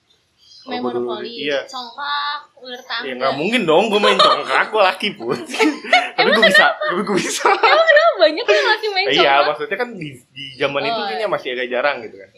main 0.65 0.81
dulu- 0.81 1.05
monopoli 1.05 1.33
iya. 1.43 1.65
congkak 1.65 2.39
ular 2.59 2.83
tangga. 2.83 3.05
Ya 3.05 3.13
nggak 3.15 3.35
mungkin 3.35 3.63
dong 3.65 3.89
gue 3.89 3.97
main 3.99 4.17
congkak 4.17 4.69
gue 4.69 4.83
laki 4.83 5.09
pun. 5.15 5.39
Tapi 6.19 6.29
gue 6.29 6.45
bisa 6.45 6.67
tapi 6.75 7.01
gue 7.01 7.17
bisa. 7.17 7.47
Emang 7.47 7.63
kenapa? 7.87 8.13
Banyak 8.19 8.45
yang 8.45 8.67
masih 8.67 8.89
main 8.91 9.07
iya 9.07 9.15
congkak. 9.15 9.47
maksudnya 9.47 9.77
kan 9.79 9.89
di, 9.95 10.09
di 10.29 10.45
zaman 10.57 10.83
itu 10.83 10.93
Oh, 10.95 11.07
kayaknya 11.07 11.29
masih 11.29 11.49
agak 11.55 11.69
jarang 11.69 11.97
gitu 12.03 12.17
kan. 12.17 12.31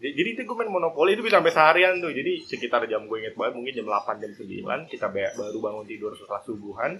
Jadi 0.00 0.12
jadi 0.16 0.28
itu 0.32 0.40
gue 0.42 0.56
main 0.56 0.72
monopoli 0.72 1.10
itu 1.12 1.22
bisa 1.22 1.36
sampai 1.36 1.52
seharian 1.52 1.94
tuh. 1.98 2.10
Jadi 2.10 2.32
sekitar 2.42 2.80
jam 2.86 3.04
gue 3.04 3.16
inget 3.20 3.34
banget 3.34 3.54
mungkin 3.54 3.72
jam 3.72 3.86
8 3.86 4.18
jam 4.18 4.30
9 4.32 4.88
kita 4.88 5.06
ba- 5.06 5.34
baru 5.36 5.58
bangun 5.60 5.84
tidur 5.84 6.10
setelah 6.12 6.40
subuhan 6.40 6.96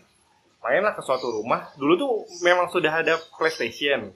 mainlah 0.61 0.93
ke 0.93 1.03
suatu 1.03 1.29
rumah. 1.33 1.73
Dulu 1.77 1.93
tuh 1.97 2.13
memang 2.45 2.69
sudah 2.69 3.01
ada 3.01 3.17
PlayStation. 3.37 4.13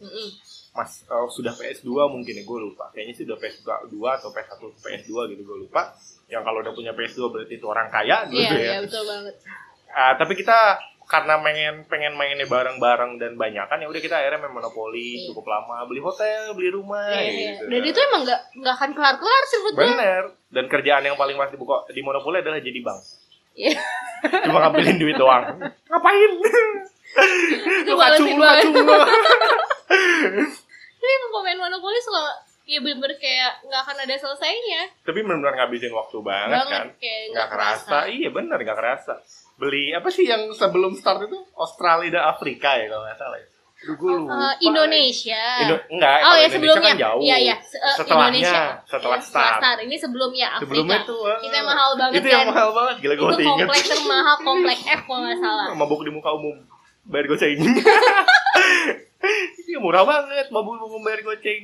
Mas 0.75 1.07
eh, 1.07 1.29
sudah 1.31 1.55
PS2 1.55 1.89
mungkin 2.11 2.35
ya 2.35 2.45
gue 2.45 2.59
lupa. 2.61 2.91
Kayaknya 2.93 3.13
sih 3.17 3.25
udah 3.25 3.39
PS2 3.39 3.95
atau 4.21 4.29
PS1 4.31 4.61
PS2 4.83 5.13
gitu 5.35 5.43
gue 5.43 5.59
lupa. 5.67 5.95
Yang 6.29 6.43
kalau 6.45 6.59
udah 6.61 6.73
punya 6.75 6.93
PS2 6.93 7.21
berarti 7.33 7.55
itu 7.57 7.67
orang 7.67 7.89
kaya 7.89 8.27
gitu 8.29 8.55
iya 8.55 8.79
ya. 8.79 8.81
betul 8.85 9.03
banget. 9.07 9.35
Ah, 9.95 10.13
tapi 10.19 10.35
kita 10.35 10.59
karena 11.05 11.37
pengen 11.45 11.85
pengen 11.85 12.17
mainnya 12.17 12.49
bareng-bareng 12.49 13.21
dan 13.21 13.37
banyakan 13.37 13.77
ya 13.77 13.93
udah 13.93 14.01
kita 14.01 14.17
akhirnya 14.17 14.41
main 14.49 14.57
monopoli 14.57 15.21
Iya. 15.21 15.31
cukup 15.31 15.47
lama. 15.47 15.85
Beli 15.87 16.01
hotel 16.01 16.57
beli 16.57 16.73
rumah 16.73 17.13
iya, 17.13 17.23
iya. 17.29 17.51
gitu. 17.61 17.65
Dan 17.71 17.83
itu 17.85 17.99
emang 18.11 18.21
nggak 18.25 18.41
nggak 18.59 18.75
akan 18.75 18.91
kelar 18.97 19.17
kelar 19.21 19.43
sih 19.47 19.59
bener. 19.77 20.23
Dan 20.51 20.65
kerjaan 20.67 21.05
yang 21.07 21.17
paling 21.17 21.37
pasti 21.39 21.57
buka 21.61 21.87
di 21.93 22.01
monopoli 22.03 22.41
adalah 22.41 22.59
jadi 22.59 22.81
bank 22.83 23.24
Iya. 23.55 23.79
cuma 24.51 24.59
ngambilin 24.67 24.99
duit 24.99 25.17
doang. 25.17 25.47
Ngapain? 25.87 26.31
Lu 27.87 27.95
kacung 27.95 28.27
lu 28.35 28.43
kacung. 28.43 28.73
lu 28.75 28.85
tapi 31.05 31.13
emang 31.21 31.31
pemain 31.37 31.59
monopoli 31.69 32.01
selalu 32.01 32.33
ya 32.65 32.81
bener-bener 32.81 33.13
kayak 33.21 33.61
nggak 33.69 33.81
akan 33.85 33.97
ada 34.09 34.15
selesainya. 34.17 34.83
Tapi 35.05 35.21
benar-benar 35.21 35.53
ngabisin 35.61 35.93
waktu 35.93 36.17
banget, 36.25 36.65
banget 36.65 36.73
kan. 36.73 36.87
nggak 37.37 37.49
kerasa. 37.53 37.97
iya 38.09 38.33
bener 38.33 38.57
nggak 38.57 38.79
kerasa. 38.81 39.21
Beli 39.61 39.93
apa 39.93 40.09
sih 40.09 40.25
yang 40.25 40.49
sebelum 40.57 40.97
start 40.97 41.29
itu? 41.29 41.37
Australia 41.61 42.19
dan 42.19 42.25
Afrika 42.33 42.81
ya 42.81 42.89
kalau 42.89 43.05
nggak 43.05 43.21
salah 43.21 43.37
ya 43.37 43.54
Eh, 43.85 44.55
Indonesia 44.63 45.45
Indo- 45.61 45.85
enggak, 45.89 46.17
oh 46.19 46.33
ya 46.33 46.37
Indonesia 46.41 46.51
sebelumnya 46.51 46.89
kan 46.89 46.97
jauh. 46.99 47.21
iya 47.21 47.37
iya 47.39 47.57
Se- 47.59 47.77
eh, 47.77 47.95
Setelahnya, 47.95 48.25
Indonesia 48.41 48.63
setelah 48.85 49.19
Iya, 49.19 49.27
start. 49.27 49.79
ini 49.81 49.97
sebelumnya 49.97 50.47
Afrika 50.51 50.65
Sebelumnya 50.65 50.99
tuh 51.05 51.21
eh, 51.23 51.39
itu 51.43 51.53
yang 51.53 51.67
mahal 51.67 51.91
banget 51.95 52.15
Itu 52.15 52.29
yang 52.29 52.41
kan 52.41 52.51
mahal 52.51 52.71
banget, 52.73 52.95
gila 52.99 53.13
gue 53.13 53.19
itu 53.19 53.27
masih 53.27 53.45
inget. 53.45 53.53
komplek 53.61 53.83
termahal 53.87 54.37
komplek 54.41 54.79
F 54.81 55.01
kalau 55.03 55.21
nggak 55.23 55.39
salah 55.39 55.65
Mabuk 55.79 56.01
di 56.01 56.11
muka 56.11 56.31
umum, 56.31 56.57
bayar 57.05 57.27
goceng. 57.27 57.61
Iya 59.65 59.79
murah 59.79 60.05
banget, 60.05 60.47
mabuk 60.49 60.77
umum 60.79 61.01
bayar 61.01 61.21
goceng. 61.23 61.61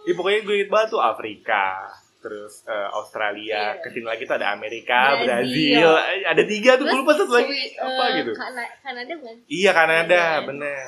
Iya 0.00 0.12
pokoknya 0.12 0.40
gue 0.40 0.54
inget 0.56 0.68
banget 0.68 0.88
tuh 0.90 1.00
Afrika, 1.00 1.86
terus 2.18 2.62
eh, 2.64 2.88
Australia, 2.92 3.72
Iya. 3.72 3.80
ke 3.80 3.88
sini 3.88 4.04
lagi 4.04 4.22
tuh 4.24 4.36
ada 4.36 4.50
Amerika, 4.50 5.14
Brazil. 5.16 5.78
Brazil, 5.78 5.90
ada 6.24 6.42
tiga 6.44 6.70
tuh, 6.74 6.84
gue 6.84 6.98
lupa 6.98 7.12
satu 7.12 7.32
lagi 7.32 7.50
Swi- 7.50 7.74
apa 7.76 8.04
gitu. 8.16 8.32
Kana- 8.32 8.72
Kanada 8.80 9.12
bukan 9.16 9.34
Iya 9.44 9.70
Kanada, 9.72 10.22
Iya. 10.34 10.44
bener. 10.44 10.86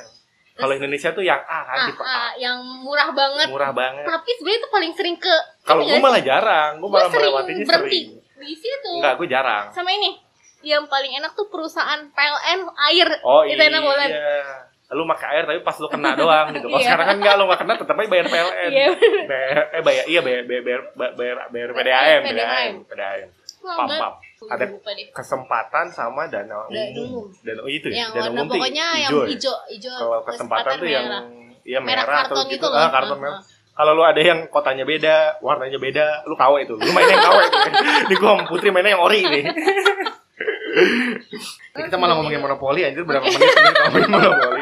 Kalau 0.53 0.73
Indonesia 0.73 1.09
tuh 1.09 1.21
yang 1.21 1.41
A 1.41 1.59
kan, 1.63 1.75
ah, 1.75 1.85
tipe 1.85 2.01
ah, 2.01 2.11
A. 2.27 2.27
yang 2.35 2.57
murah 2.79 3.09
banget 3.09 3.47
Murah 3.47 3.71
banget. 3.71 4.03
tapi 4.03 4.29
sebenarnya 4.33 4.59
itu 4.59 4.69
paling 4.69 4.91
sering 4.93 5.15
ke 5.15 5.35
Kalau 5.61 5.81
gue 5.81 5.97
malah 5.97 6.19
jarang, 6.19 6.71
gue 6.77 6.89
malah 6.89 7.07
sering 7.07 7.31
melewatinya 7.31 7.65
sering. 7.67 8.07
di 8.37 8.55
situ 8.55 8.91
Enggak, 8.93 9.13
gue 9.15 9.27
jarang. 9.27 9.65
sama 9.69 9.89
ini 9.89 10.19
yang 10.61 10.85
paling 10.85 11.11
enak 11.13 11.33
tuh 11.33 11.47
perusahaan 11.47 11.97
PLN 12.07 12.59
air 12.85 13.07
Oh 13.21 13.41
itu 13.41 13.55
iya. 13.55 13.67
enak 13.67 13.81
banget 13.81 14.09
Lu 14.91 15.07
pakai 15.07 15.27
air 15.31 15.43
tapi 15.45 15.59
pas 15.61 15.73
lu 15.73 15.87
kena 15.87 16.13
doang 16.13 16.51
gitu. 16.51 16.67
Kalau 16.67 16.77
Iya. 16.83 16.85
sekarang 16.85 17.07
kan 17.07 17.17
enggak 17.17 17.33
lu 17.33 17.43
enggak 17.45 17.59
kena 17.59 17.73
tetap 17.75 17.95
aja 17.95 18.07
bayar 18.07 18.27
PLN. 18.27 18.69
Iya. 18.69 18.87
Bayar, 19.23 19.57
eh 19.71 19.81
bayar 19.81 20.03
iya 20.05 20.19
bayar 20.19 20.41
bayar 20.43 20.61
bayar, 20.61 20.81
bayar, 21.15 21.37
bayar 21.47 21.67
PDAM, 21.71 22.21
PDAM. 22.21 22.21
PDAM, 22.27 22.73
PDAM. 22.85 23.27
Pam, 23.63 23.87
pam. 23.87 24.13
Ada 24.41 24.65
kesempatan 25.11 25.85
sama 25.87 26.25
dana 26.25 26.65
umum. 26.65 27.29
Dana 27.39 27.61
oh 27.61 27.69
itu 27.69 27.93
ya. 27.93 28.05
yang 28.05 28.09
Dana 28.09 28.25
warna 28.25 28.41
umum 28.41 28.47
pokoknya 28.49 28.85
yang 28.97 29.11
hijau 29.11 29.21
ya? 29.21 29.27
hijau 29.29 29.55
hijau 29.69 29.95
Kalau 29.95 30.19
kesempatan 30.25 30.71
tuh 30.75 30.87
yang 30.87 31.05
merah. 31.05 31.23
iya 31.61 31.79
merah 31.79 32.25
terus 32.25 32.49
itu 32.49 32.57
gitu. 32.57 32.65
loh 32.65 32.79
Ah, 32.79 32.89
karton 32.89 33.17
Ah, 33.17 33.21
merah. 33.21 33.37
ah. 33.37 33.43
Kalau 33.71 33.91
lu 33.93 34.03
ada 34.03 34.19
yang 34.19 34.45
kotanya 34.47 34.83
beda, 34.83 35.39
warnanya 35.39 35.77
beda, 35.77 36.05
lu 36.25 36.35
KW 36.35 36.53
itu. 36.61 36.73
Lu 36.75 36.91
mainnya 36.91 37.15
yang 37.15 37.23
KW 37.23 37.37
itu. 37.39 37.57
Ini 38.09 38.15
gua 38.17 38.29
sama 38.31 38.43
Putri 38.45 38.67
mainnya 38.69 38.91
yang 38.93 39.01
ori 39.01 39.19
nih. 39.23 39.43
Ini 41.71 41.81
kita 41.85 41.97
malah 41.97 42.15
ngomongin 42.15 42.39
monopoli 42.39 42.81
anjir 42.81 43.03
berapa 43.03 43.23
menit 43.23 43.41
ini 43.41 43.69
ngomongin 43.71 44.09
monopoli. 44.09 44.60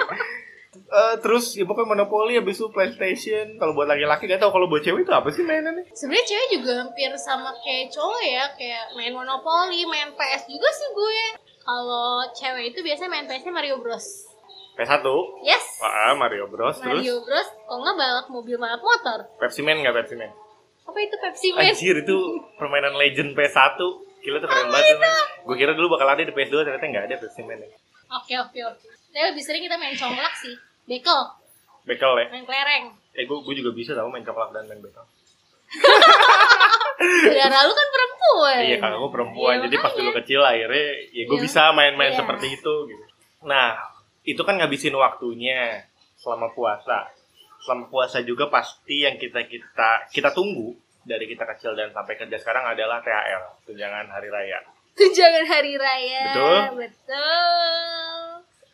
Eh, 0.89 1.15
terus 1.21 1.53
ya 1.53 1.69
pokoknya 1.69 1.93
monopoli 1.93 2.33
habis 2.33 2.57
itu 2.57 2.65
PlayStation. 2.73 3.61
Kalau 3.61 3.77
buat 3.77 3.85
laki-laki 3.85 4.25
gak 4.25 4.41
tau 4.41 4.49
kalau 4.49 4.65
buat 4.65 4.81
cewek 4.81 5.05
itu 5.05 5.13
apa 5.13 5.29
sih 5.29 5.45
mainannya? 5.45 5.85
Sebenarnya 5.93 6.25
cewek 6.25 6.47
juga 6.57 6.71
hampir 6.81 7.11
sama 7.21 7.53
kayak 7.61 7.93
cowok 7.93 8.21
ya, 8.25 8.43
kayak 8.57 8.83
main 8.97 9.13
monopoli, 9.13 9.85
main 9.85 10.09
PS 10.17 10.49
juga 10.49 10.69
sih 10.73 10.89
gue. 10.89 11.21
Kalau 11.61 12.25
cewek 12.33 12.73
itu 12.73 12.79
biasanya 12.81 13.09
main 13.13 13.25
PS-nya 13.29 13.53
Mario 13.53 13.77
Bros. 13.77 14.25
PS1. 14.81 15.05
Yes. 15.45 15.65
Ah, 15.85 16.17
Mario 16.17 16.49
Bros. 16.49 16.81
Terus 16.81 17.05
Mario 17.05 17.21
Bros. 17.21 17.47
Kalau 17.53 17.79
nggak 17.85 17.97
balap 18.01 18.25
mobil 18.33 18.55
balap 18.57 18.81
motor. 18.81 19.29
Pepsi 19.37 19.61
Man 19.61 19.85
nggak 19.85 19.93
Pepsi 19.93 20.17
Man? 20.17 20.33
Apa 20.89 20.97
itu 21.05 21.15
Pepsi 21.21 21.47
Man? 21.53 21.69
Anjir 21.69 22.01
itu 22.01 22.17
permainan 22.57 22.97
legend 22.97 23.37
PS1. 23.37 23.77
Gila 24.25 24.41
tuh 24.41 24.49
keren 24.49 24.73
banget. 24.73 24.97
Gue 25.45 25.55
kira 25.55 25.77
dulu 25.77 25.93
bakal 25.93 26.17
ada 26.17 26.25
di 26.25 26.33
PS2 26.33 26.65
ternyata 26.65 26.81
nggak 26.81 27.05
ada 27.13 27.15
Pepsi 27.21 27.45
Man. 27.45 27.61
Oke 28.09 28.33
oke 28.41 28.59
oke. 28.65 28.87
Tapi 29.13 29.25
lebih 29.29 29.43
sering 29.45 29.61
kita 29.61 29.77
main 29.77 29.93
congklak 29.93 30.33
sih. 30.33 30.57
Bekel, 30.89 31.21
Bekel 31.85 32.13
ya. 32.17 32.27
main 32.33 32.43
kelereng. 32.43 32.85
Eh 33.13 33.23
gue 33.23 33.37
gue 33.39 33.53
juga 33.55 33.71
bisa 33.71 33.93
tau 33.93 34.09
main 34.09 34.25
coklat 34.25 34.49
dan 34.49 34.65
main 34.65 34.81
bekel. 34.81 35.05
Saudara 36.99 37.63
lu 37.63 37.73
kan 37.73 37.87
perempuan. 37.89 38.57
Iya 38.59 38.77
kakak 38.77 38.97
gue 38.97 39.11
perempuan, 39.11 39.53
Iya, 39.55 39.63
jadi 39.69 39.75
pas 39.79 39.93
dulu 39.93 40.11
kecil 40.13 40.41
akhirnya 40.41 40.85
ya 41.09 41.23
gue 41.23 41.37
Iya. 41.37 41.45
bisa 41.45 41.61
main-main 41.71 42.11
Iya. 42.11 42.19
seperti 42.19 42.47
itu 42.51 42.73
gitu. 42.85 43.03
Nah 43.45 43.77
itu 44.25 44.41
kan 44.41 44.59
ngabisin 44.59 44.91
waktunya 44.93 45.85
selama 46.17 46.51
puasa. 46.51 47.07
Selama 47.59 47.87
puasa 47.87 48.19
juga 48.21 48.49
pasti 48.49 49.03
yang 49.03 49.15
kita 49.15 49.45
kita 49.45 50.11
kita 50.11 50.29
tunggu 50.33 50.75
dari 51.01 51.25
kita 51.25 51.47
kecil 51.47 51.73
dan 51.73 51.89
sampai 51.89 52.15
kerja 52.15 52.35
sekarang 52.35 52.67
adalah 52.67 52.99
THR 52.99 53.43
tunjangan 53.63 54.09
hari 54.09 54.27
raya. 54.27 54.59
Tunjangan 54.93 55.45
hari 55.47 55.73
raya. 55.79 56.23
Betul. 56.29 56.59
Betul. 56.83 58.28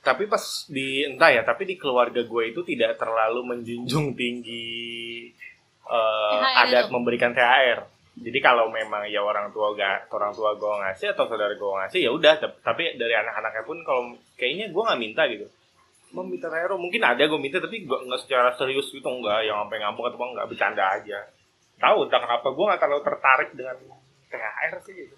Tapi 0.06 0.30
pas 0.30 0.70
di 0.70 1.02
entah 1.02 1.34
ya, 1.34 1.42
tapi 1.42 1.66
di 1.66 1.82
keluarga 1.82 2.22
gue 2.22 2.44
itu 2.54 2.62
tidak 2.62 3.02
terlalu 3.02 3.42
menjunjung 3.42 4.14
tinggi 4.14 5.34
THR 5.82 6.62
adat 6.62 6.86
itu. 6.86 6.94
memberikan 6.94 7.34
THR. 7.34 7.90
Jadi 8.16 8.40
kalau 8.40 8.72
memang 8.72 9.10
ya 9.12 9.20
orang 9.26 9.52
tua 9.52 9.76
gak, 9.76 10.08
orang 10.14 10.32
tua 10.32 10.56
gue 10.56 10.72
ngasih 10.72 11.18
atau 11.18 11.26
saudara 11.26 11.52
gue 11.58 11.68
ngasih 11.68 12.00
ya 12.06 12.14
udah. 12.14 12.38
Tapi 12.38 13.02
dari 13.02 13.18
anak-anaknya 13.18 13.64
pun 13.66 13.82
kalau 13.82 14.14
kayaknya 14.38 14.70
gue 14.70 14.84
nggak 14.86 15.02
minta 15.02 15.26
gitu. 15.26 15.50
Mau 16.14 16.24
minta 16.24 16.48
THR 16.48 16.78
mungkin 16.78 17.02
ada 17.02 17.26
gue 17.26 17.40
minta 17.42 17.58
tapi 17.58 17.84
gue 17.84 17.98
nggak 18.06 18.22
secara 18.24 18.54
serius 18.56 18.94
gitu 18.94 19.10
enggak 19.10 19.42
yang 19.44 19.66
sampai 19.66 19.78
ngambek 19.84 20.06
atau 20.14 20.22
enggak 20.22 20.48
bercanda 20.48 20.86
aja. 20.96 21.20
Tahu 21.76 22.08
entah 22.08 22.22
kenapa 22.24 22.48
gue 22.54 22.66
nggak 22.70 22.80
terlalu 22.80 23.02
tertarik 23.04 23.50
dengan 23.58 23.76
THR 24.32 24.76
sih 24.86 24.94
gitu. 24.96 25.16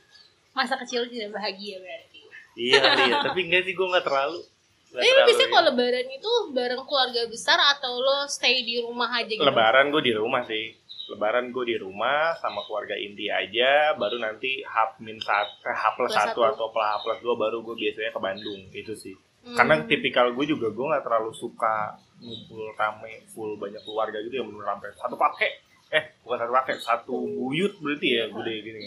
Masa 0.55 0.73
kecil 0.79 1.05
tidak 1.11 1.37
bahagia 1.37 1.77
berarti. 1.77 2.19
Iya 2.57 2.77
kali 2.81 3.03
ya, 3.13 3.17
tapi 3.21 3.39
enggak 3.45 3.61
sih 3.69 3.77
gue 3.77 3.87
nggak 3.93 4.07
terlalu. 4.07 4.41
Nggak 4.87 5.03
Tapi 5.03 5.11
lu 5.11 5.21
biasanya 5.27 5.49
kalau 5.51 5.65
lebaran 5.67 6.07
itu 6.07 6.31
bareng 6.55 6.83
keluarga 6.87 7.21
besar 7.27 7.59
atau 7.59 7.99
lo 7.99 8.23
stay 8.31 8.63
di 8.63 8.79
rumah 8.79 9.11
aja 9.11 9.27
gitu? 9.27 9.43
Lebaran 9.43 9.91
gue 9.91 10.01
di 10.03 10.13
rumah 10.15 10.47
sih. 10.47 10.71
Lebaran 11.11 11.51
gue 11.51 11.63
di 11.67 11.75
rumah 11.75 12.35
sama 12.39 12.63
keluarga 12.63 12.95
inti 12.95 13.27
aja. 13.27 13.95
Baru 13.99 14.15
nanti 14.19 14.63
H 14.63 14.99
min 15.03 15.19
satu, 15.19 15.59
H 15.67 15.83
plus 15.99 16.11
satu 16.15 16.39
atau 16.39 16.71
H 16.71 17.03
plus 17.03 17.19
dua 17.19 17.35
baru 17.35 17.59
gue 17.67 17.75
biasanya 17.75 18.15
ke 18.15 18.19
Bandung 18.23 18.61
itu 18.71 18.95
sih. 18.95 19.15
Hmm. 19.43 19.55
Karena 19.59 19.75
tipikal 19.83 20.31
gue 20.31 20.45
juga 20.47 20.71
gue 20.71 20.85
nggak 20.87 21.03
terlalu 21.03 21.31
suka 21.35 21.99
ngumpul 22.23 22.71
rame 22.75 23.27
full 23.29 23.59
banyak 23.59 23.83
keluarga 23.83 24.17
gitu 24.23 24.41
yang 24.41 24.49
bener 24.49 24.65
sampai 24.65 24.89
satu 24.97 25.15
pakai 25.15 25.51
eh 25.87 26.03
bukan 26.25 26.37
satu 26.41 26.51
pakai 26.51 26.75
satu 26.81 27.15
buyut 27.15 27.79
berarti 27.79 28.07
ya 28.07 28.23
gede 28.31 28.53
gini. 28.63 28.81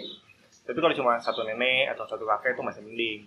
Tapi 0.65 0.79
kalau 0.81 0.95
cuma 0.97 1.21
satu 1.21 1.45
nenek 1.45 1.93
atau 1.93 2.05
satu 2.09 2.25
kakek 2.25 2.57
itu 2.57 2.63
masih 2.65 2.83
mending. 2.85 3.21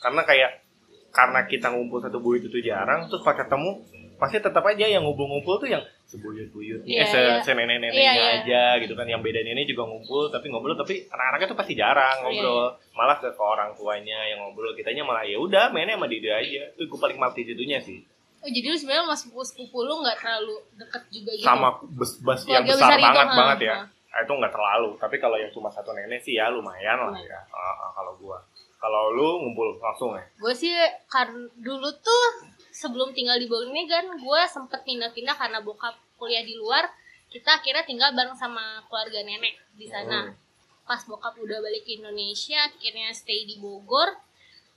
Karena 0.00 0.22
kayak 0.26 0.69
karena 1.10 1.44
kita 1.44 1.70
ngumpul 1.70 1.98
satu 1.98 2.18
buyut 2.18 2.46
itu 2.46 2.58
jarang 2.62 3.10
terus 3.10 3.20
pas 3.20 3.34
ketemu 3.34 3.82
pasti 4.20 4.36
tetap 4.36 4.60
aja 4.62 4.84
yang 4.84 5.00
ngumpul-ngumpul 5.00 5.56
tuh 5.56 5.64
yang 5.66 5.80
sebuyut-buyut. 6.04 6.84
Iya, 6.84 7.00
eh 7.02 7.06
se, 7.08 7.16
iya. 7.16 7.40
senenek-neneknya 7.40 7.96
Iya, 7.96 8.12
iya. 8.12 8.28
aja 8.44 8.62
gitu 8.84 8.92
kan 8.92 9.08
yang 9.08 9.24
beda 9.24 9.40
nenek 9.40 9.64
juga 9.64 9.88
ngumpul 9.88 10.28
tapi 10.28 10.52
ngobrol 10.52 10.76
tapi 10.76 11.08
anak-anaknya 11.08 11.48
tuh 11.48 11.58
pasti 11.58 11.72
jarang 11.72 12.16
Iya, 12.20 12.24
ngobrol. 12.28 12.66
Malah 12.92 13.16
ke, 13.16 13.32
ke 13.32 13.40
orang 13.40 13.72
tuanya 13.74 14.18
yang 14.28 14.44
ngobrol 14.44 14.76
kitanya 14.76 15.08
malah 15.08 15.24
ya 15.24 15.40
udah 15.40 15.72
mainnya 15.72 15.96
sama 15.96 16.04
dia 16.04 16.36
aja. 16.36 16.62
Itu 16.76 16.84
gue 16.84 17.00
paling 17.00 17.16
mati 17.16 17.48
situnya 17.48 17.80
sih. 17.80 18.04
Oh, 18.40 18.48
jadi 18.48 18.66
lu 18.68 18.76
sebenarnya 18.76 19.04
sama 19.08 19.16
sepupu-sepupu 19.16 19.78
lu 19.84 19.94
nggak 20.00 20.16
terlalu 20.16 20.56
deket 20.76 21.02
juga 21.12 21.30
gitu? 21.36 21.44
sama 21.44 21.68
bes-bes 21.92 22.40
yang 22.44 22.64
Keluarga 22.64 22.72
besar, 22.72 22.88
besar 22.88 22.96
itu, 22.96 23.04
banget 23.08 23.28
banget 23.36 23.58
ya. 23.60 23.72
ha. 23.72 23.84
Ah, 24.10 24.20
itu 24.20 24.32
nggak 24.36 24.52
terlalu. 24.52 24.90
Tapi 24.96 25.16
kalau 25.16 25.36
yang 25.36 25.50
cuma 25.52 25.68
satu 25.70 25.90
nenek 25.92 26.20
sih 26.20 26.36
ya 26.36 26.52
lumayan 26.52 26.98
lah 27.08 27.16
ya. 27.16 27.40
Ah, 27.48 27.88
ah, 27.88 27.90
kalau 27.94 28.12
gua 28.20 28.36
kalau 28.80 29.12
lu 29.12 29.44
ngumpul 29.44 29.76
langsung 29.76 30.16
ya 30.16 30.24
Gue 30.40 30.56
sih 30.56 30.72
kan 31.06 31.28
dulu 31.60 31.92
tuh 32.00 32.26
sebelum 32.72 33.12
tinggal 33.12 33.36
di 33.36 33.44
Bogor 33.44 33.68
ini 33.68 33.84
kan 33.84 34.08
gue 34.08 34.40
sempet 34.48 34.80
pindah-pindah 34.88 35.36
karena 35.36 35.60
bokap 35.60 36.00
kuliah 36.16 36.40
di 36.40 36.56
luar. 36.56 36.88
Kita 37.30 37.62
akhirnya 37.62 37.86
tinggal 37.86 38.10
bareng 38.16 38.34
sama 38.34 38.82
keluarga 38.88 39.22
nenek 39.22 39.54
di 39.76 39.86
sana. 39.86 40.26
Hmm. 40.26 40.34
Pas 40.82 41.04
bokap 41.06 41.38
udah 41.38 41.62
balik 41.62 41.86
ke 41.86 42.00
Indonesia, 42.00 42.58
akhirnya 42.66 43.14
stay 43.14 43.46
di 43.46 43.60
Bogor. 43.60 44.16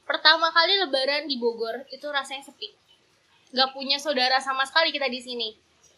Pertama 0.03 0.51
kali 0.51 0.77
lebaran 0.77 1.25
di 1.25 1.39
Bogor 1.39 1.87
itu 1.89 2.05
rasanya 2.11 2.43
sepi. 2.43 2.69
Gak 3.55 3.71
punya 3.71 3.97
saudara 3.97 4.37
sama 4.37 4.67
sekali 4.67 4.91
kita 4.91 5.07
di 5.07 5.17
sini. 5.17 5.49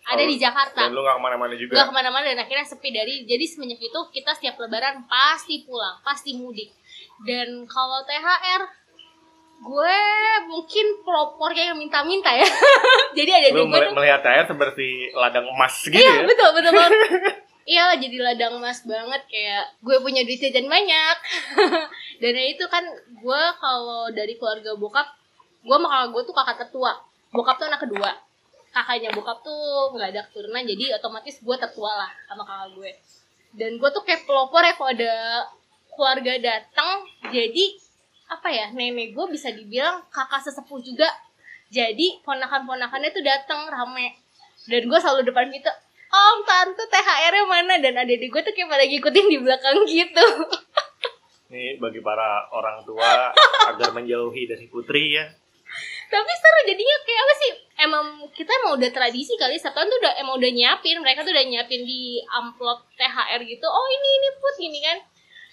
Ada 0.06 0.22
Oh, 0.22 0.30
di 0.30 0.38
Jakarta. 0.38 0.86
dan 0.86 0.94
lu 0.94 1.02
nggak 1.02 1.18
ke 1.18 1.24
mana-mana 1.26 1.54
juga 1.58 1.74
Gak 1.82 1.90
ke 1.90 1.94
mana-mana 1.98 2.26
dan 2.30 2.38
akhirnya 2.38 2.62
sepi 2.62 2.94
dari 2.94 3.26
jadi 3.26 3.42
semenjak 3.42 3.82
itu 3.82 4.00
kita 4.14 4.38
setiap 4.38 4.54
lebaran 4.62 5.02
pasti 5.10 5.66
pulang 5.66 5.98
pasti 6.06 6.38
mudik 6.38 6.70
dan 7.24 7.64
kalau 7.72 8.04
THR 8.04 8.62
gue 9.56 10.00
mungkin 10.52 10.86
pelopornya 11.02 11.72
yang 11.72 11.80
minta-minta 11.80 12.36
ya. 12.36 12.46
Jadi 13.18 13.32
ada 13.32 13.48
di 13.50 13.56
gue 13.56 13.96
melihat 13.96 14.20
THR 14.20 14.46
seperti 14.52 15.16
ladang 15.16 15.48
emas 15.48 15.80
gitu 15.88 15.96
iya 15.96 16.22
ya? 16.22 16.28
betul 16.28 16.50
betul 16.52 16.72
banget. 16.76 16.94
Iya 17.66 17.98
jadi 17.98 18.22
ladang 18.22 18.62
emas 18.62 18.86
banget 18.86 19.26
kayak 19.26 19.82
gue 19.82 19.98
punya 19.98 20.22
duit 20.22 20.38
jajan 20.38 20.70
banyak. 20.70 21.18
Dan 22.22 22.38
ya 22.38 22.46
itu 22.54 22.62
kan 22.70 22.86
gue 23.10 23.44
kalau 23.58 24.06
dari 24.14 24.38
keluarga 24.38 24.78
bokap 24.78 25.10
gue 25.66 25.74
sama 25.74 25.90
kakak 25.90 26.08
gue 26.14 26.22
tuh 26.30 26.36
kakak 26.38 26.58
tertua. 26.62 26.94
Bokap 27.34 27.58
tuh 27.58 27.66
anak 27.66 27.82
kedua. 27.82 28.14
Kakaknya 28.70 29.10
bokap 29.18 29.42
tuh 29.42 29.98
nggak 29.98 30.14
ada 30.14 30.22
keturunan 30.30 30.62
jadi 30.62 31.02
otomatis 31.02 31.42
gue 31.42 31.56
tertua 31.58 32.06
lah 32.06 32.12
sama 32.30 32.46
kakak 32.46 32.70
gue. 32.78 32.92
Dan 33.58 33.82
gue 33.82 33.90
tuh 33.90 34.04
kayak 34.06 34.30
pelopor 34.30 34.62
ya 34.62 34.78
kalau 34.78 34.94
ada 34.94 35.14
keluarga 35.96 36.38
datang 36.38 37.08
jadi 37.32 37.66
apa 38.26 38.50
ya 38.50 38.66
nenek 38.74 39.14
gue 39.14 39.26
bisa 39.30 39.54
dibilang 39.54 40.02
kakak 40.10 40.42
sesepuh 40.42 40.82
juga. 40.82 41.10
Jadi 41.70 42.22
ponakan-ponakannya 42.22 43.10
tuh 43.10 43.26
datang 43.26 43.70
rame. 43.70 44.18
Dan 44.66 44.90
gue 44.90 45.00
selalu 45.02 45.30
depan 45.30 45.50
gitu 45.50 45.70
om 46.16 46.40
tante 46.48 46.84
THR 46.88 47.34
nya 47.34 47.44
mana? 47.46 47.74
Dan 47.82 48.00
adik 48.02 48.30
gue 48.30 48.42
tuh 48.42 48.54
kayak 48.54 48.70
pada 48.70 48.86
ngikutin 48.86 49.26
di 49.30 49.38
belakang 49.42 49.78
gitu. 49.86 50.26
Ini 51.52 51.78
bagi 51.78 52.02
para 52.02 52.50
orang 52.50 52.82
tua 52.84 53.30
agar 53.70 53.90
menjauhi 53.94 54.50
dari 54.50 54.66
putri 54.66 55.14
ya. 55.14 55.26
tapi 56.06 56.32
seru 56.38 56.62
jadinya 56.70 56.98
kayak 57.02 57.22
apa 57.22 57.34
sih? 57.36 57.52
Emang 57.82 58.06
kita 58.32 58.52
emang 58.62 58.78
udah 58.78 58.90
tradisi 58.94 59.36
kali 59.36 59.58
satu 59.58 59.84
tuh 59.84 59.98
udah 60.00 60.14
emang 60.22 60.38
udah 60.38 60.52
nyiapin 60.54 61.02
mereka 61.02 61.26
tuh 61.26 61.34
udah 61.34 61.44
nyiapin 61.44 61.82
di 61.84 62.22
amplop 62.30 62.88
THR 62.96 63.42
gitu. 63.42 63.66
Oh 63.68 63.86
ini 63.90 64.10
ini 64.22 64.30
put 64.38 64.56
gini 64.56 64.80
kan 64.86 64.98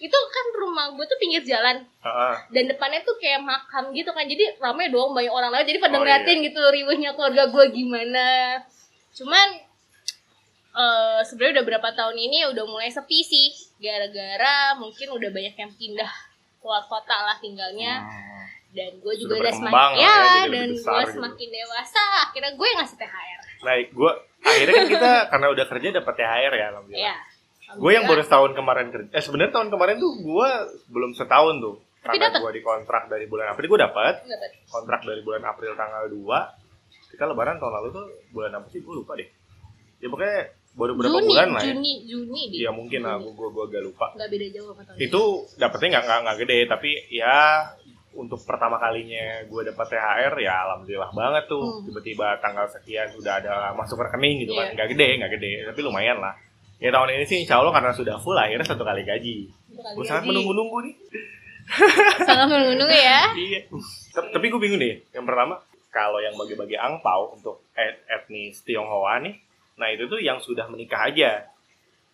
itu 0.03 0.19
kan 0.35 0.47
rumah 0.59 0.91
gue 0.99 1.07
tuh 1.07 1.15
pinggir 1.15 1.47
jalan. 1.47 1.87
Heeh. 2.03 2.35
dan 2.51 2.65
depannya 2.67 2.99
tuh 3.07 3.15
kayak 3.23 3.38
makam 3.38 3.95
gitu 3.95 4.11
kan. 4.11 4.27
Jadi 4.27 4.59
ramai 4.59 4.91
dong 4.91 5.15
banyak 5.15 5.31
orang 5.31 5.55
lain 5.55 5.62
jadi 5.71 5.79
pada 5.79 5.95
Oh, 5.95 6.03
ngeliatin 6.03 6.43
gitu 6.43 6.59
riuhnya 6.59 7.15
keluarga 7.15 7.47
gue 7.47 7.65
gimana. 7.71 8.59
Cuman 9.15 9.49
eh 10.73 11.21
sebenarnya 11.23 11.62
udah 11.62 11.67
berapa 11.69 11.88
tahun 11.95 12.17
ini 12.19 12.51
udah 12.51 12.65
mulai 12.67 12.91
sepi 12.91 13.23
sih. 13.23 13.55
Gara-gara 13.79 14.75
mungkin 14.75 15.15
udah 15.15 15.31
banyak 15.31 15.55
yang 15.55 15.71
pindah 15.79 16.12
keluar 16.59 16.83
kota 16.91 17.15
lah 17.15 17.38
tinggalnya. 17.38 18.03
Hmm. 18.03 18.31
dan 18.73 18.88
gue 19.05 19.15
juga 19.21 19.37
udah 19.37 19.53
semakin 19.53 20.01
ya, 20.01 20.09
ya, 20.09 20.49
dan 20.49 20.69
gue 20.73 20.81
gitu. 20.81 21.12
semakin 21.12 21.49
dewasa. 21.53 22.05
Akhirnya 22.25 22.57
gue 22.57 22.67
yang 22.73 22.81
ngasih 22.81 22.97
THR 22.97 23.41
Baik, 23.62 23.87
gua 23.93 24.12
akhirnya 24.41 24.75
kan 24.75 24.87
kita 24.88 25.11
karena 25.29 25.47
udah 25.53 25.65
kerja 25.69 25.88
dapat 25.93 26.15
THR 26.17 26.53
ya 26.57 26.67
alhamdulillah. 26.73 27.05
ya 27.05 27.17
Gue 27.79 27.93
yang 27.95 28.05
baru 28.05 28.23
setahun 28.25 28.53
kemarin 28.53 28.87
kerja. 28.93 29.09
Eh 29.13 29.23
sebenarnya 29.23 29.53
tahun 29.57 29.69
kemarin 29.73 29.97
tuh 30.01 30.13
gue 30.21 30.51
belum 30.93 31.11
setahun 31.17 31.57
tuh. 31.63 31.77
Tapi 32.03 32.19
Karena 32.19 32.35
gue 32.43 32.53
dikontrak 32.59 33.07
dari 33.07 33.31
bulan 33.31 33.55
April 33.55 33.67
gue 33.71 33.81
dapat 33.81 34.27
kontrak 34.66 35.07
dari 35.07 35.23
bulan 35.23 35.47
April 35.47 35.79
tanggal 35.79 36.11
2 36.11 37.14
kita 37.14 37.29
lebaran 37.29 37.61
tahun 37.62 37.73
lalu 37.79 37.89
tuh 37.95 38.07
bulan 38.35 38.51
apa 38.59 38.66
sih? 38.73 38.83
Gue 38.83 38.99
lupa 38.99 39.14
deh. 39.14 39.29
Ya 40.03 40.11
pokoknya 40.11 40.39
baru 40.73 40.93
berapa 40.99 41.18
Juni 41.20 41.29
bulan 41.31 41.49
lah 41.55 41.62
ya. 41.62 41.66
Juni 41.70 41.93
Juni 42.09 42.43
deh. 42.51 42.59
Ya 42.66 42.70
mungkin 42.75 43.01
lah. 43.07 43.23
Gue 43.23 43.49
gue 43.53 43.64
agak 43.70 43.83
lupa. 43.87 44.07
Nggak 44.18 44.29
beda 44.35 44.47
jauh 44.51 44.68
apa 44.75 44.83
tahun 44.83 44.97
itu 44.99 45.23
dapetnya 45.61 45.89
nggak 45.95 46.05
nggak 46.05 46.20
nggak 46.27 46.37
gede. 46.43 46.59
Tapi 46.66 46.91
ya 47.14 47.39
untuk 48.12 48.41
pertama 48.45 48.77
kalinya 48.77 49.47
gue 49.49 49.61
dapat 49.73 49.87
THR 49.89 50.35
ya 50.43 50.55
alhamdulillah 50.66 51.11
banget 51.14 51.45
tuh. 51.47 51.62
Hmm. 51.62 51.85
tiba-tiba 51.87 52.27
tanggal 52.43 52.66
sekian 52.66 53.09
sudah 53.14 53.39
ada 53.39 53.55
masuk 53.79 54.03
rekening 54.03 54.43
gitu 54.43 54.59
kan. 54.59 54.73
Iya. 54.73 54.75
nggak 54.75 54.89
gede 54.91 55.09
nggak 55.23 55.33
gede. 55.39 55.53
Tapi 55.70 55.81
lumayan 55.87 56.18
lah 56.18 56.35
ya 56.83 56.91
tahun 56.91 57.14
ini 57.14 57.24
sih 57.24 57.39
insya 57.41 57.62
Allah 57.62 57.70
karena 57.70 57.95
sudah 57.95 58.18
full 58.18 58.35
akhirnya 58.35 58.66
satu 58.66 58.83
kali 58.83 59.07
gaji 59.07 59.47
gue 59.70 60.05
sangat 60.11 60.26
menunggu-nunggu 60.26 60.78
nih 60.83 60.95
sangat 62.26 62.49
menunggu 62.51 62.91
ya 62.91 63.30
iya 63.39 63.61
tapi, 64.12 64.51
gue 64.51 64.61
bingung 64.61 64.83
deh 64.83 64.99
yang 65.14 65.22
pertama 65.22 65.62
kalau 65.93 66.18
yang 66.18 66.35
bagi-bagi 66.35 66.74
angpau 66.74 67.37
untuk 67.37 67.68
et- 67.76 68.01
etnis 68.09 68.64
Tionghoa 68.64 69.20
nih, 69.20 69.37
nah 69.76 69.93
itu 69.93 70.09
tuh 70.09 70.16
yang 70.16 70.41
sudah 70.41 70.64
menikah 70.64 71.05
aja. 71.05 71.45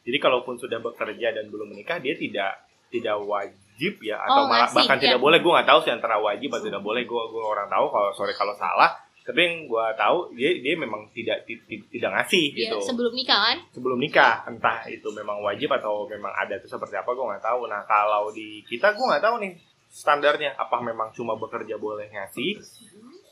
Jadi 0.02 0.18
kalaupun 0.18 0.58
sudah 0.58 0.82
bekerja 0.82 1.30
dan 1.30 1.46
belum 1.46 1.70
menikah, 1.70 2.02
dia 2.02 2.18
tidak 2.18 2.58
tidak 2.90 3.22
wajib 3.22 4.02
ya 4.02 4.18
atau 4.18 4.42
Oh, 4.42 4.50
malah 4.50 4.66
bahkan 4.74 4.98
ya. 4.98 5.02
tidak 5.06 5.22
boleh. 5.22 5.38
Gue 5.38 5.54
nggak 5.54 5.68
tahu 5.70 5.78
sih 5.86 5.94
antara 5.94 6.18
wajib 6.18 6.50
atau 6.50 6.66
tidak 6.66 6.82
boleh. 6.82 7.06
Gue 7.06 7.22
gue 7.30 7.38
orang 7.38 7.70
tahu 7.70 7.86
kalau 7.86 8.10
sorry 8.18 8.34
kalau 8.34 8.50
salah. 8.58 8.98
Tapi 9.28 9.38
yang 9.38 9.56
gue 9.64 9.86
tahu 9.94 10.32
dia 10.32 10.56
dia 10.56 10.72
memang 10.74 11.04
tidak 11.10 11.44
ti- 11.44 11.60
ti- 11.62 11.84
tidak 11.90 12.10
ngasih 12.14 12.44
Ya, 12.50 12.58
gitu 12.64 12.80
sebelum 12.80 13.12
nikah 13.12 13.36
kan? 13.42 13.56
sebelum 13.68 13.98
nikah 13.98 14.40
entah 14.42 14.80
itu 14.86 15.04
memang 15.10 15.38
wajib 15.38 15.68
atau 15.70 16.06
memang 16.06 16.32
ada 16.32 16.56
itu 16.56 16.64
seperti 16.64 16.96
apa 16.96 17.06
gue 17.06 17.26
nggak 17.26 17.44
tahu 17.44 17.60
nah 17.66 17.84
kalau 17.84 18.28
di 18.30 18.64
kita 18.64 18.88
gue 18.90 19.04
nggak 19.04 19.20
tahu 19.20 19.36
nih 19.38 19.52
standarnya 19.86 20.52
apa 20.54 20.80
memang 20.80 21.12
cuma 21.12 21.32
bekerja 21.34 21.76
boleh 21.76 22.08
ngasih 22.08 22.56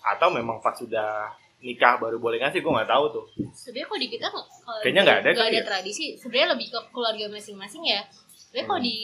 atau 0.06 0.28
memang 0.30 0.60
pas 0.60 0.72
sudah 0.72 1.32
nikah 1.58 1.96
baru 1.96 2.16
boleh 2.16 2.38
ngasih 2.38 2.60
gue 2.60 2.68
nggak 2.70 2.86
tahu 2.86 3.04
tuh 3.10 3.24
Sebenarnya 3.50 3.86
kalau 3.86 3.98
di 3.98 4.08
kita 4.10 4.26
kalau 4.28 4.44
Kayaknya 4.78 5.00
nggak 5.02 5.18
ada 5.18 5.30
kali 5.32 5.48
ada 5.48 5.56
ya? 5.56 5.64
tradisi. 5.66 6.04
Sebenarnya 6.14 6.48
lebih 6.52 6.66
ke 6.68 6.80
keluarga 6.90 7.24
masing-masing 7.26 7.82
ya. 7.82 8.04
Sebenarnya 8.28 8.66
kalau 8.66 8.78
Hmm. 8.78 8.86
di 8.86 8.96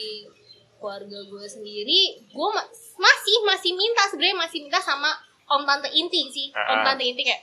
keluarga 0.75 1.19
gue 1.23 1.45
sendiri, 1.47 1.99
gue 2.27 2.49
ma- 2.49 2.69
masih 2.97 3.35
masih 3.43 3.71
minta 3.71 4.03
sebenarnya 4.05 4.37
masih 4.37 4.59
minta 4.61 4.77
sama 4.77 5.09
om 5.45 5.61
tante 5.63 5.89
inti 5.89 6.27
sih. 6.27 6.47
Om 6.49 6.77
Ah. 6.79 6.83
tante 6.85 7.03
inti 7.03 7.21
kayak 7.21 7.41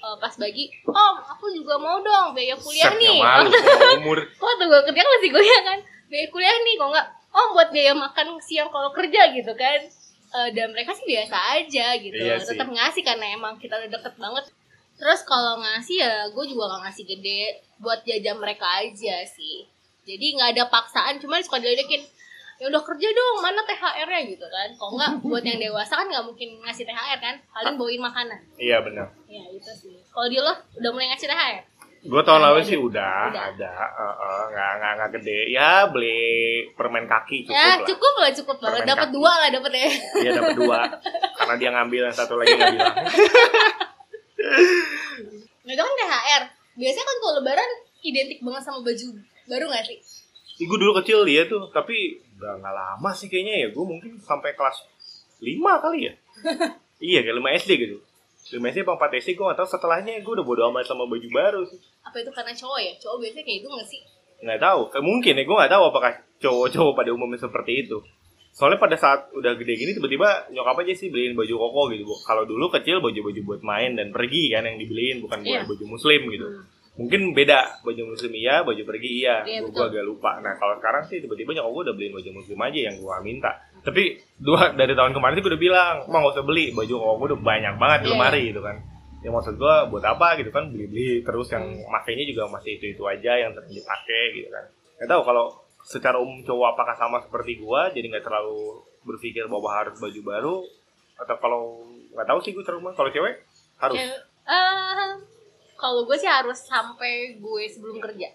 eh, 0.00 0.16
pas 0.16 0.32
bagi, 0.32 0.64
om 0.86 1.14
aku 1.20 1.52
juga 1.52 1.76
mau 1.76 2.00
dong 2.00 2.32
biaya 2.32 2.56
kuliah 2.56 2.88
Set, 2.88 2.96
nih. 2.96 3.20
malu 3.20 3.52
umur 4.00 4.18
Waktu 4.22 4.64
gue 4.64 4.80
kerja 4.88 5.02
masih 5.04 5.30
kuliah 5.30 5.60
kan, 5.60 5.78
biaya 6.08 6.26
kuliah 6.28 6.56
nih 6.56 6.74
kok 6.74 6.88
nggak, 6.88 7.06
om 7.30 7.48
buat 7.52 7.68
biaya 7.68 7.92
makan 7.92 8.40
siang 8.40 8.68
kalau 8.68 8.90
kerja 8.90 9.28
gitu 9.30 9.52
kan. 9.52 9.80
Eh, 10.30 10.48
dan 10.54 10.70
mereka 10.70 10.94
sih 10.94 11.04
biasa 11.04 11.36
aja 11.58 11.86
gitu, 11.98 12.14
Iya 12.14 12.38
tetap 12.38 12.64
ngasih 12.66 13.02
karena 13.02 13.34
emang 13.34 13.58
kita 13.58 13.74
udah 13.76 13.90
deket 13.90 14.14
banget. 14.16 14.46
Terus 14.94 15.20
kalau 15.22 15.58
ngasih 15.58 15.96
ya 15.98 16.12
gue 16.28 16.44
juga 16.44 16.70
gak 16.70 16.82
ngasih 16.86 17.04
gede 17.04 17.40
buat 17.76 18.00
jajan 18.00 18.36
mereka 18.36 18.68
aja 18.78 19.26
sih. 19.26 19.66
Jadi 20.00 20.26
nggak 20.32 20.54
ada 20.54 20.64
paksaan, 20.66 21.18
cuma 21.18 21.40
suka 21.40 21.58
diledekin 21.58 22.04
ya 22.60 22.68
udah 22.68 22.82
kerja 22.84 23.08
dong 23.08 23.36
mana 23.40 23.64
THR-nya 23.64 24.20
gitu 24.28 24.46
kan. 24.46 24.68
Kalau 24.76 24.92
nggak 25.00 25.10
buat 25.24 25.42
yang 25.42 25.56
dewasa 25.56 25.96
kan 25.96 26.06
nggak 26.06 26.24
mungkin 26.28 26.60
ngasih 26.60 26.84
THR 26.84 27.18
kan. 27.18 27.34
Paling 27.56 27.80
bawain 27.80 28.00
makanan. 28.04 28.40
Iya 28.60 28.84
benar. 28.84 29.08
Ya 29.24 29.48
itu 29.48 29.72
sih. 29.72 29.96
Kalau 30.12 30.28
di 30.28 30.36
lo 30.36 30.52
udah 30.52 30.90
mulai 30.92 31.08
ngasih 31.10 31.26
THR 31.26 31.64
gue 32.00 32.22
tahun 32.24 32.40
lalu 32.40 32.64
sih 32.64 32.80
udah, 32.80 33.28
Udah. 33.28 33.44
ada. 33.52 33.70
Eh, 33.76 34.14
eh, 34.24 34.42
nggak 34.56 34.70
nggak 34.80 34.92
nggak 34.96 35.10
gede. 35.20 35.38
Ya 35.52 35.84
beli 35.84 36.64
permen 36.72 37.04
kaki 37.04 37.44
cukup 37.44 37.52
ya 37.52 37.76
lah. 37.76 37.84
cukup 37.84 38.14
lah 38.16 38.30
cukup 38.32 38.56
Permen 38.56 38.88
dapat 38.88 39.08
dua 39.12 39.32
lah 39.36 39.48
dapat 39.52 39.72
ya. 39.76 39.90
Dia 40.16 40.30
dapat 40.40 40.56
dua. 40.56 40.78
Karena 41.36 41.54
dia 41.60 41.68
ngambil 41.76 42.00
yang 42.08 42.16
satu 42.16 42.40
lagi 42.40 42.56
nggak 42.56 42.72
bilang. 42.72 42.96
Nah, 45.60 45.76
itu 45.76 45.82
kan 45.86 45.94
THR. 45.94 46.42
Biasanya 46.80 47.06
kan 47.06 47.16
kalau 47.20 47.34
lebaran 47.38 47.70
identik 48.02 48.38
banget 48.42 48.62
sama 48.64 48.80
baju. 48.82 49.08
Baru 49.46 49.64
gak 49.70 49.84
sih? 49.86 49.98
Ih, 50.58 50.66
gue 50.66 50.78
dulu 50.80 50.92
kecil 50.98 51.22
dia 51.28 51.46
tuh, 51.46 51.68
tapi 51.70 52.18
udah 52.40 52.56
nggak 52.56 52.74
lama 52.74 53.10
sih 53.12 53.28
kayaknya 53.28 53.54
ya. 53.62 53.68
Gue 53.70 53.84
mungkin 53.84 54.16
sampai 54.18 54.56
kelas 54.56 54.80
5 55.38 55.44
kali 55.60 56.08
ya. 56.08 56.14
iya, 57.12 57.20
kayak 57.20 57.36
5 57.36 57.60
SD 57.60 57.70
gitu. 57.76 57.96
5 58.50 58.64
SD 58.64 58.78
apa 58.82 59.12
4 59.12 59.20
SD 59.20 59.28
gue 59.36 59.44
gak 59.44 59.58
tau 59.60 59.68
setelahnya 59.68 60.24
gue 60.24 60.32
udah 60.32 60.42
bodo 60.42 60.62
amat 60.72 60.88
sama 60.88 61.04
baju 61.04 61.28
baru 61.28 61.62
sih. 61.68 61.76
Apa 62.02 62.16
itu 62.18 62.32
karena 62.32 62.50
cowok 62.50 62.80
ya? 62.80 62.92
Cowok 62.96 63.16
biasanya 63.20 63.44
kayak 63.44 63.58
itu 63.60 63.68
gak 63.68 63.86
sih? 63.86 64.00
Nggak 64.40 64.60
tahu, 64.64 64.80
Kayak 64.88 65.04
mungkin 65.04 65.32
ya 65.36 65.44
gue 65.44 65.56
nggak 65.60 65.72
tahu 65.76 65.84
apakah 65.92 66.12
cowok-cowok 66.40 66.92
pada 66.96 67.10
umumnya 67.12 67.36
seperti 67.36 67.72
itu. 67.84 68.00
Soalnya 68.50 68.80
pada 68.82 68.96
saat 68.98 69.30
udah 69.30 69.54
gede 69.54 69.78
gini 69.78 69.92
tiba-tiba 69.94 70.50
nyokap 70.50 70.82
aja 70.82 70.92
sih 70.96 71.12
beliin 71.12 71.38
baju 71.38 71.54
koko 71.54 71.82
gitu. 71.94 72.02
Kalau 72.26 72.42
dulu 72.48 72.66
kecil 72.72 72.98
baju-baju 72.98 73.40
buat 73.46 73.60
main 73.62 73.94
dan 73.94 74.10
pergi 74.10 74.50
kan 74.50 74.66
yang 74.66 74.80
dibeliin 74.80 75.22
bukan 75.22 75.38
buat 75.44 75.62
Iya. 75.62 75.68
baju 75.68 75.84
muslim 75.86 76.20
gitu. 76.32 76.46
Hmm. 76.50 76.64
Mungkin 77.00 77.32
beda 77.32 77.80
baju 77.80 78.12
muslim 78.12 78.32
iya, 78.36 78.60
baju 78.60 78.82
pergi 78.84 79.10
iya. 79.24 79.40
Iya, 79.42 79.64
gue 79.64 79.72
agak 79.80 80.04
lupa. 80.04 80.36
Nah 80.38 80.52
kalau 80.60 80.76
sekarang 80.76 81.08
sih 81.08 81.24
tiba-tiba 81.24 81.56
nyokap 81.56 81.72
gue 81.72 81.82
udah 81.88 81.94
beliin 81.96 82.12
baju 82.12 82.30
muslim 82.36 82.58
aja 82.60 82.80
yang 82.92 82.96
gue 83.00 83.14
minta. 83.24 83.50
Tapi 83.80 84.02
dua 84.36 84.76
dari 84.76 84.92
tahun 84.92 85.16
kemarin 85.16 85.34
sih 85.34 85.42
gue 85.42 85.52
udah 85.56 85.62
bilang, 85.62 85.94
emang 86.04 86.20
gak 86.28 86.34
usah 86.36 86.44
beli 86.44 86.64
baju 86.70 86.92
koko 86.92 87.12
gue 87.16 87.26
udah 87.32 87.40
banyak 87.40 87.74
banget 87.80 87.98
di 87.98 88.06
Iya. 88.06 88.14
lemari 88.14 88.42
gitu 88.52 88.60
kan. 88.60 88.76
Ya 89.20 89.28
maksud 89.28 89.54
gue 89.56 89.74
buat 89.88 90.04
apa 90.04 90.28
gitu 90.36 90.50
kan 90.50 90.68
beli-beli 90.68 91.24
terus 91.24 91.48
yang 91.48 91.64
Hmm. 91.64 91.88
makainya 91.88 92.24
juga 92.28 92.52
masih 92.52 92.76
itu-itu 92.76 93.02
aja 93.02 93.32
yang 93.34 93.50
sering 93.52 93.72
dipakai 93.72 94.22
gitu 94.36 94.48
kan. 94.48 94.64
Gak 95.00 95.08
tahu 95.08 95.22
kalau 95.24 95.44
secara 95.80 96.20
umum 96.20 96.44
cowok 96.44 96.76
apakah 96.76 96.92
sama 96.94 97.24
seperti 97.24 97.56
gua 97.56 97.88
jadi 97.88 98.04
nggak 98.06 98.20
terlalu 98.20 98.84
berpikir 99.00 99.48
bahwa 99.48 99.72
harus 99.72 99.96
baju 99.96 100.20
baru 100.20 100.56
atau 101.16 101.36
kalau 101.36 101.60
nggak 102.12 102.28
tahu 102.28 102.38
sih 102.44 102.52
gue 102.52 102.60
terlalu 102.60 102.92
kalau 102.92 103.08
cewek 103.08 103.40
harus 103.80 103.96
Ya, 103.96 104.12
eh, 104.44 105.10
kalau 105.80 106.04
gue 106.04 106.16
sih 106.20 106.28
harus 106.28 106.60
sampai 106.60 107.40
gue 107.40 107.62
sebelum 107.72 107.98
kerja. 107.98 108.28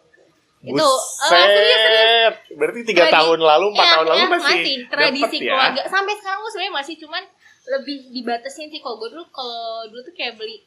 Itu, 0.65 0.73
eh, 0.73 0.81
Buset. 0.81 1.29
serius, 1.29 1.81
serius. 1.85 2.35
berarti 2.57 2.81
tiga 2.89 3.05
tahun 3.13 3.37
lalu 3.37 3.65
empat 3.69 3.85
Ya, 3.85 3.93
tahun 3.93 4.07
lalu 4.09 4.17
ya, 4.17 4.27
masih, 4.33 4.75
tradisi 4.89 5.37
dapet 5.37 5.45
ya 5.45 5.53
keluarga. 5.53 5.81
Sampai 5.85 6.13
sekarang 6.17 6.39
gue 6.41 6.51
sebenarnya 6.51 6.73
masih 6.73 6.95
cuman 7.05 7.23
lebih 7.65 7.97
dibatasin 8.09 8.67
sih 8.73 8.81
kalau 8.81 8.97
gue 8.97 9.09
dulu 9.13 9.25
kalau 9.29 9.85
dulu 9.89 10.01
tuh 10.01 10.13
kayak 10.17 10.41
beli 10.41 10.65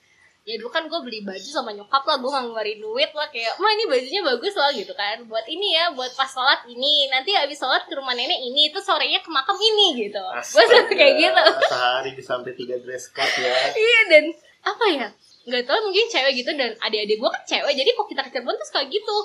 ya 0.49 0.57
dulu 0.57 0.73
kan 0.73 0.89
gue 0.89 1.01
beli 1.05 1.21
baju 1.29 1.45
sama 1.45 1.77
nyokap 1.77 2.01
lah 2.09 2.17
gue 2.17 2.31
ngeluarin 2.33 2.81
duit 2.81 3.13
lah 3.13 3.29
kayak 3.29 3.53
mah 3.61 3.69
ini 3.69 3.85
bajunya 3.85 4.23
bagus 4.25 4.57
loh 4.57 4.73
gitu 4.73 4.97
kan 4.97 5.21
buat 5.29 5.45
ini 5.45 5.77
ya 5.77 5.93
buat 5.93 6.09
pas 6.17 6.25
sholat 6.25 6.65
ini 6.65 7.05
nanti 7.13 7.37
habis 7.37 7.61
sholat 7.61 7.85
ke 7.85 7.93
rumah 7.93 8.17
nenek 8.17 8.41
ini 8.41 8.73
itu 8.73 8.81
sorenya 8.81 9.21
ke 9.21 9.29
makam 9.29 9.61
ini 9.61 10.09
gitu 10.09 10.25
gue 10.25 10.65
selalu 10.65 10.89
kayak 10.97 11.15
gitu 11.21 11.43
Sehari 11.69 12.11
sampai 12.25 12.53
tiga 12.57 12.81
dress 12.81 13.13
code 13.13 13.29
ya. 13.45 13.53
iya 13.85 14.01
dan 14.09 14.25
apa 14.65 14.85
ya 14.89 15.09
nggak 15.49 15.65
tahu 15.65 15.79
mungkin 15.83 16.05
cewek 16.07 16.33
gitu 16.37 16.51
dan 16.53 16.77
adik-adik 16.79 17.17
gue 17.17 17.31
kan 17.31 17.43
cewek 17.43 17.73
jadi 17.73 17.91
kok 17.91 18.07
kita 18.07 18.21
ke 18.23 18.31
Cirebon 18.31 18.55
tuh 18.55 18.67
suka 18.67 18.81
gitu. 18.85 19.17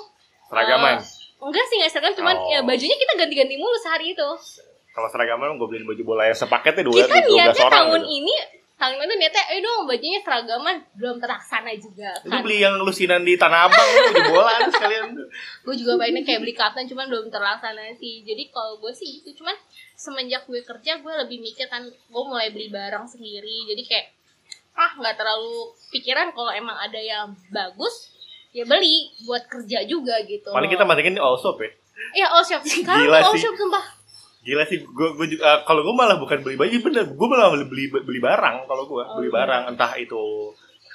Seragaman? 0.44 0.96
Eh, 0.96 1.04
enggak 1.38 1.64
sih 1.66 1.76
nggak 1.76 1.90
seragam 1.92 2.14
cuman 2.14 2.34
Oh. 2.34 2.48
ya 2.48 2.58
bajunya 2.60 2.96
kita 2.96 3.12
ganti-ganti 3.14 3.54
mulu 3.54 3.76
sehari 3.76 4.10
itu. 4.10 4.28
Kalau 4.90 5.08
seragaman 5.08 5.54
gue 5.54 5.66
beliin 5.66 5.84
baju 5.84 6.02
bola 6.04 6.22
yang 6.24 6.34
sepaketnya 6.34 6.82
dua 6.82 7.04
kita 7.04 7.20
niatnya 7.20 7.66
tahun 7.66 8.00
gitu. 8.00 8.14
ini 8.14 8.34
tahun 8.74 8.94
itu 8.96 9.14
niatnya 9.16 9.42
eh 9.48 9.60
dong 9.60 9.80
bajunya 9.84 10.20
seragaman. 10.20 10.76
Belum 10.94 11.16
terlaksana 11.18 11.70
juga 11.74 12.10
Lu 12.22 12.30
kan. 12.30 12.40
beli 12.40 12.58
yang 12.58 12.74
lusinan 12.78 13.20
di 13.20 13.34
Tanah 13.34 13.66
Abang 13.66 13.82
lu 13.84 14.00
baju 14.08 14.22
bola 14.32 14.52
tuh 14.62 14.72
sekalian. 14.72 15.04
Gue 15.60 15.74
juga 15.74 15.92
pengennya 15.96 16.22
kayak 16.22 16.40
beli 16.40 16.54
kapten 16.54 16.86
cuman 16.86 17.06
belum 17.06 17.26
terlaksana 17.28 17.90
sih. 17.94 18.22
Jadi 18.22 18.48
kalau 18.48 18.78
gue 18.78 18.90
sih 18.90 19.20
itu 19.20 19.34
cuman 19.34 19.54
semenjak 19.94 20.44
gue 20.44 20.60
kerja 20.60 20.98
gue 20.98 21.12
lebih 21.20 21.38
mikir 21.38 21.66
kan 21.66 21.82
gue 21.84 22.22
mulai 22.24 22.48
beli 22.48 22.68
barang 22.68 23.04
sendiri. 23.04 23.66
Jadi 23.66 23.82
kayak 23.84 24.06
ah 24.74 24.90
nggak 24.92 25.14
terlalu 25.14 25.54
pikiran 25.90 26.30
kalau 26.30 26.50
emang 26.50 26.74
ada 26.76 26.96
yang 26.96 27.30
bagus 27.48 28.10
ya 28.50 28.62
beli 28.62 29.10
buat 29.22 29.42
kerja 29.44 29.82
juga 29.84 30.18
gitu 30.22 30.50
paling 30.50 30.68
kita 30.68 30.82
masukin 30.82 31.14
di 31.14 31.22
all 31.22 31.36
shop 31.36 31.58
ya 31.58 31.70
Iya 32.12 32.26
all 32.28 32.42
shop 32.42 32.58
sekarang 32.60 33.06
Gila 33.06 33.18
all 33.20 33.32
sih. 33.32 33.42
shop 33.42 33.54
sumpah 33.54 33.84
Gila 34.44 34.60
sih, 34.66 34.76
gue 34.76 35.26
juga 35.26 35.40
eh, 35.42 35.58
kalau 35.64 35.80
gue 35.80 35.94
malah 35.94 36.18
bukan 36.18 36.36
beli 36.38 36.52
baju 36.54 36.76
bener, 36.82 37.06
gue 37.08 37.26
malah 37.26 37.48
beli 37.56 37.88
beli 37.88 38.20
barang 38.20 38.68
kalau 38.68 38.84
gue 38.84 39.00
Oh, 39.00 39.16
beli 39.16 39.30
iya. 39.30 39.36
barang 39.36 39.62
entah 39.72 39.92
itu 39.96 40.20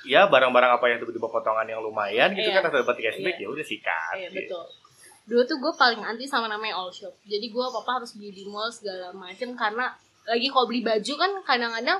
ya 0.05 0.21
barang-barang 0.25 0.71
apa 0.71 0.86
yang 0.86 0.99
tiba-tiba 0.99 1.25
potongan 1.25 1.65
yang 1.65 1.82
lumayan 1.82 2.30
gitu 2.32 2.45
Iya. 2.45 2.55
kan 2.55 2.69
atau 2.69 2.80
dapat 2.80 2.95
cashback 2.99 3.36
Iya. 3.36 3.43
ya 3.43 3.47
udah 3.49 3.65
sikat. 3.65 4.15
Iya 4.15 4.27
gitu. 4.30 4.38
betul. 4.53 4.63
Dulu 5.25 5.41
tuh 5.45 5.57
gue 5.57 5.73
paling 5.73 6.01
anti 6.03 6.25
sama 6.25 6.45
namanya 6.45 6.77
all 6.77 6.89
shop. 6.89 7.15
Jadi 7.23 7.47
gue 7.47 7.63
apa 7.63 7.80
apa 7.80 7.91
harus 7.97 8.11
beli 8.13 8.30
di 8.30 8.43
mall 8.45 8.69
segala 8.69 9.09
macem 9.11 9.49
karena 9.53 9.97
lagi 10.23 10.47
kalau 10.47 10.65
beli 10.65 10.82
baju 10.82 11.13
kan 11.15 11.32
kadang-kadang 11.41 11.99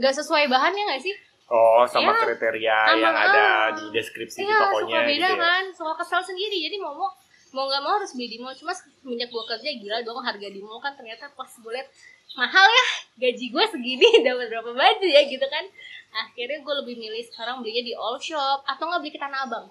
nggak 0.00 0.14
sesuai 0.16 0.48
bahannya 0.48 0.82
nggak 0.88 1.02
sih? 1.04 1.14
Oh, 1.50 1.82
sama 1.84 2.14
Iya. 2.14 2.22
kriteria 2.24 2.78
Sama, 2.88 3.02
yang 3.02 3.10
ada 3.12 3.42
ah. 3.42 3.62
di 3.74 3.84
deskripsi 3.90 4.38
di 4.38 4.46
Iya 4.46 4.54
tokonya 4.56 4.86
suka 4.86 5.00
beda 5.02 5.28
gitu 5.28 5.34
ya. 5.34 5.36
kan, 5.36 5.62
suka 5.74 5.92
kesel 5.98 6.22
sendiri. 6.24 6.56
Jadi 6.62 6.76
mau 6.78 6.94
mau 6.94 7.10
mau 7.50 7.66
nggak 7.66 7.82
mau 7.82 7.98
harus 7.98 8.14
beli 8.14 8.26
di 8.30 8.38
mall. 8.38 8.54
Cuma 8.54 8.70
semenjak 8.70 9.28
gue 9.28 9.44
kerja 9.44 9.68
gila 9.76 9.98
dong 10.00 10.22
harga 10.22 10.46
di 10.46 10.60
mall 10.62 10.78
kan 10.78 10.94
ternyata 10.94 11.26
pas 11.34 11.50
gue 11.50 11.72
liat 11.74 11.88
mahal 12.30 12.62
ya 12.62 12.86
gaji 13.18 13.50
gue 13.50 13.64
segini 13.66 14.08
dapat 14.26 14.46
berapa 14.46 14.70
baju 14.70 15.06
ya 15.10 15.22
gitu 15.26 15.42
kan. 15.44 15.64
Akhirnya 16.10 16.62
gue 16.62 16.74
lebih 16.86 16.94
milih 16.96 17.22
sekarang 17.26 17.58
belinya 17.60 17.82
di 17.82 17.92
all 17.92 18.16
shop 18.16 18.62
atau 18.64 18.86
nggak 18.86 19.00
beli 19.02 19.10
ke 19.10 19.18
Tanah 19.18 19.50
Abang. 19.50 19.66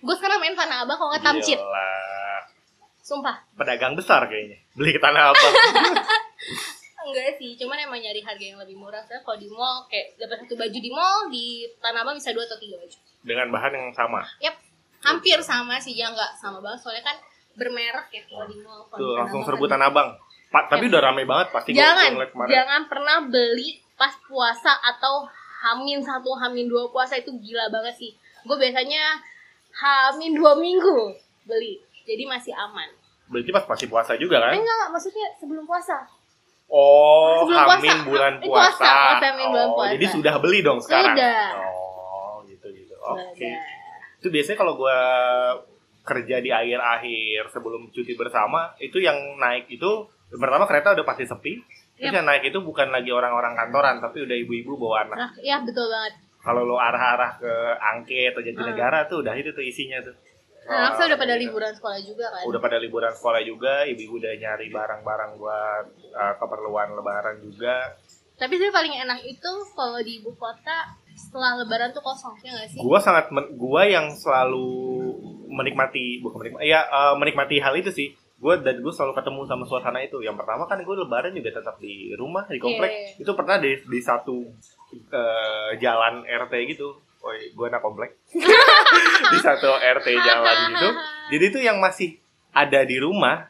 Gue 0.00 0.14
sekarang 0.16 0.40
main 0.40 0.56
Tanah 0.56 0.88
Abang 0.88 0.96
kalau 0.96 1.12
nggak 1.12 1.20
Tamcit. 1.20 1.60
Sumpah. 3.04 3.44
Pedagang 3.60 3.92
besar 3.92 4.24
kayaknya. 4.24 4.56
Beli 4.72 4.96
ke 4.96 5.00
Tanah 5.00 5.36
Abang. 5.36 5.52
Enggak 7.00 7.40
sih, 7.40 7.56
cuman 7.56 7.80
emang 7.80 7.96
nyari 7.96 8.20
harga 8.20 8.44
yang 8.44 8.60
lebih 8.60 8.76
murah. 8.76 9.00
Saya 9.00 9.24
kalau 9.24 9.40
di 9.40 9.48
mall 9.48 9.88
kayak 9.88 10.20
dapat 10.20 10.44
satu 10.44 10.54
baju 10.54 10.78
di 10.78 10.90
mall, 10.90 11.18
di 11.28 11.64
Tanah 11.78 12.04
Abang 12.04 12.14
bisa 12.14 12.30
dua 12.30 12.44
atau 12.44 12.56
tiga 12.56 12.76
baju. 12.76 12.96
dengan 13.20 13.46
bahan 13.48 13.72
yang 13.72 13.88
sama. 13.92 14.20
Yap, 14.40 14.56
hampir 15.00 15.36
sama 15.40 15.76
sih 15.76 15.92
ya 15.92 16.08
nggak 16.08 16.36
sama 16.36 16.60
banget. 16.60 16.80
Soalnya 16.80 17.04
kan 17.04 17.16
bermerek 17.52 18.08
ya 18.10 18.22
kalau 18.24 18.46
di 18.46 18.56
mall. 18.60 18.84
Kalau 18.86 19.00
Tuh 19.00 19.12
langsung 19.16 19.40
serbu 19.44 19.64
kan- 19.64 19.76
Tanah 19.76 19.88
Abang. 19.88 20.10
Pak, 20.50 20.66
tapi 20.66 20.90
udah 20.90 20.98
rame 21.00 21.22
banget 21.22 21.54
pasti 21.54 21.70
Jangan, 21.70 22.10
jangan 22.50 22.82
pernah 22.90 23.22
beli 23.22 23.78
pas 23.94 24.10
puasa 24.26 24.74
atau 24.82 25.22
hamin 25.62 26.02
satu, 26.02 26.34
hamin 26.34 26.66
dua 26.66 26.90
puasa 26.90 27.14
itu 27.14 27.30
gila 27.38 27.70
banget 27.70 27.94
sih. 27.94 28.10
Gue 28.42 28.58
biasanya 28.58 29.14
hamin 29.70 30.34
dua 30.34 30.58
minggu 30.58 31.14
beli, 31.46 31.78
jadi 32.02 32.26
masih 32.26 32.50
aman. 32.50 32.90
Berarti 33.30 33.50
pas 33.54 33.62
masih 33.62 33.86
puasa 33.86 34.18
juga 34.18 34.42
kan? 34.42 34.50
Eh 34.50 34.58
enggak, 34.58 34.74
enggak, 34.74 34.90
maksudnya 34.90 35.26
sebelum 35.38 35.62
puasa. 35.62 36.02
Oh, 36.70 37.42
Sebelum 37.42 37.60
puasa. 37.60 37.74
Hamin 37.76 37.98
bulan 38.06 38.32
Eh, 38.36 38.46
puasa. 38.46 38.78
puasa, 38.78 38.86
puasa, 38.86 39.26
Hamin 39.26 39.46
bulan 39.48 39.66
Oh, 39.66 39.74
puasa. 39.74 39.92
Jadi 39.92 40.06
sudah 40.08 40.34
beli 40.38 40.58
dong 40.60 40.78
sekarang. 40.78 41.14
Sudah. 41.14 41.46
Oh, 41.58 42.34
gitu 42.46 42.66
gitu. 42.70 42.94
Oke. 42.96 43.42
Ada. 43.42 43.58
Itu 44.16 44.28
biasanya 44.28 44.56
kalau 44.56 44.74
gua 44.76 44.98
kerja 46.00 46.36
di 46.38 46.48
akhir-akhir 46.48 47.50
sebelum 47.50 47.90
cuti 47.90 48.14
bersama, 48.14 48.70
itu 48.78 48.98
yang 48.98 49.18
naik 49.36 49.66
itu 49.68 49.90
pertama 50.32 50.64
kereta 50.64 50.94
udah 50.94 51.02
pasti 51.02 51.24
sepi. 51.24 51.58
Terus 51.94 52.14
yang 52.14 52.24
naik 52.24 52.46
itu 52.46 52.58
bukan 52.58 52.88
lagi 52.88 53.10
orang-orang 53.10 53.52
kantoran, 53.52 53.98
tapi 53.98 54.22
udah 54.22 54.36
ibu-ibu 54.38 54.72
bawa 54.74 55.04
anak. 55.04 55.16
Nah, 55.18 55.30
ya 55.38 55.60
betul 55.60 55.84
banget. 55.84 56.16
Kalau 56.40 56.64
lo 56.64 56.80
arah-arah 56.80 57.36
ke 57.36 57.52
Angke 57.78 58.30
atau 58.30 58.40
Hmm. 58.40 58.48
Jatinegara 58.48 59.04
tuh 59.04 59.20
udah 59.20 59.34
itu 59.34 59.50
tuh 59.50 59.60
isinya 59.60 60.00
tuh. 60.00 60.16
Anak 60.64 60.96
saya 60.96 61.12
udah 61.12 61.18
pada 61.18 61.34
gitu. 61.34 61.44
liburan 61.44 61.72
sekolah 61.74 62.00
juga 62.00 62.26
kan. 62.30 62.42
Udah 62.46 62.60
pada 62.62 62.76
liburan 62.78 63.12
sekolah 63.12 63.40
juga, 63.42 63.84
ibu-ibu 63.84 64.16
udah 64.16 64.32
nyari 64.34 64.66
barang-barang 64.70 65.30
buat 65.36 65.84
uh, 66.14 66.34
keperluan 66.38 66.94
lebaran 66.94 67.42
juga. 67.42 67.96
Tapi 68.40 68.56
sebenarnya 68.56 68.76
paling 68.76 68.94
enak 69.04 69.20
itu 69.28 69.52
kalau 69.76 70.00
di 70.00 70.22
ibu 70.24 70.32
kota 70.40 70.96
setelah 71.12 71.60
lebaran 71.60 71.92
tuh 71.92 72.00
kosong, 72.00 72.32
ya 72.40 72.56
nggak 72.56 72.68
sih? 72.72 72.78
Gua 72.80 72.96
sangat 72.96 73.28
men- 73.28 73.52
gua 73.60 73.84
yang 73.84 74.08
selalu 74.16 74.64
menikmati 75.52 76.24
bukan 76.24 76.40
menikmati 76.40 76.64
ya 76.72 76.80
uh, 76.88 77.14
menikmati 77.20 77.60
hal 77.60 77.76
itu 77.76 77.92
sih. 77.92 78.16
Gua 78.40 78.56
dan 78.56 78.80
gue 78.80 78.88
selalu 78.88 79.12
ketemu 79.12 79.40
sama 79.44 79.68
suasana 79.68 80.00
itu. 80.00 80.24
Yang 80.24 80.40
pertama 80.40 80.64
kan 80.64 80.80
gue 80.80 80.96
lebaran 80.96 81.36
juga 81.36 81.60
tetap 81.60 81.76
di 81.76 82.16
rumah 82.16 82.48
di 82.48 82.56
komplek. 82.56 83.20
Iya. 83.20 83.28
Itu 83.28 83.36
pernah 83.36 83.60
di 83.60 83.76
di 83.84 84.00
satu 84.00 84.48
uh, 85.12 85.70
jalan 85.76 86.24
RT 86.24 86.54
gitu. 86.72 86.96
Woi, 87.20 87.52
gue 87.52 87.66
anak 87.68 87.84
komplek. 87.84 88.16
di 89.36 89.38
satu 89.44 89.68
RT 89.76 90.08
jalan 90.24 90.56
gitu. 90.72 90.88
Jadi 91.36 91.44
itu 91.52 91.58
yang 91.60 91.84
masih 91.84 92.16
ada 92.56 92.80
di 92.80 92.96
rumah 92.96 93.44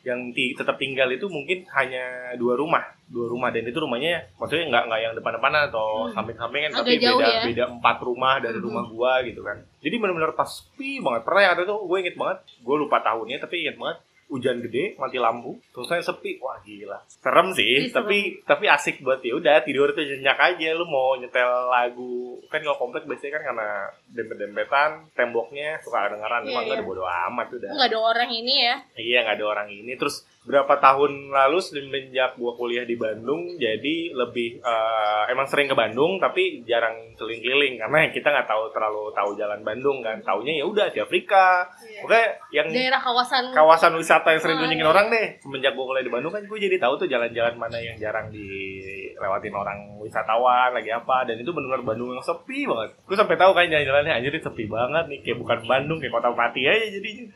yang 0.00 0.32
ti- 0.32 0.52
tetap 0.52 0.76
tinggal 0.76 1.06
itu 1.06 1.26
mungkin 1.26 1.68
hanya 1.70 2.04
dua 2.34 2.56
rumah, 2.56 2.80
dua 3.04 3.28
rumah 3.28 3.48
dan 3.48 3.62
itu 3.62 3.76
rumahnya 3.76 4.32
maksudnya 4.34 4.64
nggak 4.66 4.84
nggak 4.86 5.00
yang 5.02 5.12
depan-depan 5.12 5.52
atau 5.68 6.08
Hmm. 6.08 6.14
samping-sampingan 6.14 6.72
tapi 6.72 6.96
jauh 6.96 7.16
beda 7.16 7.28
ya. 7.30 7.42
beda 7.44 7.64
empat 7.70 7.96
rumah 8.00 8.34
dari 8.38 8.56
Hmm. 8.56 8.66
rumah 8.66 8.84
gua 8.86 9.20
gitu 9.20 9.40
kan. 9.40 9.60
Jadi 9.78 9.94
benar-benar 9.94 10.32
pas 10.32 10.48
sepi 10.48 10.98
banget. 10.98 11.22
Pernah 11.22 11.40
yang 11.42 11.52
ada 11.52 11.62
tuh 11.64 11.80
gue 11.82 11.98
inget 11.98 12.16
banget, 12.16 12.38
gue 12.58 12.76
lupa 12.76 12.96
tahunnya 12.98 13.36
tapi 13.38 13.60
inget 13.60 13.76
banget 13.76 13.98
hujan 14.30 14.62
gede 14.62 14.94
mati 14.94 15.18
lampu 15.18 15.58
terus 15.74 15.90
saya 15.90 16.00
sepi 16.00 16.38
wah 16.38 16.62
gila 16.62 17.02
serem 17.10 17.50
sih 17.50 17.66
Ih, 17.66 17.90
serem. 17.90 18.06
tapi 18.06 18.18
tapi 18.46 18.64
asik 18.70 19.02
buat 19.02 19.18
ya 19.20 19.34
udah 19.34 19.60
tidur 19.66 19.90
tuh 19.90 20.06
nyenyak 20.06 20.38
aja 20.38 20.70
lu 20.72 20.86
mau 20.86 21.18
nyetel 21.18 21.66
lagu 21.66 22.38
kan 22.46 22.62
kalau 22.62 22.78
komplek 22.78 23.04
biasanya 23.04 23.36
kan 23.36 23.42
karena 23.50 23.68
dempet-dempetan 24.14 24.90
temboknya 25.12 25.82
suka 25.82 26.06
kedengeran 26.06 26.42
Iya, 26.46 26.50
emang 26.54 26.64
iya. 26.66 26.72
udah 26.78 26.86
bodo 26.86 27.04
amat 27.06 27.48
udah 27.52 27.70
Nggak 27.74 27.88
ada 27.90 27.98
orang 28.00 28.30
ini 28.30 28.54
ya. 28.64 28.74
Iya 28.94 29.18
nggak 29.26 29.36
ada 29.38 29.46
orang 29.46 29.68
ini. 29.70 29.92
Terus 29.94 30.22
berapa 30.40 30.80
tahun 30.80 31.28
lalu 31.28 31.60
semenjak 31.60 32.40
gua 32.40 32.56
kuliah 32.56 32.88
di 32.88 32.96
Bandung, 32.96 33.60
jadi 33.60 33.96
lebih 34.16 34.64
eh, 34.64 35.22
emang 35.28 35.44
sering 35.44 35.68
ke 35.68 35.76
Bandung, 35.76 36.16
tapi 36.16 36.64
jarang 36.64 37.12
keliling-keliling 37.20 37.76
karena 37.76 38.08
kita 38.08 38.32
nggak 38.32 38.48
tahu 38.48 38.72
terlalu 38.72 39.12
tahu 39.12 39.30
jalan 39.36 39.60
Bandung 39.60 40.00
kan. 40.00 40.16
Taunya 40.24 40.56
ya 40.56 40.64
udah 40.64 40.88
di 40.88 40.98
Afrika. 41.04 41.68
Oke, 42.00 42.22
yang 42.56 42.72
Daerah 42.72 43.04
kawasan 43.04 43.52
kawasan 43.52 43.92
wisata 44.00 44.32
yang 44.32 44.40
sering 44.40 44.56
Ah, 44.56 44.60
dikunjungin 44.64 44.86
iya. 44.88 44.92
orang 44.96 45.06
deh. 45.12 45.26
Semenjak 45.44 45.72
gua 45.76 45.84
kuliah 45.92 46.04
di 46.08 46.12
Bandung 46.12 46.32
kan 46.32 46.42
gue 46.48 46.58
jadi 46.58 46.76
tahu 46.80 46.94
tuh 46.96 47.08
jalan-jalan 47.12 47.54
mana 47.60 47.76
yang 47.76 47.96
jarang 48.00 48.32
dilewatin 48.32 49.52
orang 49.52 49.78
wisatawan 50.00 50.72
lagi 50.72 50.88
apa 50.88 51.28
dan 51.28 51.36
itu 51.36 51.52
benar-benar 51.52 51.84
Bandung 51.84 52.16
yang 52.16 52.24
sepi 52.24 52.64
banget. 52.64 52.96
Gue 53.04 53.16
sampai 53.16 53.36
tahu 53.36 53.52
kan 53.52 53.68
jalan-jalannya 53.68 54.12
anjir 54.16 54.32
sepi 54.40 54.64
banget 54.66 55.04
nih 55.04 55.20
kayak 55.20 55.36
bukan 55.36 55.58
Bandung 55.68 56.00
kayak 56.00 56.16
kota 56.16 56.32
mati 56.32 56.64
aja 56.64 56.88
jadinya 56.88 57.28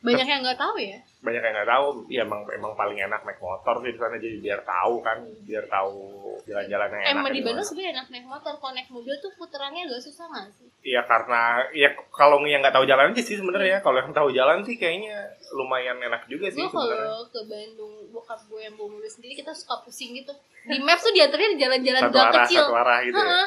banyak 0.00 0.26
yang 0.26 0.40
nggak 0.40 0.56
tahu 0.56 0.80
ya. 0.80 0.96
banyak 1.20 1.42
yang 1.44 1.54
nggak 1.60 1.68
tahu 1.68 1.86
ya 2.08 2.24
emang 2.24 2.40
emang 2.48 2.72
paling 2.72 2.96
enak 2.96 3.20
naik 3.20 3.36
motor 3.36 3.84
sih 3.84 3.92
di 3.92 4.00
sana 4.00 4.16
jadi 4.16 4.40
biar 4.40 4.60
tahu 4.64 4.94
kan 5.04 5.18
biar 5.44 5.64
tahu 5.68 6.00
jalan-jalan 6.48 6.88
yang 6.96 7.02
enak 7.04 7.12
Emang 7.12 7.32
di 7.36 7.40
Bandung 7.44 7.66
sebenarnya 7.68 7.92
enak 8.00 8.06
naik 8.08 8.26
motor, 8.26 8.52
kalau 8.56 8.72
naik 8.72 8.88
mobil 8.88 9.12
tuh 9.20 9.32
puterannya 9.36 9.84
agak 9.84 10.00
susah 10.00 10.24
nggak 10.32 10.48
sih? 10.56 10.68
Iya 10.80 11.04
karena 11.04 11.68
ya 11.76 11.92
kalau 12.08 12.40
yang 12.48 12.64
nggak 12.64 12.72
tahu 12.72 12.88
jalan 12.88 13.12
sih 13.12 13.36
sebenarnya 13.36 13.84
kalau 13.84 14.00
yang 14.00 14.16
tahu 14.16 14.32
jalan 14.32 14.64
sih 14.64 14.80
kayaknya 14.80 15.36
lumayan 15.52 16.00
enak 16.00 16.24
juga 16.24 16.48
sih 16.48 16.64
Gue 16.64 16.72
sebenarnya 16.72 17.04
kalau 17.04 17.24
ke 17.28 17.40
Bandung, 17.44 17.92
bokap 18.16 18.40
gue 18.48 18.60
yang 18.64 18.74
bawa 18.80 18.88
mobil 18.96 19.10
sendiri 19.12 19.36
kita 19.36 19.52
suka 19.52 19.84
pusing 19.84 20.16
gitu. 20.16 20.32
Di 20.64 20.80
maps 20.80 21.04
tuh 21.04 21.12
di 21.12 21.20
antaranya 21.20 21.52
di 21.52 21.60
jalan-jalan 21.60 22.00
satu 22.08 22.16
arah 22.16 22.34
kecil. 22.48 22.64
satu 22.64 22.76
arah 22.80 22.98
gitu 23.04 23.20
ya. 23.20 23.44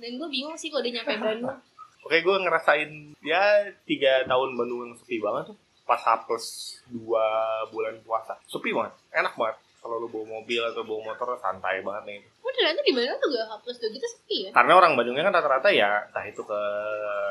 Dan 0.00 0.10
gue 0.18 0.28
bingung 0.32 0.58
sih 0.58 0.74
kalau 0.74 0.82
udah 0.82 0.92
nyampe 0.98 1.14
Bandung. 1.14 1.58
Oke 2.00 2.16
gue 2.18 2.36
ngerasain 2.38 2.90
ya 3.20 3.42
tiga 3.82 4.24
tahun 4.24 4.54
Bandung 4.54 4.80
yang 4.82 4.94
sepi 4.94 5.18
banget 5.18 5.50
tuh 5.50 5.58
pas 5.82 5.98
H 5.98 6.22
plus 6.22 6.46
dua 6.86 7.26
bulan 7.68 7.98
puasa 8.00 8.38
sepi 8.44 8.70
banget 8.70 8.94
enak 9.12 9.34
banget 9.34 9.56
kalau 9.76 9.96
lu 9.96 10.06
bawa 10.06 10.38
mobil 10.38 10.60
atau 10.62 10.80
bawa 10.80 11.00
motor 11.04 11.34
santai 11.36 11.80
banget 11.80 12.04
nih 12.06 12.20
Oh 12.40 12.52
ternyata 12.52 12.78
di 12.80 12.92
Bandung 12.92 13.16
tuh 13.16 13.28
gak 13.30 13.48
hapus 13.48 13.74
tuh 13.76 13.88
gitu 13.88 14.06
sepi 14.06 14.36
ya? 14.44 14.50
karena 14.50 14.72
orang 14.74 14.92
Bandungnya 14.92 15.24
kan 15.24 15.34
rata-rata 15.34 15.68
ya 15.68 16.04
entah 16.04 16.24
itu 16.24 16.40
ke 16.40 16.60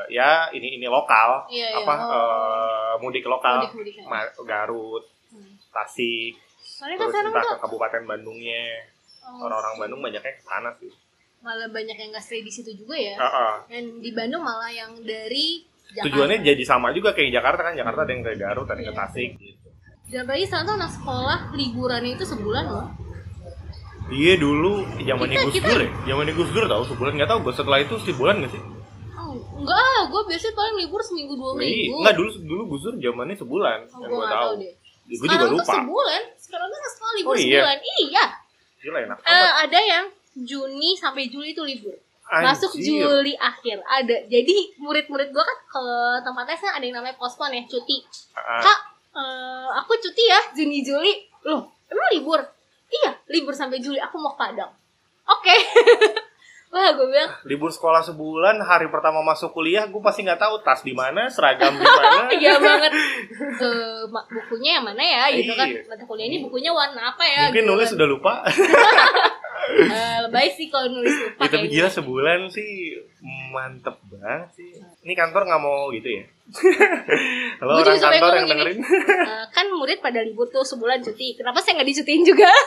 ya 0.08 0.30
ini 0.50 0.76
ini 0.76 0.86
lokal 0.86 1.46
Iya, 1.46 1.66
iya. 1.72 1.78
apa 1.80 1.94
Oh. 1.94 2.10
eh, 2.10 2.94
mudik 2.98 3.24
lokal 3.24 3.64
Mudik-mudik 3.64 3.94
ya. 3.96 4.04
Ma- 4.06 4.32
Garut 4.40 5.04
Hmm. 5.30 5.54
Tasik 5.70 6.34
Soalnya 6.58 6.98
kan 6.98 7.06
terus 7.08 7.26
entah 7.30 7.44
ke 7.46 7.56
Kabupaten 7.60 8.02
Bandungnya 8.02 8.82
oh, 9.24 9.46
orang-orang 9.46 9.74
Bandung 9.78 10.00
banyaknya 10.02 10.32
ke 10.32 10.42
sana 10.42 10.74
sih 10.76 10.90
malah 11.40 11.66
banyak 11.66 11.94
yang 11.94 12.08
gak 12.10 12.20
stay 12.20 12.40
di 12.40 12.48
situ 12.48 12.70
juga 12.74 12.94
ya. 12.94 13.16
Heeh. 13.16 13.54
Dan 13.66 13.82
di 13.98 14.10
Bandung 14.10 14.40
malah 14.40 14.68
yang 14.68 14.92
dari 15.00 15.64
Jakarta. 15.86 16.04
tujuannya 16.06 16.38
jadi 16.44 16.62
sama 16.62 16.92
juga 16.92 17.10
kayak 17.10 17.32
Jakarta 17.32 17.60
kan 17.62 17.74
Jakarta 17.74 18.00
ada 18.00 18.10
yang 18.10 18.22
ke 18.22 18.32
Garut 18.36 18.62
ada 18.64 18.76
yang 18.76 18.86
ke 18.86 18.94
Iya. 18.94 19.00
Tasik 19.00 19.30
gitu 19.36 19.68
Dan 20.06 20.18
apalagi 20.20 20.44
sekarang 20.44 20.64
tuh 20.64 20.76
anak 20.76 20.92
sekolah 20.92 21.38
liburannya 21.52 22.12
itu 22.12 22.24
sebulan 22.24 22.64
loh. 22.66 22.86
iya 24.08 24.34
dulu 24.36 24.72
zamannya 24.98 25.36
Gus 25.40 25.54
kita- 25.56 25.66
Dur 25.68 25.80
ya 25.80 25.90
zamannya 26.04 26.34
Gus 26.34 26.50
Dur 26.50 26.64
tau 26.66 26.82
sebulan 26.84 27.12
nggak 27.12 27.30
gue 27.36 27.52
setelah 27.52 27.78
itu 27.80 27.94
sebulan 28.00 28.34
nggak 28.38 28.52
sih 28.52 28.62
Oh, 29.12 29.36
enggak, 29.56 29.78
gue 30.08 30.22
biasanya 30.26 30.54
paling 30.56 30.74
libur 30.76 30.98
seminggu 31.00 31.34
dua 31.34 31.50
Iya, 31.52 31.60
minggu. 31.60 31.96
nggak 32.00 32.14
dulu 32.16 32.28
dulu 32.40 32.62
Gus 32.68 32.82
Dur 32.84 32.94
zamannya 32.96 33.36
sebulan 33.36 33.78
Oh, 33.86 33.98
yang 33.98 34.10
gue 34.10 34.18
tahu 34.20 34.30
tahu 34.32 34.52
deh. 34.56 34.72
gue 34.74 35.16
juga 35.16 35.22
Sekarang 35.24 35.38
tuh 35.40 35.54
lupa 35.56 35.74
sebulan. 35.76 36.22
Sekarang 36.36 36.66
tuh 36.68 36.80
sekolah 36.88 37.12
libur 37.14 37.30
Oh, 37.30 37.36
iya? 37.36 37.46
sebulan. 37.56 37.78
Iya. 38.00 38.24
gila 38.80 38.98
enak 39.02 39.16
Eh, 39.20 39.28
amat 39.28 39.54
ada 39.60 39.78
yang 39.84 40.04
Juni 40.34 40.94
sampai 40.94 41.26
Juli 41.26 41.52
itu 41.52 41.62
libur. 41.62 41.96
Masuk 42.30 42.70
Anjir. 42.78 43.02
Juli 43.02 43.34
akhir 43.34 43.82
ada. 43.82 44.16
Jadi 44.30 44.78
murid-murid 44.78 45.34
gue 45.34 45.44
kan 45.44 45.58
ke 45.66 45.82
tempat 46.22 46.44
tes 46.46 46.62
kan 46.62 46.78
ada 46.78 46.84
yang 46.86 46.94
namanya 47.02 47.18
pospon 47.18 47.50
ya, 47.50 47.62
cuti. 47.66 47.98
Ah, 48.38 48.62
Kak, 48.62 48.78
eh, 49.18 49.68
aku 49.82 49.98
cuti 49.98 50.24
ya 50.30 50.38
Juni 50.54 50.86
Juli. 50.86 51.26
Loh, 51.42 51.66
emang 51.90 52.08
libur? 52.14 52.38
Iya, 52.86 53.18
libur 53.26 53.50
sampai 53.50 53.82
Juli. 53.82 53.98
Aku 53.98 54.14
mau 54.22 54.30
ke 54.34 54.46
Padang. 54.46 54.70
Oke. 55.26 55.54
Wah, 56.70 56.94
gue 56.94 57.02
bilang, 57.02 57.34
libur 57.50 57.66
sekolah 57.66 57.98
sebulan 57.98 58.62
hari 58.62 58.86
pertama 58.94 59.26
masuk 59.26 59.50
kuliah 59.50 59.90
gue 59.90 59.98
pasti 59.98 60.22
nggak 60.22 60.38
tahu 60.38 60.62
tas 60.62 60.86
di 60.86 60.94
mana 60.94 61.26
seragam 61.26 61.74
di 61.74 61.82
mana 61.82 62.30
iya 62.38 62.62
banget. 62.62 62.94
Ma- 64.14 64.22
bukunya 64.30 64.78
yang 64.78 64.86
mana 64.86 65.02
ya? 65.02 65.34
Gitu 65.34 65.50
kan. 65.58 65.66
Iya. 65.66 65.82
Mata 65.90 66.06
kuliah 66.06 66.30
ini 66.30 66.38
bukunya 66.46 66.70
warna 66.70 67.10
apa 67.10 67.26
ya? 67.26 67.50
mungkin 67.50 67.66
gitu 67.66 67.70
nulis 67.74 67.90
kan. 67.90 67.94
sudah 67.98 68.06
lupa 68.06 68.32
Eh, 69.70 70.18
lebay 70.22 70.50
sih 70.50 70.66
kalau 70.66 70.90
nulis 70.90 71.14
lupa 71.14 71.42
ya, 71.42 71.50
tapi 71.50 71.66
gila 71.68 71.88
sebulan 71.88 72.40
sih 72.46 72.98
mantep 73.48 73.96
banget 74.04 74.50
sih 74.52 74.70
ini 75.00 75.12
kantor 75.12 75.42
nggak 75.44 75.58
mau 75.58 75.88
gitu 75.90 76.08
ya 76.10 76.24
Halo 77.60 77.78
orang 77.78 77.96
kantor 77.96 78.32
yang 78.34 78.46
dengerin 78.46 78.78
Eh, 78.80 79.44
kan 79.48 79.66
murid 79.70 79.98
pada 79.98 80.20
libur 80.20 80.46
tuh 80.46 80.62
sebulan 80.62 80.98
cuti. 81.00 81.34
Kenapa 81.34 81.58
saya 81.58 81.78
nggak 81.78 81.88
dicutiin 81.88 82.22
juga? 82.24 82.50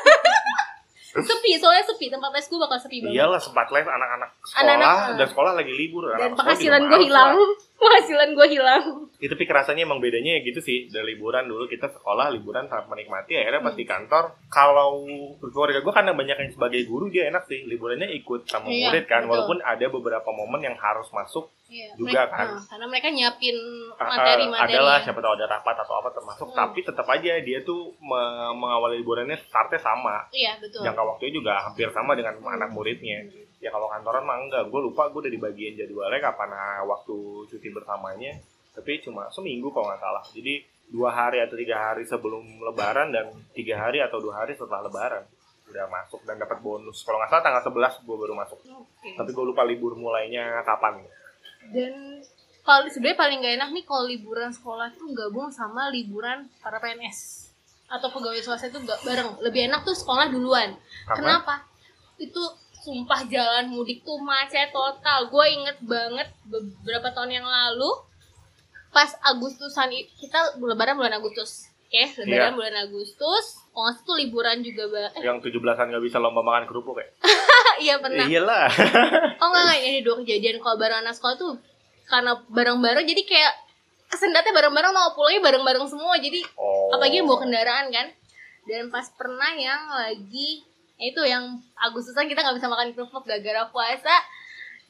sepi, 1.14 1.51
soalnya 1.56 1.84
sepi. 1.84 2.08
Tempat 2.08 2.32
les 2.32 2.47
gue 2.47 2.58
bakal 2.58 2.80
sepi 2.80 2.97
banget. 2.99 3.14
iyalah 3.14 3.38
sempat 3.38 3.68
live 3.70 3.86
anak-anak 3.86 4.30
sekolah 4.41 4.64
Anak-anak, 4.64 5.14
dan 5.14 5.28
sekolah 5.28 5.51
lagi 5.54 5.74
libur 5.74 6.04
Dan 6.06 6.10
anak 6.10 6.20
sekolah 6.24 6.38
penghasilan 6.39 6.82
gue 6.82 6.99
hilang. 7.01 7.30
lah. 7.36 7.49
Penghasilan 7.84 8.29
gue 8.31 8.47
hilang. 8.49 8.84
itu 9.15 9.29
tapi 9.29 9.45
kerasanya 9.45 9.84
emang 9.84 9.97
bedanya 9.97 10.36
ya 10.36 10.43
gitu 10.43 10.59
sih 10.59 10.88
dari 10.88 11.13
liburan 11.13 11.45
dulu 11.45 11.63
kita 11.65 11.88
sekolah 11.89 12.27
liburan 12.29 12.65
sangat 12.65 12.88
menikmati 12.88 13.34
akhirnya 13.34 13.61
pas 13.61 13.71
Hmm. 13.71 13.79
di 13.79 13.86
kantor 13.86 14.23
kalau 14.47 14.89
keluarga 15.41 15.79
gue 15.79 15.93
karena 15.93 16.11
banyak 16.11 16.38
yang 16.38 16.51
sebagai 16.51 16.84
guru 16.84 17.07
dia 17.07 17.27
enak 17.27 17.43
sih 17.45 17.63
liburannya 17.63 18.11
ikut 18.13 18.43
sama 18.45 18.67
Iya, 18.67 18.89
murid 18.89 19.05
kan 19.05 19.21
betul. 19.21 19.31
walaupun 19.31 19.57
ada 19.61 19.86
beberapa 19.88 20.29
momen 20.29 20.61
yang 20.61 20.75
harus 20.75 21.07
masuk 21.09 21.47
Iya, 21.65 21.89
Juga 21.95 22.21
mereka- 22.21 22.36
kan. 22.36 22.47
nah, 22.51 22.63
karena 22.67 22.86
mereka 22.86 23.07
nyiapin 23.09 23.57
Ah, 23.91 23.97
ah, 23.97 24.07
materi-materi. 24.11 24.69
adalah 24.69 24.95
siapa 24.99 25.19
tahu 25.19 25.34
ada 25.34 25.47
rapat 25.49 25.75
atau 25.79 25.95
apa 25.95 26.09
termasuk 26.11 26.47
Hmm. 26.47 26.57
tapi 26.59 26.79
tetap 26.81 27.07
aja 27.07 27.31
dia 27.39 27.59
tuh 27.61 27.79
me- 27.97 28.21
mengawali 28.53 28.99
liburannya 28.99 29.39
startnya 29.41 29.79
sama 29.79 30.27
Iya, 30.29 30.59
betul. 30.59 30.84
jangka 30.84 31.01
waktunya 31.01 31.34
juga 31.34 31.53
hampir 31.61 31.88
sama 31.89 32.13
dengan 32.13 32.36
Hmm. 32.36 32.51
anak 32.51 32.69
muridnya 32.69 33.25
ya 33.64 33.72
kalau 33.72 33.88
kantoran 33.88 34.28
mah 34.28 34.38
enggak. 34.43 34.68
Gue 34.68 34.84
lupa 34.84 35.07
gue 35.07 35.24
udah 35.24 35.34
di 35.34 35.39
bagian 35.39 35.80
jadwalnya 35.80 36.20
kapan 36.20 36.51
ah, 36.51 36.84
waktu 36.84 37.47
cuti 37.47 37.72
bersamanya 37.72 38.36
tapi 38.74 38.99
cuma 39.05 39.30
seminggu 39.30 39.70
kalau 39.70 39.88
nggak 39.88 40.01
salah. 40.01 40.24
Jadi 40.34 40.66
dua 40.89 41.14
hari 41.14 41.39
atau 41.39 41.55
tiga 41.55 41.78
hari 41.80 42.03
sebelum 42.03 42.43
lebaran 42.59 43.14
dan 43.14 43.32
tiga 43.53 43.80
hari 43.80 44.01
atau 44.01 44.20
dua 44.20 44.43
hari 44.43 44.57
setelah 44.57 44.89
lebaran. 44.89 45.24
Udah 45.70 45.88
masuk 45.88 46.22
dan 46.28 46.41
dapat 46.41 46.59
bonus. 46.59 47.05
Kalau 47.05 47.22
nggak 47.22 47.32
salah 47.32 47.43
tanggal 47.45 47.64
11 47.64 48.05
gue 48.05 48.18
baru 48.18 48.34
masuk. 48.36 48.59
Oke. 48.68 49.16
tapi 49.16 49.30
gue 49.32 49.45
lupa 49.45 49.64
libur 49.64 49.95
mulainya 49.95 50.59
kapan. 50.66 51.05
Dan 51.72 52.20
kalau 52.64 52.88
sebenarnya 52.88 53.20
paling 53.20 53.38
gak 53.43 53.55
enak 53.59 53.70
nih 53.76 53.86
kalau 53.88 54.03
liburan 54.07 54.51
sekolah 54.51 54.91
tuh 54.95 55.11
gabung 55.11 55.51
sama 55.51 55.91
liburan 55.91 56.49
para 56.59 56.80
PNS. 56.80 57.51
atau 57.93 58.09
pegawai 58.09 58.41
swasta 58.41 58.74
itu 58.74 58.82
gak 58.89 59.05
bareng. 59.05 59.38
Lebih 59.45 59.70
enak 59.70 59.86
tuh 59.86 59.93
sekolah 59.93 60.26
duluan. 60.34 60.74
Karena 61.05 61.38
kenapa? 61.38 61.61
Itu 62.18 62.41
sumpah 62.84 63.23
jalan 63.25 63.71
mudik 63.71 64.03
tuh 64.03 64.19
macet 64.19 64.69
total. 64.69 65.27
Gue 65.27 65.45
inget 65.49 65.79
banget 65.81 66.27
beberapa 66.43 67.07
tahun 67.09 67.31
yang 67.34 67.47
lalu 67.47 67.88
pas 68.91 69.09
Agustusan 69.23 69.89
kita 70.13 70.59
lebaran 70.59 70.93
bulan 70.93 71.15
Agustus. 71.15 71.71
Oke 71.88 72.03
lebaran 72.19 72.51
Iya. 72.51 72.57
bulan 72.57 72.75
Agustus. 72.84 73.45
Oh 73.71 73.81
nggak 73.81 74.03
tuh 74.03 74.15
liburan 74.15 74.61
juga 74.61 74.86
ba 74.86 75.03
eh, 75.13 75.23
yang 75.23 75.39
17-an 75.39 75.89
nggak 75.89 76.03
bisa 76.03 76.17
lomba 76.17 76.41
makan 76.41 76.67
kerupuk 76.67 76.99
ya? 76.99 77.07
iya 77.84 77.95
pernah. 77.97 78.27
Iyalah. 78.27 78.69
oh 79.41 79.47
enggak 79.47 79.63
enggak 79.63 79.79
ini 79.81 79.99
dua 80.01 80.15
kejadian 80.21 80.59
kalau 80.59 80.77
bareng 80.77 81.01
anak 81.01 81.15
sekolah 81.15 81.36
tuh 81.36 81.53
karena 82.03 82.36
bareng-bareng 82.45 83.07
jadi 83.07 83.23
kayak 83.23 83.53
kesendatnya 84.05 84.53
bareng-bareng 84.53 84.93
mau 84.93 85.15
pulangnya 85.15 85.41
bareng-bareng 85.41 85.86
semua. 85.88 86.19
Jadi 86.19 86.43
Oh. 86.53 86.91
apalagi 86.91 87.17
yang 87.17 87.25
bawa 87.25 87.39
kendaraan 87.41 87.88
kan? 87.89 88.07
Dan 88.63 88.88
pas 88.88 89.07
pernah 89.09 89.51
yang 89.53 89.89
lagi 89.89 90.61
itu 91.04 91.22
yang 91.28 91.60
Agustusan 91.76 92.32
kita 92.32 92.39
nggak 92.39 92.64
bisa 92.64 92.72
makan 92.72 92.95
kerupuk 92.95 93.28
gara-gara 93.28 93.68
puasa. 93.68 94.16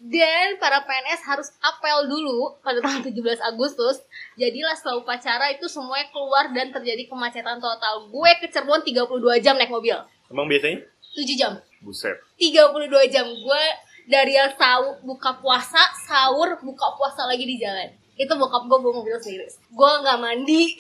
Dan 0.04 0.60
para 0.60 0.84
PNS 0.84 1.24
harus 1.24 1.48
apel 1.64 2.12
dulu 2.12 2.60
pada 2.60 2.84
tanggal 2.84 3.08
17 3.08 3.40
Agustus. 3.40 4.04
Jadilah 4.36 4.76
setelah 4.76 5.00
upacara 5.00 5.48
itu 5.56 5.66
semuanya 5.72 6.12
keluar 6.12 6.52
dan 6.52 6.76
terjadi 6.76 7.08
kemacetan 7.08 7.58
total. 7.64 8.12
Gue 8.12 8.30
ke 8.38 8.52
Cirebon 8.52 8.84
32 8.84 9.40
jam 9.40 9.56
naik 9.56 9.72
mobil. 9.72 9.96
Emang 10.28 10.46
biasanya? 10.52 10.84
7 11.16 11.40
jam. 11.40 11.56
Buset. 11.80 12.20
32 12.36 13.14
jam. 13.16 13.26
Gue 13.32 13.64
dari 14.04 14.36
yang 14.36 14.52
sahur 14.60 15.00
buka 15.08 15.40
puasa 15.40 15.80
sahur 16.04 16.60
buka 16.60 16.88
puasa 17.00 17.24
lagi 17.24 17.48
di 17.48 17.56
jalan. 17.56 17.88
Itu 18.20 18.36
bokap 18.36 18.68
gue 18.68 18.78
bawa 18.84 19.00
mobil 19.00 19.16
sendiri. 19.24 19.48
Gue 19.72 19.92
nggak 20.04 20.20
mandi 20.20 20.76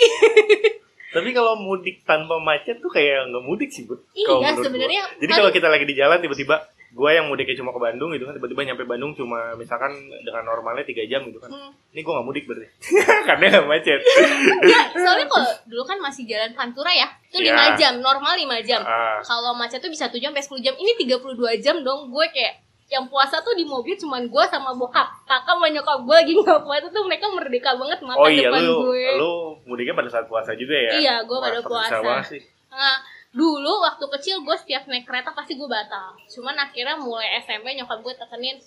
Tapi 1.13 1.29
kalau 1.29 1.53
mudik 1.55 2.01
tanpa 2.01 2.35
macet 2.37 2.81
tuh 2.81 2.89
kayak 2.89 3.29
nggak 3.29 3.43
mudik 3.43 3.69
sih, 3.69 3.85
Bud. 3.85 4.01
Iya, 4.11 4.57
sebenarnya. 4.57 5.03
Jadi 5.17 5.31
kalau 5.31 5.49
kita 5.49 5.67
lagi 5.67 5.85
di 5.85 5.93
jalan 5.93 6.17
tiba-tiba 6.17 6.57
gue 6.93 7.09
yang 7.09 7.25
mudiknya 7.25 7.57
cuma 7.57 7.73
ke 7.73 7.81
Bandung 7.81 8.13
gitu 8.13 8.21
kan 8.21 8.37
tiba-tiba 8.37 8.69
nyampe 8.69 8.85
Bandung 8.85 9.17
cuma 9.17 9.57
misalkan 9.57 9.89
dengan 10.21 10.45
normalnya 10.45 10.85
tiga 10.85 11.01
jam 11.09 11.25
gitu 11.25 11.41
kan 11.41 11.49
Hmm. 11.49 11.73
ini 11.89 12.05
gue 12.05 12.13
nggak 12.13 12.21
mudik 12.21 12.45
berarti 12.45 12.69
karena 13.27 13.45
nggak 13.49 13.65
macet 13.65 13.97
Ya, 14.61 14.79
soalnya 14.93 15.25
kalau 15.25 15.49
dulu 15.65 15.83
kan 15.83 15.97
masih 15.97 16.29
jalan 16.29 16.53
Pantura 16.53 16.93
ya, 16.93 17.09
itu 17.33 17.41
Iya. 17.41 17.73
5 17.73 17.81
jam, 17.81 17.93
normal 17.97 18.37
5 18.37 18.61
jam. 18.61 18.85
ah, 18.85 19.17
Kalau 19.25 19.57
macet 19.57 19.81
tuh 19.81 19.89
bisa 19.89 20.05
7 20.05 20.21
jam 20.21 20.29
sampai 20.29 20.45
10 20.45 20.61
jam. 20.61 20.73
Ini 20.77 20.91
32 20.93 21.33
jam 21.57 21.81
dong. 21.81 22.13
Gue 22.13 22.29
kayak 22.29 22.61
yang 22.87 23.07
puasa 23.07 23.39
tuh 23.39 23.53
di 23.53 23.63
mobil 23.63 23.95
cuman 23.95 24.27
gue 24.27 24.43
sama 24.47 24.71
bokap. 24.71 25.07
Kakak 25.23 25.55
sama 25.55 25.65
nyokap 25.67 26.03
gue 26.03 26.15
lagi 26.15 26.33
nggak 26.35 26.61
puasa 26.61 26.87
tuh 26.87 27.03
mereka 27.03 27.25
merdeka 27.27 27.73
banget 27.73 27.99
makan 28.01 28.21
oh 28.21 28.29
iya 28.29 28.49
depan 28.51 28.61
lu 28.61 28.75
gue. 28.85 29.05
lu 29.17 29.33
mudiknya 29.65 29.93
pada 29.93 30.09
saat 30.09 30.25
puasa 30.27 30.53
juga 30.53 30.75
ya 30.75 30.91
Iya, 30.99 31.15
gua 31.23 31.41
Wah, 31.41 31.45
pada 31.49 31.59
puasa. 31.63 31.97
sih. 32.27 32.41
Nah, 32.69 33.01
dulu 33.31 33.81
waktu 33.81 34.05
kecil 34.19 34.41
gue 34.41 34.55
setiap 34.55 34.85
naik 34.85 35.03
kereta 35.03 35.33
pasti 35.33 35.55
gue 35.55 35.65
batal. 35.65 36.13
Cuman 36.27 36.53
akhirnya 36.53 36.97
mulai 36.97 37.39
SMP 37.39 37.73
nyokap 37.73 37.99
gue 37.99 38.13
tekenin 38.13 38.57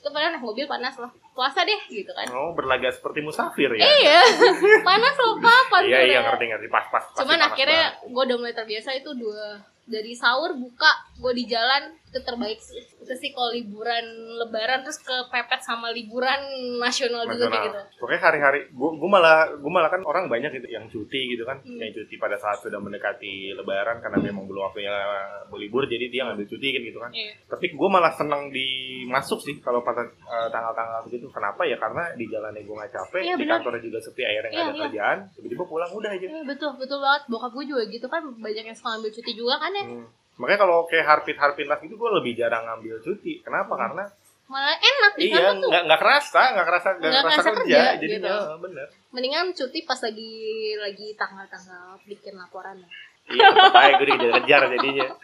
itu 0.00 0.08
padahal 0.08 0.36
naik 0.36 0.44
mobil 0.44 0.64
panas 0.64 0.96
loh. 0.96 1.08
Puasa 1.34 1.66
deh 1.66 1.80
gitu 1.90 2.12
kan. 2.14 2.28
oh 2.30 2.54
berlaga 2.54 2.86
seperti 2.88 3.18
musafir 3.20 3.66
ya 3.74 3.82
Iya, 3.82 4.20
panas 4.88 5.16
loh 5.18 5.34
kapan 5.36 5.82
iya 5.84 6.00
iya 6.06 6.18
ngerti 6.22 6.44
ngerti 6.46 6.68
pas 6.70 6.86
pas 6.88 7.02
Cuman 7.10 7.42
akhirnya 7.42 7.90
gue 8.00 8.22
udah 8.22 8.36
mulai 8.38 8.54
terbiasa 8.54 8.94
itu 8.94 9.10
dua 9.12 9.58
dari 9.84 10.14
sahur 10.14 10.54
buka 10.54 10.88
gue 11.18 11.32
di 11.34 11.44
jalan 11.44 11.90
itu 12.14 12.22
terbaik 12.22 12.62
sih 12.62 12.78
itu 12.78 13.14
sih 13.18 13.34
kalau 13.34 13.50
liburan 13.50 14.06
lebaran 14.38 14.80
terus 14.80 14.96
kepepet 14.96 15.60
sama 15.60 15.90
liburan 15.90 16.38
nasional, 16.78 17.26
juga 17.26 17.50
kayak 17.50 17.64
gitu. 17.66 17.80
Pokoknya 17.98 18.20
hari-hari 18.22 18.60
gua, 18.70 18.94
gua 18.94 19.10
malah 19.12 19.38
gua 19.58 19.72
malah 19.74 19.90
kan 19.90 20.00
orang 20.04 20.30
banyak 20.30 20.54
gitu 20.54 20.68
yang 20.70 20.86
cuti 20.86 21.20
gitu 21.28 21.42
kan, 21.42 21.58
Hmm. 21.60 21.76
yang 21.76 21.90
cuti 21.90 22.14
pada 22.16 22.38
saat 22.38 22.62
sudah 22.62 22.78
mendekati 22.78 23.52
lebaran 23.52 23.98
karena 23.98 24.22
memang 24.22 24.46
belum 24.46 24.62
waktunya 24.64 24.94
berlibur 25.48 25.84
jadi 25.84 26.06
dia 26.06 26.22
ngambil 26.24 26.46
cuti 26.46 26.68
kan 26.70 26.82
gitu 26.82 26.98
kan. 26.98 27.10
Iya. 27.10 27.32
Tapi 27.44 27.66
gua 27.74 27.88
malah 27.90 28.14
senang 28.14 28.48
dimasuk 28.48 29.42
sih 29.42 29.58
kalau 29.58 29.82
pada 29.82 30.06
eh, 30.06 30.48
tanggal-tanggal 30.48 31.04
begitu. 31.04 31.26
Kenapa 31.28 31.66
ya? 31.66 31.76
Karena 31.76 32.14
di 32.14 32.24
jalannya 32.24 32.62
gua 32.62 32.76
nggak 32.80 32.92
capek, 32.94 33.20
Iya, 33.20 33.34
di 33.34 33.44
kantornya 33.44 33.82
juga 33.82 33.98
sepi, 33.98 34.22
akhirnya 34.22 34.48
nggak 34.48 34.54
Iya, 34.54 34.64
ada 34.64 34.72
iya. 34.72 34.84
kerjaan, 34.86 35.18
tiba-tiba 35.34 35.64
pulang 35.66 35.90
udah 35.90 36.10
aja. 36.14 36.26
Iya, 36.30 36.42
betul 36.46 36.70
betul 36.78 36.98
banget 37.02 37.22
bokap 37.26 37.50
gue 37.52 37.64
juga 37.66 37.82
gitu 37.84 38.06
kan 38.06 38.22
banyak 38.38 38.64
yang 38.64 38.76
suka 38.76 38.94
ambil 38.94 39.10
cuti 39.10 39.32
juga 39.34 39.56
kan 39.58 39.72
ya 39.72 39.84
Hmm. 39.84 40.06
Makanya 40.40 40.60
kalau 40.66 40.78
kayak 40.90 41.06
harpit 41.06 41.36
harpintas 41.38 41.78
gitu 41.84 41.94
gua 41.94 42.18
lebih 42.18 42.34
jarang 42.34 42.66
ngambil 42.66 42.98
cuti. 43.02 43.40
Kenapa? 43.42 43.74
Karena 43.78 44.04
malah 44.44 44.76
enak 44.76 45.12
di 45.16 45.32
iya 45.32 45.56
tuh 45.56 45.72
nggak 45.72 45.82
nggak 45.88 46.00
kerasa, 46.04 46.40
nggak 46.52 46.66
kerasa, 46.68 46.88
nggak 47.00 47.12
kerasa 47.16 47.24
kerasa 47.24 47.50
kerja, 47.56 47.64
kerja, 47.64 47.82
jadi 47.96 48.14
gitu. 48.20 48.28
ya, 48.28 48.56
bener. 48.60 48.86
mendingan 49.08 49.46
cuti 49.56 49.78
pas 49.88 49.96
lagi 50.04 50.32
lagi 50.76 51.08
tanggal-tanggal 51.16 51.96
bikin 52.04 52.36
laporan 52.36 52.76
Iya, 53.24 53.48
tetap 53.56 53.72
aja 53.72 53.92
gue 53.96 54.06
dikejar-kejar 54.12 54.62
jadinya. 54.76 55.08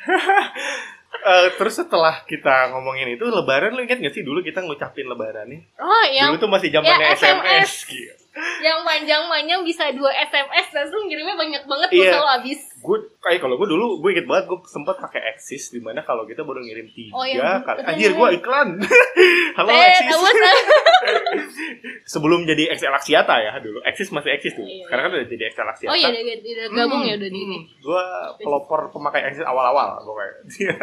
Eh, 1.21 1.49
terus 1.59 1.77
setelah 1.77 2.23
kita 2.25 2.71
ngomongin 2.73 3.13
itu 3.13 3.27
lebaran 3.29 3.77
lu 3.77 3.85
ingat 3.85 4.01
gak 4.01 4.15
sih 4.15 4.25
dulu 4.25 4.41
kita 4.41 4.65
ngucapin 4.65 5.05
lebaran 5.05 5.53
nih? 5.53 5.61
oh 5.77 6.05
yang 6.09 6.33
Dulu 6.33 6.49
tuh 6.49 6.51
masih 6.55 6.71
zamannya 6.73 7.13
ya, 7.13 7.13
SMS. 7.13 7.37
SMS. 7.45 7.71
Gitu. 7.91 8.20
Yang 8.61 8.80
panjang-panjang 8.80 9.61
bisa 9.62 9.88
dua 9.91 10.11
SMS 10.12 10.66
langsung 10.70 11.05
ngirimnya 11.05 11.34
banyak 11.34 11.62
banget 11.64 11.88
Iya. 11.91 11.99
pulsa 12.03 12.18
lo 12.18 12.28
habis 12.32 12.61
Gue 12.80 12.97
kayak 13.18 13.41
kalau 13.41 13.55
gue 13.55 13.68
dulu 13.68 14.01
gue 14.01 14.11
inget 14.11 14.24
banget 14.24 14.45
gue 14.47 14.59
sempat 14.64 14.97
pakai 14.99 15.20
Axis 15.28 15.68
di 15.68 15.78
mana 15.78 16.01
kalau 16.01 16.24
kita 16.24 16.41
baru 16.41 16.59
ngirim 16.59 16.88
tiga 16.88 17.12
Oh, 17.12 17.22
iya, 17.22 17.61
kali. 17.61 17.84
Anjir 17.84 18.11
gue 18.11 18.28
iklan. 18.34 18.80
Halo 19.57 19.68
Eh, 19.68 19.84
Axis. 19.91 20.16
Sebelum 22.07 22.45
jadi 22.45 22.72
XL 22.72 22.91
Axiata 22.91 23.36
ya 23.36 23.53
dulu. 23.59 23.80
Axis 23.82 24.09
masih 24.11 24.32
Axis 24.32 24.53
tuh. 24.53 24.64
Iya, 24.64 24.88
Sekarang 24.88 25.03
kan 25.05 25.11
udah 25.12 25.28
jadi 25.28 25.43
XL 25.51 25.68
Axiata. 25.68 25.93
Oh 25.93 25.97
iya 25.97 26.09
udah, 26.09 26.22
udah 26.24 26.66
gabung 26.72 27.03
ya 27.05 27.14
udah 27.14 27.28
di 27.28 27.41
ini. 27.43 27.59
gue 27.70 28.05
pelopor 28.38 28.88
pemakai 28.88 29.22
Axis 29.22 29.45
awal-awal 29.45 30.01
pokoknya. 30.01 30.32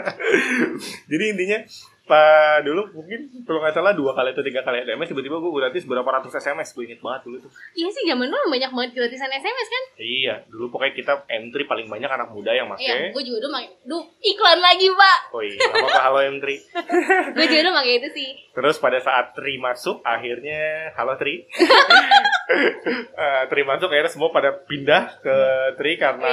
Jadi 1.07 1.23
intinya 1.27 1.59
Pak 2.07 2.63
dulu 2.63 2.87
mungkin 2.93 3.19
kalau 3.43 3.59
nggak 3.59 3.73
salah 3.73 3.91
dua 3.91 4.11
kali 4.11 4.31
atau 4.31 4.39
tiga 4.39 4.61
kali 4.61 4.79
SMS 4.81 5.07
tiba-tiba 5.07 5.37
gue 5.37 5.51
gratis 5.53 5.83
berapa 5.83 6.07
ratus 6.09 6.33
SMS 6.33 6.71
gue 6.71 6.83
inget 6.85 6.99
banget 6.99 7.21
dulu 7.23 7.37
tuh. 7.39 7.51
Iya 7.73 7.87
sih 7.89 8.03
zaman 8.05 8.25
dulu 8.25 8.47
banyak 8.47 8.71
banget 8.71 8.91
gratisan 8.93 9.27
SMS 9.29 9.67
kan? 9.67 9.83
Iya 9.97 10.35
dulu 10.47 10.65
pokoknya 10.69 10.93
kita 10.93 11.13
entry 11.27 11.63
paling 11.63 11.85
banyak 11.85 12.07
anak 12.07 12.29
muda 12.29 12.51
yang 12.51 12.71
Iya, 12.73 12.95
make. 13.03 13.11
gue 13.11 13.23
juga 13.23 13.37
dulu 13.41 13.51
pakai. 13.53 13.69
Duh, 13.83 14.03
iklan 14.21 14.59
lagi 14.59 14.87
pak. 14.89 15.17
Oh 15.29 15.41
iya, 15.41 15.59
apa-apa 15.59 15.99
halo 16.01 16.19
entry. 16.25 16.55
gue 17.35 17.45
juga 17.45 17.61
dulu 17.61 17.73
pakai 17.75 17.93
itu 17.97 18.09
sih. 18.13 18.29
Terus 18.49 18.75
pada 18.77 18.97
saat 18.97 19.25
Tri 19.33 19.55
masuk 19.57 19.99
akhirnya 20.01 20.59
halo 20.95 21.13
Tri. 21.15 21.43
Eh, 22.47 23.43
Tri 23.49 23.61
masuk 23.61 23.91
akhirnya 23.91 24.07
semua 24.07 24.31
pada 24.31 24.55
pindah 24.55 25.19
ke 25.19 25.35
Tri 25.75 25.99
karena 25.99 26.31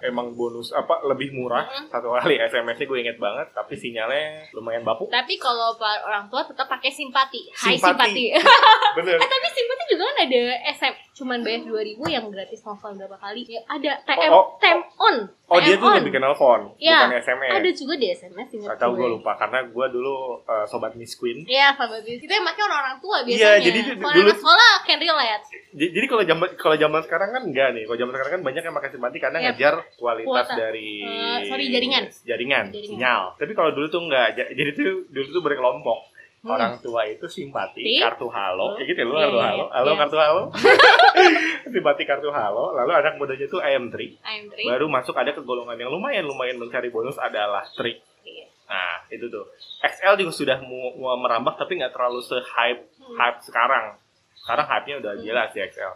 emang 0.00 0.30
bonus 0.32 0.70
apa 0.70 1.02
lebih 1.04 1.34
murah 1.34 1.64
Mm. 1.64 1.88
satu 1.88 2.12
kali 2.12 2.38
SMS-nya 2.38 2.84
gue 2.84 2.98
inget 3.00 3.18
banget 3.18 3.50
tapi 3.50 3.74
sinyalnya 3.74 4.50
lumayan 4.52 4.86
bapuk. 4.92 5.08
Tapi 5.08 5.34
kalau 5.36 5.72
orang 5.78 6.26
tua 6.26 6.42
tetap 6.42 6.66
pakai 6.66 6.88
simpati. 6.88 7.48
Hai 7.50 7.74
Simpati. 7.74 8.12
simpati. 8.12 8.24
Bener. 8.96 9.16
eh 9.16 9.26
tapi 9.26 9.48
simpati 9.48 9.82
juga 9.88 10.02
kan 10.04 10.16
ada 10.22 10.42
SM 10.70 10.94
cuman 11.12 11.38
bayar 11.40 11.60
2000 11.62 12.02
yang 12.08 12.24
gratis 12.26 12.60
novel 12.62 12.92
berapa 12.94 13.16
kali. 13.16 13.44
Ya, 13.44 13.60
ada 13.66 13.92
TM 14.02 14.30
Oh, 14.30 14.36
oh, 14.38 14.46
TM 14.56 14.80
on. 14.98 15.16
Oh 15.46 15.56
TM 15.56 15.64
dia 15.66 15.74
tuh 15.76 15.86
on. 15.86 15.94
lebih 15.98 16.10
ke 16.10 16.18
nelpon, 16.18 16.60
Iya, 16.76 16.98
bukan 17.02 17.12
SMS. 17.18 17.52
Ada 17.52 17.70
juga 17.70 17.94
di 17.94 18.06
SMS 18.08 18.48
ingat 18.50 18.68
Gak 18.70 18.78
tau 18.78 18.92
gue 18.92 19.08
lupa 19.10 19.32
karena 19.34 19.58
gue 19.62 19.86
dulu 19.88 20.14
eh, 20.42 20.64
sobat 20.64 20.92
Miss 20.94 21.12
Queen. 21.14 21.44
Iya, 21.44 21.72
sahabat 21.72 22.00
itu 22.02 22.24
yang 22.24 22.42
pakai 22.42 22.62
orang-orang 22.62 22.96
tua 22.98 23.16
Iya, 23.18 23.26
biasanya. 23.26 23.60
jadi 23.62 23.78
kalau 23.92 24.12
dulu- 24.14 24.24
anak 24.26 24.38
sekolah 24.38 24.72
can 24.82 24.98
relate. 24.98 25.44
Jadi, 25.72 26.04
kalau 26.06 26.20
zaman 26.22 26.48
kalau 26.54 26.76
zaman 26.76 27.00
sekarang 27.02 27.28
kan 27.30 27.42
enggak 27.44 27.68
nih. 27.70 27.82
Kalau 27.82 27.98
zaman 27.98 28.12
sekarang 28.12 28.32
kan 28.32 28.42
banyak 28.42 28.62
yang 28.62 28.74
pakai 28.74 28.90
simpati 28.90 29.16
karena 29.18 29.38
Iya. 29.38 29.46
ngejar 29.50 29.74
kualitas 29.94 30.28
Kuota. 30.44 30.54
dari 30.54 30.90
Eh, 31.00 31.38
sorry, 31.46 31.64
jaringan. 31.66 32.04
jaringan, 32.22 32.64
Jaringan. 32.68 32.90
sinyal. 32.90 33.22
Tapi 33.36 33.52
kalau 33.52 33.70
dulu 33.70 33.86
tuh 33.86 34.00
enggak. 34.02 34.26
Ja- 34.34 34.50
Jadi 34.50 34.70
tuh 34.82 34.96
dulu 35.08 35.28
tuh 35.30 35.42
berkelompok. 35.42 36.00
Hmm. 36.42 36.50
Orang 36.50 36.74
tua 36.78 37.06
itu 37.06 37.22
simpati, 37.24 37.78
Ti? 37.80 38.02
kartu 38.02 38.26
halo, 38.26 38.74
Oh. 38.74 38.74
ya 38.74 38.82
gitu 38.82 38.98
ya, 38.98 39.06
lu 39.06 39.14
Iya, 39.14 39.22
kartu 39.22 39.36
iya, 39.36 39.46
halo, 39.46 39.62
iya. 39.62 39.70
halo 39.72 39.86
Iya. 39.86 39.98
kartu 40.02 40.16
halo, 40.18 40.42
simpati 41.72 42.02
kartu 42.02 42.28
halo, 42.28 42.64
lalu 42.74 42.92
anak 42.92 43.14
mudanya 43.14 43.46
tuh 43.46 43.60
IM3, 43.60 43.94
I'm 44.18 44.50
three. 44.50 44.66
baru 44.66 44.86
masuk 44.86 45.14
ada 45.14 45.30
ke 45.30 45.40
golongan 45.40 45.76
yang 45.76 45.88
lumayan 45.88 46.26
lumayan 46.26 46.58
mencari 46.58 46.90
bonus 46.90 47.14
adalah 47.16 47.62
tri. 47.72 47.94
Iya. 48.20 48.50
Nah 48.64 49.06
itu 49.08 49.26
tuh. 49.28 49.46
XL 49.80 50.18
juga 50.18 50.32
sudah 50.32 50.58
mau, 50.60 50.90
mau 50.96 51.14
merambah 51.16 51.54
tapi 51.54 51.78
nggak 51.78 51.92
terlalu 51.92 52.18
se-hype 52.20 52.82
Hmm. 52.98 53.16
hype 53.16 53.38
sekarang. 53.40 53.94
Sekarang 54.34 54.66
hype-nya 54.66 54.96
udah 54.98 55.12
Hmm. 55.14 55.22
jelas 55.22 55.50
ya 55.52 55.62
XL. 55.64 55.94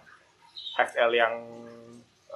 XL 0.78 1.10
yang 1.12 1.34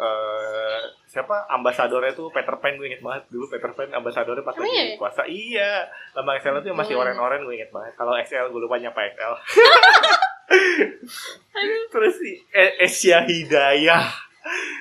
eh 0.01 0.81
siapa 1.07 1.45
ambasadornya 1.51 2.13
tuh 2.13 2.31
Peter 2.31 2.55
Pan 2.55 2.73
gue 2.73 2.87
inget 2.87 3.01
banget 3.01 3.29
dulu 3.29 3.47
Peter 3.47 3.69
Pan 3.71 3.93
ambasadornya 3.93 4.41
pas 4.41 4.55
Emang 4.55 4.65
lagi 4.65 4.73
iya 4.73 4.85
ya? 4.87 4.97
puasa 4.97 5.23
iya 5.25 5.71
lambang 6.13 6.37
XL 6.37 6.57
itu 6.57 6.69
yang 6.69 6.79
masih 6.79 6.95
Oh, 6.95 6.99
iya. 6.99 7.05
oren-oren 7.07 7.41
gue 7.43 7.55
inget 7.55 7.71
banget 7.71 7.93
kalau 7.95 8.13
XL 8.15 8.49
gue 8.49 8.61
lupa 8.61 8.77
nyapa 8.77 9.01
XL 9.11 9.33
terus 11.91 12.15
si 12.17 12.31
E- 12.49 12.77
Asia 12.81 13.19
Hidayah 13.23 14.05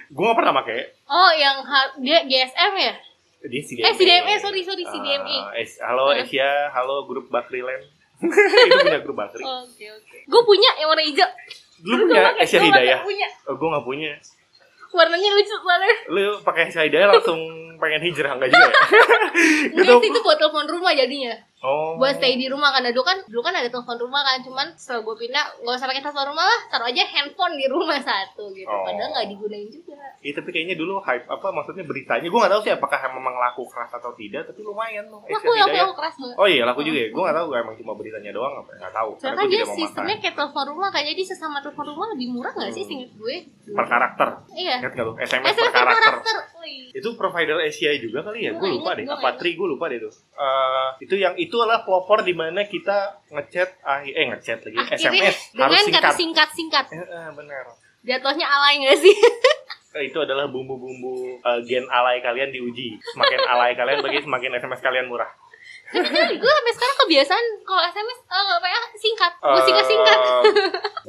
gue 0.07 0.23
gak 0.23 0.37
pernah 0.37 0.55
pakai 0.55 0.79
Oh, 1.05 1.31
yang 1.31 1.65
dia 1.99 2.23
GSM 2.23 2.73
ya? 2.75 2.93
dia 3.41 3.61
si 3.61 3.73
Eh, 3.75 3.93
CDME, 3.93 4.35
sorry, 4.37 4.61
sorry, 4.61 4.83
CDME. 4.83 5.37
Ah, 5.41 5.55
Es- 5.55 5.79
halo 5.79 6.11
Hah? 6.11 6.19
Asia, 6.19 6.67
halo 6.69 7.07
grup 7.07 7.27
Bakriland. 7.27 7.87
itu 8.19 8.75
punya 8.77 8.99
grup 8.99 9.15
Bakri. 9.15 9.39
Oke, 9.39 9.85
oke. 9.89 10.17
Gue 10.21 10.41
punya 10.43 10.67
yang 10.75 10.85
warna 10.85 11.01
hijau. 11.01 11.23
Lu 11.81 12.03
punya 12.03 12.35
Asia 12.35 12.59
Hidayah? 12.59 12.99
nggak 12.99 13.07
punya. 13.07 13.27
Oh, 13.47 13.55
gue 13.55 13.67
gak 13.71 13.85
punya. 13.87 14.11
Warnanya 14.89 15.29
lucu 15.37 15.55
soalnya. 15.61 15.93
Lu 16.09 16.41
pakai 16.41 16.73
Hidayah 16.73 17.13
langsung 17.13 17.68
pengen 17.79 18.01
hijrah 18.03 18.33
enggak 18.33 18.49
juga 18.49 18.67
ya? 18.67 18.73
Gitu. 19.71 19.93
sih 19.95 20.09
itu 20.09 20.19
buat 20.19 20.35
telepon 20.35 20.67
rumah 20.67 20.91
jadinya. 20.91 21.31
Oh. 21.59 21.95
Buat 21.95 22.17
stay 22.17 22.33
di 22.33 22.47
rumah 22.47 22.71
kan 22.71 22.81
dulu 22.81 23.03
kan 23.03 23.19
dulu 23.25 23.41
kan 23.41 23.51
ada 23.51 23.67
telepon 23.67 23.95
rumah 23.97 24.19
kan 24.21 24.39
cuman 24.39 24.67
setelah 24.73 25.03
gue 25.03 25.15
pindah 25.17 25.43
nggak 25.59 25.75
usah 25.75 25.87
pakai 25.87 25.99
telepon 26.01 26.27
rumah 26.29 26.41
lah 26.41 26.59
taruh 26.67 26.87
aja 26.87 27.03
handphone 27.05 27.53
di 27.53 27.67
rumah 27.67 27.99
satu 28.05 28.47
gitu 28.49 28.63
Oh. 28.65 28.83
padahal 28.83 29.11
nggak 29.11 29.27
digunain 29.27 29.67
juga 29.67 29.95
Iya 30.19 30.33
tapi 30.33 30.49
kayaknya 30.49 30.75
dulu 30.75 30.99
hype 30.99 31.23
apa 31.25 31.47
maksudnya 31.49 31.83
beritanya 31.83 32.23
gue 32.25 32.35
nggak 32.37 32.47
tahu 32.49 32.61
sih 32.61 32.71
apakah 32.71 32.99
memang 33.09 33.35
laku 33.37 33.63
keras 33.65 33.91
atau 33.91 34.11
tidak 34.13 34.43
tapi 34.45 34.59
lumayan 34.61 35.03
tuh 35.05 35.19
aku 35.19 35.27
Asia 35.29 35.35
aku 35.37 35.51
Hidayah. 35.69 35.83
aku 35.83 35.93
keras 35.95 36.15
banget 36.17 36.35
Oh 36.37 36.47
iya 36.47 36.63
laku 36.63 36.81
juga 36.81 36.97
ya 36.97 37.09
gue 37.09 37.21
nggak 37.21 37.37
tahu 37.37 37.47
emang 37.53 37.75
cuma 37.75 37.91
beritanya 37.93 38.31
doang 38.31 38.53
apa 38.55 38.71
nggak 38.73 38.93
tahu 38.93 39.09
Soalnya 39.11 39.19
karena 39.21 39.35
kan 39.37 39.45
gue 39.45 39.53
dia 39.53 39.65
sistemnya 39.69 40.15
kayak 40.17 40.35
telepon 40.37 40.65
rumah 40.69 40.89
kan 40.89 41.01
jadi 41.03 41.21
sesama 41.25 41.57
telepon 41.59 41.85
rumah 41.89 42.07
lebih 42.09 42.27
murah 42.29 42.51
nggak 42.53 42.71
sih 42.71 42.81
Hmm. 42.81 42.91
singkat 42.95 43.11
gue 43.13 43.35
per 43.69 43.85
karakter 43.85 44.27
iya 44.55 44.75
ingat 44.77 44.91
nggak 44.91 45.05
lu 45.05 45.13
SMS, 45.17 45.43
SMS 45.45 45.55
per 45.57 45.71
karakter 45.73 46.03
karakter 46.09 46.35
Wih. 46.57 46.87
itu 46.93 47.09
provider 47.13 47.57
Asia 47.69 47.93
juga 48.01 48.25
kali 48.25 48.49
ya? 48.49 48.57
Gue 48.57 48.81
lupa 48.81 48.97
deh. 48.97 49.05
apa 49.05 49.37
tri 49.37 49.53
gue 49.53 49.67
lupa 49.69 49.85
deh 49.87 50.01
tuh. 50.01 50.13
Eh, 50.33 50.89
itu 51.05 51.15
yang 51.21 51.37
itu 51.37 51.53
adalah 51.61 51.85
pelopor 51.85 52.25
di 52.25 52.33
mana 52.33 52.65
kita 52.65 53.21
ngechat 53.29 53.79
ah, 53.85 54.01
eh 54.01 54.25
ngechat 54.33 54.65
lagi 54.65 54.77
akhirnya 54.81 55.09
SMS 55.29 55.37
dengan 55.53 55.69
harus 55.69 55.85
kata 55.85 55.93
singkat. 55.93 56.13
singkat 56.17 56.49
singkat. 56.57 56.85
Eh, 56.89 56.99
eh, 56.99 57.29
benar 57.37 57.63
jatuhnya 57.99 58.47
alay 58.47 58.73
nggak 58.83 58.99
sih? 58.99 59.15
Eh, 59.89 60.05
itu 60.05 60.21
adalah 60.21 60.45
bumbu-bumbu 60.45 61.41
eh, 61.41 61.59
gen 61.65 61.81
alay 61.89 62.21
kalian 62.21 62.53
diuji. 62.53 63.01
Semakin 63.01 63.41
alay 63.41 63.73
kalian 63.73 64.05
bagi 64.05 64.21
semakin 64.21 64.61
SMS 64.61 64.85
kalian 64.85 65.09
murah 65.09 65.25
gue 65.89 66.51
sampai 66.53 66.73
sekarang 66.77 66.97
kebiasaan 67.05 67.45
kalau 67.65 67.81
SMS 67.81 68.19
eh, 68.29 68.57
PA 68.61 68.79
singkat. 68.93 69.31
Gue 69.41 69.61
singkat 69.65 69.85
singkat. 69.89 70.19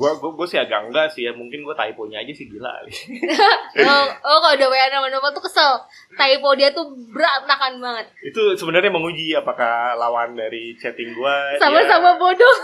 gue 0.01 0.11
gue 0.17 0.31
gue 0.33 0.47
sih 0.49 0.57
agak 0.57 0.89
enggak 0.89 1.07
sih 1.13 1.29
ya 1.29 1.33
mungkin 1.37 1.61
gue 1.61 1.75
typonya 1.77 2.25
aja 2.25 2.33
sih 2.33 2.49
gila 2.49 2.73
oh, 3.85 4.07
oh 4.25 4.39
kalau 4.41 4.55
udah 4.57 4.69
WA 4.73 4.87
nama 4.89 5.13
Nova 5.13 5.29
tuh 5.37 5.45
kesel. 5.45 5.85
Typo 6.17 6.57
dia 6.57 6.73
tuh 6.73 6.89
berantakan 7.13 7.77
banget. 7.81 8.07
Itu 8.25 8.57
sebenarnya 8.57 8.89
menguji 8.89 9.37
apakah 9.37 9.99
lawan 10.01 10.33
dari 10.33 10.73
chatting 10.81 11.13
gue 11.13 11.37
sama-sama 11.61 12.17
bodoh. 12.17 12.57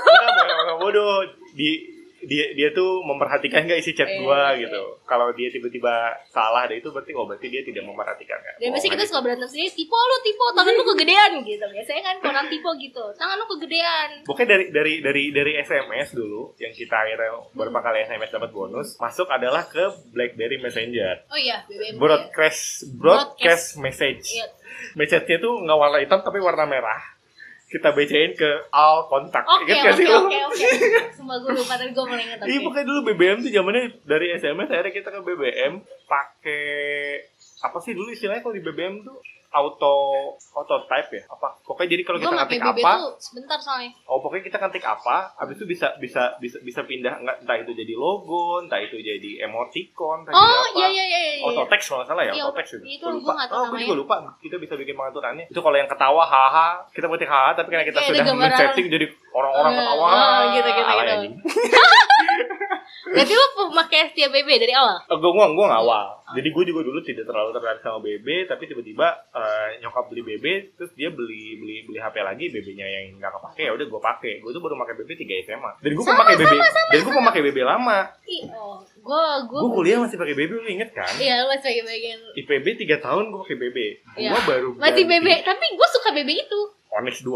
Sama 0.56 0.74
bodoh. 0.80 1.20
Di 1.52 1.95
dia 2.26 2.52
dia 2.52 2.68
tuh 2.70 3.00
memperhatikan 3.00 3.64
gak 3.64 3.78
isi 3.78 3.90
chat 3.90 4.06
Eh, 4.06 4.18
gua 4.18 4.52
eh. 4.52 4.62
gitu 4.62 4.82
kalau 5.02 5.30
dia 5.30 5.48
tiba-tiba 5.48 5.94
salah 6.26 6.66
deh 6.66 6.76
itu 6.76 6.90
berarti 6.90 7.10
oh 7.12 7.24
berarti 7.24 7.46
dia 7.46 7.62
tidak 7.62 7.82
memperhatikan 7.82 8.36
kan 8.36 8.54
Dan 8.56 8.68
Oh, 8.68 8.72
biasanya 8.72 8.92
kita 8.94 9.06
suka 9.06 9.20
berantem 9.20 9.46
sendiri, 9.46 9.70
tipe 9.72 9.94
lu, 9.94 10.16
tipe, 10.20 10.44
tangan 10.50 10.72
lu 10.72 10.84
kegedean 10.86 11.32
gitu. 11.40 11.64
Biasanya 11.64 12.02
kan 12.04 12.16
orang 12.26 12.46
tipe 12.46 12.70
gitu, 12.80 13.04
tangan 13.14 13.36
lu 13.36 13.46
kegedean. 13.48 14.08
Pokoknya 14.22 14.48
dari 14.50 14.64
dari 14.68 14.92
dari 14.98 15.22
dari 15.30 15.52
SMS 15.56 16.08
dulu 16.12 16.52
yang 16.56 16.70
kita 16.70 16.96
akhirnya 16.96 17.30
beberapa 17.50 17.80
kali 17.80 18.04
SMS 18.04 18.30
dapat 18.30 18.50
bonus 18.50 18.88
masuk 18.96 19.28
adalah 19.28 19.64
ke 19.64 19.84
BlackBerry 20.10 20.58
Messenger 20.58 21.24
Oh 21.26 21.36
iya, 21.36 21.62
BBM. 21.64 21.96
broadcast 21.96 22.90
broadcast 22.92 23.78
message 23.78 24.26
Iya. 24.32 24.46
message-nya 24.94 25.38
tuh 25.38 25.54
nggak 25.58 25.78
warna 25.78 25.98
hitam 25.98 26.20
tapi 26.20 26.38
warna 26.38 26.64
merah 26.64 27.00
kita 27.66 27.90
bacain 27.90 28.32
ke 28.38 28.50
all 28.70 29.10
kontak 29.10 29.42
Oke, 29.42 29.74
Ingat 29.74 29.98
gak 29.98 29.98
oke, 29.98 30.06
oke, 30.22 30.38
oke. 30.54 30.66
Sumpah 31.18 31.36
gue 31.42 31.50
lupa, 31.58 31.74
tapi 31.74 31.90
gue 31.90 32.04
mulai 32.06 32.22
inget. 32.22 32.38
Iya 32.46 32.58
pokoknya 32.62 32.86
dulu 32.86 33.00
BBM 33.10 33.38
tuh 33.42 33.50
zamannya 33.50 33.84
dari 34.06 34.26
SMS 34.38 34.68
akhirnya 34.70 34.94
kita 34.94 35.08
ke 35.10 35.20
BBM 35.26 35.72
pakai 36.06 36.64
apa 37.66 37.78
sih 37.82 37.92
dulu 37.98 38.14
istilahnya 38.14 38.42
kalau 38.46 38.54
di 38.54 38.62
BBM 38.62 39.02
tuh 39.02 39.18
auto 39.48 39.94
auto 40.50 40.76
type 40.84 41.10
ya? 41.12 41.22
Apa? 41.28 41.48
Pokoknya 41.60 41.90
jadi 41.90 42.02
kalau 42.02 42.18
kita 42.18 42.30
pakai 42.30 42.56
ngetik 42.56 42.62
apa? 42.76 42.92
tuh 42.96 43.12
sebentar 43.18 43.58
soalnya. 43.58 43.90
oh 44.04 44.18
pokoknya 44.18 44.44
kita 44.44 44.58
ngetik 44.58 44.84
apa 44.84 45.16
habis 45.36 45.54
itu 45.54 45.66
bisa 45.66 45.86
bisa 45.96 46.22
bisa 46.36 46.58
bisa 46.60 46.80
pindah 46.82 47.14
nggak 47.18 47.36
entah 47.40 47.56
itu 47.56 47.72
jadi 47.72 47.92
logo 47.92 48.58
entah 48.58 48.78
itu 48.78 48.96
jadi 48.96 49.30
emoticon 49.44 50.22
entah 50.22 50.32
Oh, 50.32 50.40
jadi 50.40 50.54
apa. 50.68 50.78
iya, 50.78 50.88
iya, 50.88 51.04
iya, 51.04 51.18
iya. 51.32 51.44
auto 51.44 51.62
text 51.66 51.86
kalau 51.86 51.98
nggak 51.98 52.10
salah 52.10 52.22
ya 52.22 52.32
Iya, 52.32 52.42
auto 52.42 52.54
text 52.54 52.70
auto- 52.72 52.82
itu. 52.82 52.86
itu 52.88 53.02
Gua 53.02 53.10
gua 53.10 53.16
lupa. 53.16 53.32
nggak 53.32 53.48
tahu 53.48 53.56
oh 53.56 53.66
gue 53.66 53.78
juga 53.80 53.96
lupa. 53.96 54.14
Kita 54.38 54.56
bisa 54.56 54.74
bikin 54.74 54.94
pengaturannya. 54.94 55.44
Itu 55.46 55.60
kalau 55.60 55.76
yang 55.76 55.86
ketawa 55.86 56.22
haha 56.22 56.68
kita 56.90 57.06
ketik 57.06 57.28
haha 57.28 57.50
tapi 57.52 57.68
karena 57.68 57.84
kita 57.84 57.98
Iya, 57.98 58.08
ada 58.08 58.22
sudah 58.22 58.34
men-setting 58.36 58.86
jadi 58.88 59.06
orang-orang 59.30 59.72
Iya, 59.72 59.80
ketawa. 59.80 60.06
oh, 60.06 60.42
gitu, 60.50 60.68
gitu, 60.68 60.80
gitu. 60.80 61.28
Berarti 63.06 63.32
lu 63.32 63.44
pakai 63.70 64.10
setiap 64.10 64.30
BB 64.30 64.48
dari 64.58 64.74
awal? 64.74 64.98
gue 65.06 65.30
gua 65.30 65.46
gua 65.54 65.66
ngawal. 65.70 66.06
Jadi 66.34 66.48
gue 66.50 66.64
juga 66.66 66.80
dulu 66.82 66.98
tidak 67.00 67.22
terlalu 67.22 67.54
tertarik 67.54 67.78
sama 67.78 68.02
BB, 68.02 68.50
tapi 68.50 68.66
tiba-tiba 68.66 69.06
eh, 69.30 69.78
nyokap 69.78 70.10
beli 70.10 70.26
BB, 70.26 70.74
terus 70.74 70.90
dia 70.92 71.06
beli 71.08 71.54
beli 71.54 71.86
beli 71.86 71.98
HP 72.02 72.18
lagi, 72.18 72.50
BB-nya 72.50 72.82
yang 72.82 73.14
nggak 73.16 73.30
kepake, 73.30 73.62
ya 73.62 73.72
udah 73.72 73.86
gue 73.86 74.00
pakai. 74.02 74.32
Gue 74.42 74.50
tuh 74.50 74.58
baru 74.58 74.74
pakai 74.76 74.94
BB 74.98 75.10
3 75.22 75.46
SMA. 75.46 75.70
Dan 75.78 75.90
gue 75.94 76.02
Sama, 76.02 76.18
pemakai 76.18 76.34
BB, 76.34 76.54
dan 76.58 76.98
gue 76.98 77.14
pemakai 77.14 77.40
BB 77.46 77.58
lama. 77.62 77.98
Oh. 78.50 78.82
Gue, 79.06 79.26
gue. 79.46 79.60
Gue 79.62 79.70
kuliah 79.70 79.98
masih 80.02 80.18
pakai 80.18 80.34
BB, 80.34 80.50
lu 80.50 80.66
inget 80.66 80.90
kan? 80.90 81.06
Iya, 81.14 81.46
lu 81.46 81.54
masih 81.54 81.62
pakai 81.62 81.82
bagian. 81.86 82.18
IPB 82.34 82.66
3 82.90 83.06
tahun 83.06 83.24
gue 83.30 83.38
pakai 83.46 83.58
BB. 83.62 83.78
Gue 84.18 84.22
Iya. 84.26 84.30
baru 84.42 84.68
Masih 84.74 84.82
ganti 84.82 85.02
BB, 85.06 85.28
tapi 85.46 85.64
gue 85.78 85.88
suka 85.94 86.08
BB 86.10 86.30
itu. 86.34 86.60
Onyx 86.90 87.22
2. 87.22 87.30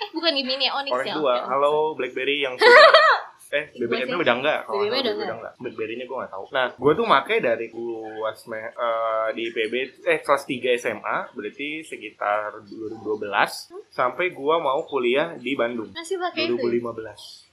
Eh, 0.00 0.08
bukan 0.16 0.32
ini 0.32 0.52
nih, 0.56 0.70
Onyx 0.72 0.92
Onyx 0.96 1.12
ya. 1.12 1.14
2. 1.18 1.20
oke. 1.20 1.44
Halo 1.44 1.72
BlackBerry 1.92 2.40
yang 2.40 2.56
Eh, 3.50 3.64
Gua 3.68 3.82
BBM-nya 3.84 4.14
udah 4.16 4.34
enggak? 4.36 4.58
Kalau 4.62 4.78
BBM-nya 4.78 4.94
nggak 4.94 5.02
udah 5.02 5.10
enggak. 5.12 5.34
enggak. 5.34 5.52
BlackBerry-nya 5.58 6.04
gue 6.04 6.16
nggak 6.16 6.32
tahu. 6.32 6.44
Nah, 6.50 6.66
gue 6.72 6.92
tuh 6.94 7.04
make 7.04 7.36
dari 7.40 7.66
luas 7.68 8.38
me- 8.46 8.72
eh, 8.72 9.28
di 9.34 9.42
IPB 9.44 9.74
eh 10.06 10.18
kelas 10.20 10.42
3 10.44 10.70
SMA, 10.76 11.16
berarti 11.30 11.68
sekitar 11.82 12.62
2012 12.62 13.52
sampai 13.90 14.30
gue 14.30 14.56
mau 14.56 14.80
kuliah 14.84 15.34
di 15.34 15.52
Bandung. 15.52 15.90
Masih 15.90 16.16
pakai 16.16 16.46
itu. 16.46 16.62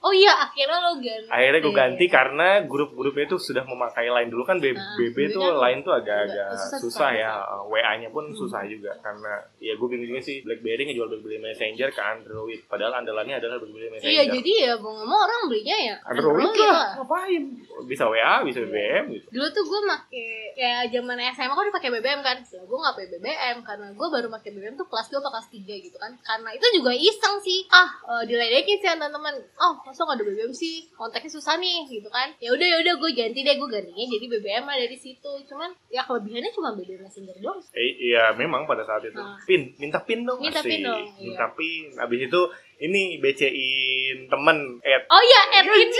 Oh 0.00 0.12
iya, 0.12 0.30
akhirnya 0.32 0.78
lo 0.78 0.92
ganti. 0.96 1.26
Akhirnya 1.28 1.60
gue 1.60 1.74
ganti 1.74 2.04
karena 2.06 2.48
grup-grupnya 2.62 3.26
tuh 3.26 3.36
sudah 3.36 3.62
memakai 3.62 4.06
line 4.06 4.28
dulu 4.28 4.42
kan 4.42 4.56
B- 4.56 4.70
Ah, 4.70 4.94
BB 4.94 5.16
tuh 5.28 5.42
kan 5.42 5.54
line 5.60 5.80
tuh 5.80 5.90
agak-agak 5.90 6.30
agak 6.30 6.48
susah- 6.54 6.80
susah, 6.80 7.10
ya. 7.12 7.32
susah. 7.34 7.66
WA-nya 7.68 8.08
pun 8.08 8.24
Hmm. 8.24 8.32
susah 8.32 8.62
juga 8.64 8.94
karena 8.98 9.32
ya 9.58 9.74
gue 9.74 9.86
bingung 9.86 10.06
juga 10.06 10.20
sih 10.20 10.40
BlackBerry 10.40 10.82
ngejual 10.84 11.08
BlackBerry 11.08 11.38
Messenger 11.40 11.88
ke 11.90 12.00
Android 12.00 12.60
padahal 12.64 12.92
andalannya 12.96 13.36
adalah 13.36 13.58
BlackBerry 13.58 13.90
Messenger. 13.90 14.08
Iya, 14.08 14.22
jadi 14.30 14.50
ya 14.64 14.72
mau 14.76 14.94
mau 15.00 15.18
orang 15.18 15.40
belinya 15.46 15.76
ya 15.76 15.94
Android 16.04 16.46
lah. 16.54 16.70
lah, 16.70 16.88
ngapain? 16.96 17.42
Bisa 17.84 18.04
WA, 18.04 18.34
bisa 18.42 18.58
BBM 18.60 19.04
gitu. 19.12 19.26
Dulu 19.30 19.46
tuh 19.50 19.64
gue 19.64 19.80
make 19.84 20.24
ya 20.54 20.86
zaman 20.88 21.18
SMA 21.28 21.50
kan 21.50 21.66
dipakai 21.66 21.90
BBM 21.90 22.20
kan. 22.20 22.38
Ya, 22.38 22.60
gue 22.60 22.78
nggak 22.78 22.94
pakai 22.94 23.08
BBM 23.12 23.56
karena 23.62 23.86
gue 23.90 24.08
baru 24.08 24.26
pakai 24.28 24.50
BBM 24.52 24.74
tuh 24.74 24.86
kelas 24.86 25.06
2 25.08 25.18
atau 25.18 25.32
kelas 25.32 25.48
3 25.48 25.74
gitu 25.76 25.96
kan. 25.96 26.14
Karena 26.20 26.50
itu 26.50 26.66
juga 26.72 26.90
iseng 26.92 27.36
sih. 27.40 27.66
Ah, 27.68 27.90
eh, 28.08 28.22
diledekin 28.24 28.78
sih 28.78 28.88
teman-teman. 28.88 29.34
Oh, 29.58 29.74
nggak 29.94 30.18
ada 30.18 30.24
BBM 30.24 30.52
sih? 30.52 30.88
Kontaknya 30.92 31.30
susah 31.30 31.54
nih 31.56 31.86
gitu 31.88 32.08
kan. 32.08 32.32
Ya 32.42 32.50
udah 32.52 32.66
ya 32.66 32.76
udah 32.82 32.94
gue 32.98 33.10
ganti 33.14 33.40
deh 33.44 33.54
gue 33.56 33.68
gantinya 33.68 34.04
jadi 34.04 34.24
BBM 34.28 34.64
lah 34.64 34.76
dari 34.76 34.96
situ. 34.98 35.32
Cuman 35.48 35.70
ya 35.88 36.02
kelebihannya 36.04 36.50
cuma 36.52 36.74
BBM 36.74 37.04
Messenger 37.04 37.36
doang. 37.40 37.60
Eh, 37.72 38.12
iya 38.12 38.32
memang 38.34 38.64
pada 38.68 38.84
saat 38.84 39.04
itu. 39.04 39.20
Ah. 39.20 39.38
Pin, 39.44 39.72
minta 39.78 40.00
pin 40.02 40.24
dong. 40.26 40.38
Minta 40.40 40.60
Asik. 40.60 40.70
pin 40.70 40.80
dong, 40.84 41.04
Minta 41.20 41.46
pin. 41.54 41.84
Abis 42.00 42.20
itu 42.26 42.40
ini 42.78 43.18
BC-in 43.18 44.26
temen 44.26 44.56
at 44.80 45.02
Oh 45.08 45.18
iya, 45.18 45.40
at 45.52 45.66
invite 45.66 45.90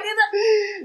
gitu. 0.00 0.24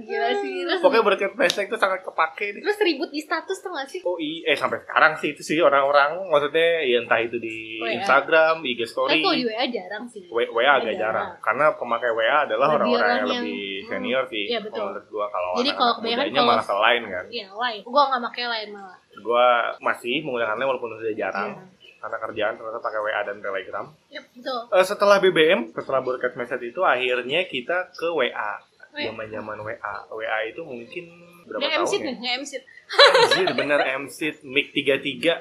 Gila 0.03 0.29
sih. 0.35 0.53
Terus, 0.65 0.79
Pokoknya 0.79 1.03
berkat 1.03 1.31
hashtag 1.35 1.67
itu 1.67 1.77
sangat 1.77 2.01
kepake 2.01 2.45
nih. 2.49 2.61
terus 2.61 2.77
ribut 2.79 3.09
di 3.09 3.19
status 3.19 3.57
tuh 3.57 3.69
gak 3.69 3.85
sih? 3.85 4.01
Oh 4.01 4.17
iya, 4.17 4.41
eh 4.47 4.55
sampai 4.55 4.81
sekarang 4.81 5.13
sih 5.15 5.31
itu 5.31 5.41
sih 5.41 5.57
orang-orang 5.57 6.17
maksudnya 6.25 6.81
ya 6.81 6.97
entah 6.99 7.19
itu 7.19 7.37
di 7.37 7.77
WA. 7.77 7.93
Instagram, 7.95 8.61
IG 8.63 8.79
Tapi 8.79 8.87
story, 8.87 9.17
kalau 9.19 9.35
di 9.35 9.45
WA 9.45 9.65
jarang 9.67 10.03
sih. 10.05 10.25
W- 10.25 10.51
WA 10.51 10.71
agak 10.75 10.93
Jarang. 10.93 10.97
jarang 10.97 11.29
karena 11.39 11.65
pemakai 11.73 12.11
WA 12.11 12.37
adalah 12.43 12.67
orang-orang 12.71 13.05
yang 13.07 13.21
yang- 13.21 13.45
lebih 13.45 13.61
Hmm, 13.77 13.89
senior 13.91 14.23
sih. 14.25 14.43
iya, 14.47 14.59
betul. 14.59 14.73
Kalau 14.75 14.89
menurut 14.91 15.07
gua 15.07 15.25
kalau 15.27 15.49
Jadi 15.55 15.71
kalau 15.71 15.93
kebanyakan 15.95 16.25
kalau- 16.31 16.49
malah 16.49 16.65
ke 16.65 16.75
lain 16.75 17.01
kan. 17.05 17.25
Iya, 17.27 17.47
lain. 17.51 17.79
Gue 17.83 18.01
gak 18.03 18.21
pakai 18.23 18.45
lain 18.47 18.69
malah. 18.71 18.97
Gua 19.15 19.47
masih 19.79 20.15
menggunakan 20.19 20.55
lain 20.55 20.67
walaupun 20.67 20.89
sudah 20.95 21.15
jarang 21.15 21.51
Iya. 21.51 21.74
Karena 22.05 22.17
kerjaan 22.19 22.53
ternyata 22.53 22.79
pakai 22.79 22.99
WA 22.99 23.21
dan 23.23 23.37
Telegram. 23.39 23.85
Yep, 24.07 24.23
betul. 24.31 24.59
Eh, 24.69 24.85
setelah 24.85 25.17
BBM, 25.17 25.59
setelah 25.71 25.99
broadcast 25.99 26.35
message 26.35 26.63
itu 26.67 26.81
akhirnya 26.81 27.41
kita 27.43 27.89
ke 27.91 28.07
WA. 28.07 28.61
Zaman-zaman 28.95 29.57
WA. 29.59 29.95
WA 30.07 30.39
itu 30.45 30.61
mungkin 30.61 31.03
berapa 31.43 31.59
Nggak 31.59 31.73
tahun 31.75 31.83
MC 31.83 31.91
ya? 31.91 31.99
nih, 31.99 32.13
nggak 32.15 32.35
MC. 32.37 32.53
Anjir 32.95 33.47
bener 33.55 33.79
MC 33.99 34.17
Mic 34.45 34.67
33 34.69 34.85
Mic 34.85 35.01
tiga 35.01 35.33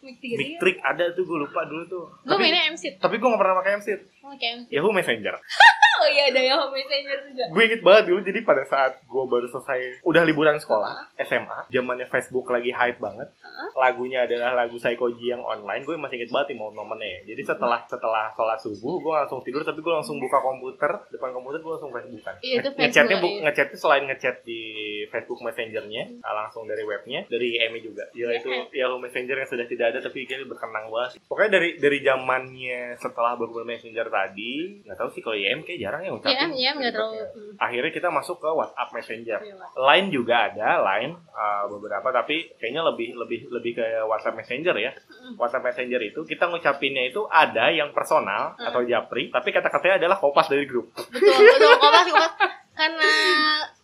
Mic 0.00 0.16
tiga. 0.20 0.58
Trick 0.58 0.78
ada 0.80 1.04
tuh 1.10 1.22
gue 1.22 1.38
lupa 1.38 1.62
dulu 1.64 1.82
tuh 1.86 2.04
Gue 2.20 2.36
mainnya 2.36 2.68
MC. 2.68 2.98
tapi 2.98 3.16
gue 3.16 3.24
gak 3.24 3.34
pernah 3.36 3.56
pakai 3.56 3.72
MC 3.76 3.88
Oh, 4.20 4.34
kayak 4.34 4.52
MC. 4.58 4.68
Yahoo 4.70 4.90
Messenger 4.90 5.34
Oh 5.98 6.08
iya, 6.08 6.22
ada 6.28 6.40
Yahoo 6.40 6.68
Messenger 6.68 7.18
juga. 7.24 7.44
Gue 7.48 7.62
inget 7.64 7.80
banget 7.80 8.02
dulu 8.06 8.20
jadi 8.20 8.40
pada 8.40 8.62
saat 8.62 8.92
gue 9.00 9.22
baru 9.24 9.46
selesai 9.46 10.02
Udah 10.02 10.22
liburan 10.22 10.56
sekolah 10.56 10.94
SMA 11.20 11.58
zamannya 11.68 12.06
Facebook 12.06 12.46
lagi 12.46 12.70
hype 12.70 12.98
banget 12.98 13.28
Lagunya 13.74 14.22
adalah 14.22 14.54
lagu 14.56 14.74
Psychoji 14.74 15.26
yang 15.28 15.40
online 15.40 15.82
Gue 15.82 15.94
masih 15.94 16.16
inget 16.16 16.30
banget 16.30 16.46
nih 16.48 16.58
momen-momennya 16.58 17.08
ya. 17.08 17.20
Jadi 17.28 17.42
setelah 17.44 17.80
setelah 17.84 18.30
sholat 18.32 18.58
subuh 18.58 18.96
Gue 18.98 19.12
langsung 19.12 19.40
tidur 19.40 19.62
tapi 19.62 19.78
gue 19.78 19.90
langsung 19.90 20.16
buka 20.16 20.38
komputer 20.38 20.90
Depan 21.08 21.30
komputer 21.32 21.58
gue 21.58 21.72
langsung 21.72 21.90
Facebookan 21.90 22.34
Iya, 22.40 22.54
itu 22.56 22.68
Nge- 22.68 22.78
Ngechatnya 22.80 22.94
Facebook, 23.10 23.22
bu- 23.24 23.32
iya. 23.32 23.42
ngechatnya 23.44 23.76
selain 23.76 24.04
ngechat 24.06 24.36
di 24.42 24.60
Facebook 25.06 25.40
Messengernya 25.40 26.02
ah, 26.20 26.34
Langsung 26.36 26.64
dari 26.64 26.82
webnya 26.82 27.20
Dari 27.26 27.48
Emi 27.60 27.80
juga 27.80 28.06
Gila 28.08 28.30
Iya. 28.30 28.38
itu 28.38 28.48
Yahoo 28.72 28.98
Messenger 28.98 29.36
yang 29.36 29.48
sudah 29.48 29.66
tidak 29.66 29.86
ada 29.88 29.98
tapi 30.00 30.22
kayaknya 30.22 30.46
berkenang 30.46 30.86
banget. 30.88 31.18
Pokoknya 31.24 31.50
dari 31.52 31.70
dari 31.76 31.98
zamannya 32.00 32.78
setelah 32.96 33.34
BlackBerry 33.34 33.66
Messenger 33.68 34.06
tadi 34.06 34.52
nggak 34.80 34.96
tahu 34.96 35.08
sih 35.08 35.20
kalau 35.20 35.34
YM 35.34 35.60
kayak 35.60 35.78
jarang 35.88 36.02
YM 36.02 36.12
ngucapin. 36.14 36.48
YM 36.52 36.74
nggak 36.76 36.92
terlalu 36.92 37.16
Akhirnya 37.58 37.90
kita 37.90 38.08
masuk 38.08 38.36
ke 38.36 38.46
WhatsApp 38.46 38.90
Messenger. 38.92 39.38
Iya. 39.40 39.54
Line 39.74 40.08
juga 40.08 40.34
ada, 40.46 40.68
Line 40.78 41.16
uh, 41.28 41.64
beberapa 41.68 42.12
tapi 42.12 42.52
kayaknya 42.54 42.84
lebih 42.84 43.16
lebih 43.16 43.40
lebih 43.48 43.72
ke 43.74 43.86
WhatsApp 44.04 44.36
Messenger 44.36 44.76
ya. 44.76 44.92
WhatsApp 45.34 45.64
Messenger 45.64 46.00
itu 46.04 46.20
kita 46.22 46.46
ngucapinnya 46.46 47.08
itu 47.08 47.24
ada 47.24 47.68
yang 47.68 47.90
personal 47.90 48.54
Mm. 48.54 48.68
atau 48.68 48.80
japri, 48.82 49.28
tapi 49.28 49.48
kata-katanya 49.48 49.96
adalah 49.98 50.16
kopas 50.16 50.46
dari 50.46 50.62
grup. 50.62 50.92
betul 50.92 51.20
betul 51.34 51.72
kopas 51.80 52.06
kopas 52.06 52.32
karena 52.72 53.10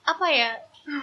apa 0.05 0.26
ya 0.28 0.50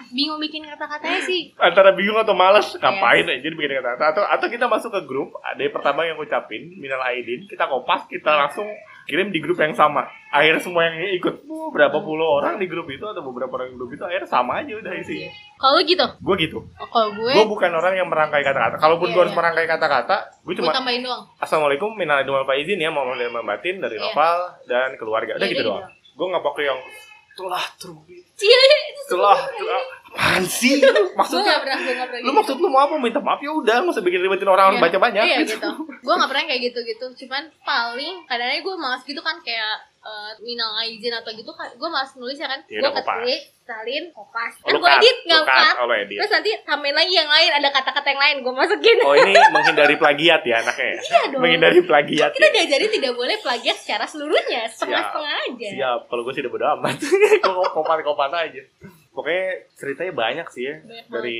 bingung 0.07 0.37
bikin 0.37 0.61
kata-katanya 0.63 1.19
sih 1.21 1.51
Antara 1.57 1.91
bingung 1.91 2.15
atau 2.15 2.31
malas, 2.31 2.69
Iya. 2.69 2.79
ngapain 2.79 3.25
aja 3.25 3.41
bikin 3.43 3.71
kata-kata 3.73 4.05
atau 4.13 4.23
atau 4.23 4.47
kita 4.47 4.65
masuk 4.65 4.93
ke 4.93 5.01
grup, 5.03 5.33
ada 5.41 5.57
yang 5.57 5.73
pertama 5.73 6.05
yang 6.05 6.15
ngucapin 6.15 6.69
minal 6.77 7.01
aidin, 7.03 7.43
kita 7.45 7.65
kopas, 7.65 8.05
kita 8.05 8.29
langsung 8.29 8.69
kirim 9.05 9.29
di 9.29 9.39
grup 9.41 9.57
yang 9.59 9.73
sama. 9.73 10.05
Akhirnya 10.31 10.63
semua 10.63 10.87
yang 10.87 10.95
ikut, 11.19 11.43
uh, 11.43 11.69
berapa 11.75 11.97
puluh 11.99 12.23
orang 12.39 12.55
di 12.55 12.65
grup 12.71 12.87
itu 12.87 13.03
atau 13.03 13.19
beberapa 13.19 13.59
orang 13.59 13.73
di 13.73 13.75
grup 13.75 13.91
itu 13.91 13.99
akhirnya 13.99 14.29
sama 14.29 14.63
aja 14.63 14.71
udah 14.79 14.93
isinya. 14.95 15.27
kalau 15.59 15.77
gitu 15.83 16.07
Gue 16.23 16.35
gitu. 16.39 16.59
Oh, 16.79 16.87
kalau 16.87 17.09
gue 17.11 17.31
Gue 17.35 17.45
bukan 17.51 17.71
orang 17.75 17.93
yang 17.99 18.07
merangkai 18.07 18.41
kata-kata. 18.41 18.79
Kalaupun 18.79 19.11
Iya, 19.11 19.13
gue 19.13 19.21
harus 19.27 19.35
iya. 19.35 19.39
merangkai 19.43 19.65
kata-kata, 19.67 20.15
gue 20.41 20.53
cuma 20.55 20.71
tambahin 20.71 21.03
doang 21.03 21.23
Assalamualaikum, 21.37 21.91
minal 21.99 22.23
aidin 22.23 22.31
wal 22.31 22.47
faizin 22.47 22.79
ya, 22.79 22.89
mohon 22.89 23.19
dari 23.19 23.27
batin 23.27 23.75
dari 23.83 23.95
Iya. 23.99 24.03
Noval 24.07 24.37
dan 24.71 24.89
keluarga. 24.95 25.35
Udah 25.35 25.43
Iya, 25.43 25.51
gitu 25.51 25.63
udah 25.67 25.83
doang. 25.83 25.91
Gue 26.15 26.25
nggak 26.31 26.43
pakai 26.47 26.63
yang 26.71 26.79
telah 27.31 27.63
terbit, 27.79 28.25
Cie, 28.41 28.61
telah, 29.05 29.37
telah. 29.37 29.81
Apaan 30.11 30.43
sih? 30.43 30.75
Maksudnya, 31.15 31.55
gak 31.55 31.63
pernah 31.63 31.77
gak 31.79 32.07
pernah 32.11 32.25
lu 32.27 32.31
maksud 32.35 32.55
lu 32.59 32.67
mau 32.67 32.83
apa? 32.83 32.99
Minta 32.99 33.23
maaf 33.23 33.39
ya 33.39 33.47
udah, 33.53 33.79
nggak 33.79 33.95
usah 33.95 34.03
bikin 34.03 34.19
ribetin 34.19 34.49
orang 34.49 34.75
orang 34.75 34.79
Iya. 34.81 34.85
baca 34.91 34.97
banyak. 34.99 35.23
Iya 35.23 35.37
gitu. 35.47 35.69
Gue 36.03 36.13
gak 36.19 36.29
pernah 36.29 36.43
kayak 36.51 36.61
gitu-gitu. 36.67 37.05
Cuman 37.25 37.43
paling 37.63 38.15
kadang-kadang 38.27 38.63
gue 38.65 38.75
malas 38.75 39.01
gitu 39.07 39.21
kan 39.23 39.39
kayak 39.39 39.75
eh, 40.01 40.31
minal 40.43 40.75
aizin 40.83 41.15
atau 41.15 41.31
gitu 41.31 41.51
kan. 41.55 41.71
Gue 41.79 41.87
malas 41.87 42.11
nulis 42.19 42.35
ya 42.35 42.49
kan. 42.51 42.59
Iya, 42.67 42.83
gue 42.83 42.91
ketik, 42.91 43.41
salin, 43.61 44.03
kopas. 44.11 44.53
Oh, 44.65 44.69
Kan 44.73 44.83
gue 44.83 44.89
edit 44.99 45.17
nggak 45.29 45.43
cut. 45.47 45.75
Oh. 45.79 45.87
Terus 45.87 46.31
nanti 46.33 46.51
tambahin 46.67 46.95
lagi 46.97 47.13
yang 47.15 47.29
lain 47.29 47.51
ada 47.55 47.69
kata-kata 47.71 48.07
yang 48.11 48.21
lain 48.21 48.35
gue 48.43 48.53
masukin. 48.53 48.97
Oh 49.05 49.15
ini 49.15 49.39
menghindari 49.53 49.95
plagiat 49.95 50.41
ya 50.43 50.55
anaknya 50.59 50.87
ya? 50.91 50.99
Iya 50.99 51.21
dong. 51.31 51.41
Menghindari 51.41 51.79
plagiat 51.85 52.31
Kita 52.35 52.47
ya? 52.51 52.87
tidak 52.91 53.13
boleh 53.15 53.35
plagiat 53.39 53.77
secara 53.79 54.03
seluruhnya, 54.03 54.67
setengah-setengah 54.67 55.35
aja. 55.47 55.69
Siap, 55.71 55.99
kalau 56.11 56.21
gue 56.27 56.33
sih 56.35 56.41
udah 56.43 56.51
bodo 56.51 56.65
amat 56.81 56.95
Gue 57.47 57.67
kopan-kopan 57.71 58.30
aja 58.33 58.63
Pokoknya 59.11 59.47
ceritanya 59.75 60.13
banyak 60.15 60.47
sih 60.55 60.63
ya 60.65 60.75
Banyak 60.79 61.05
banget. 61.07 61.11
Dari 61.11 61.39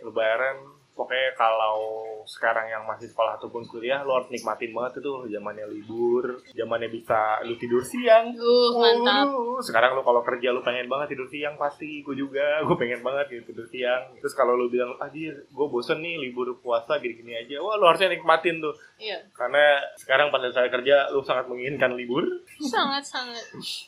lebaran 0.00 0.56
Pokoknya 1.00 1.32
kalau 1.32 1.80
sekarang 2.28 2.68
yang 2.68 2.84
masih 2.84 3.08
sekolah 3.08 3.40
ataupun 3.40 3.64
kuliah 3.64 4.04
Lo 4.04 4.20
harus 4.20 4.28
nikmatin 4.28 4.76
banget 4.76 5.00
itu 5.00 5.32
zamannya 5.32 5.64
libur 5.64 6.44
Zamannya 6.52 6.92
bisa 6.92 7.40
lu 7.48 7.56
tidur 7.56 7.80
siang. 7.80 8.36
Uh, 8.36 8.76
mantap. 8.76 9.32
Sekarang 9.64 9.96
lu 9.96 10.04
kalau 10.04 10.20
kerja 10.20 10.52
lu 10.52 10.60
pengen 10.60 10.92
banget 10.92 11.16
tidur 11.16 11.24
siang 11.32 11.56
pasti 11.56 12.04
gue 12.04 12.12
juga 12.12 12.60
gue 12.68 12.76
pengen 12.76 13.00
banget 13.00 13.32
gitu 13.32 13.56
tidur 13.56 13.64
siang. 13.72 14.12
Terus 14.20 14.36
kalau 14.36 14.60
lu 14.60 14.68
bilang 14.68 14.92
ah 15.00 15.08
gue 15.08 15.66
bosen 15.72 16.04
nih 16.04 16.20
libur 16.20 16.52
puasa 16.60 17.00
gini-gini 17.00 17.32
aja. 17.32 17.64
Wah 17.64 17.80
lu 17.80 17.88
harusnya 17.88 18.12
nikmatin 18.12 18.60
tuh. 18.60 18.76
Iya, 19.00 19.16
karena 19.32 19.80
sekarang 19.96 20.28
pada 20.28 20.52
saat 20.52 20.68
kerja 20.68 21.08
lu 21.16 21.24
sangat 21.24 21.48
menginginkan 21.48 21.96
libur. 21.96 22.28
Sangat-sangat. 22.60 23.40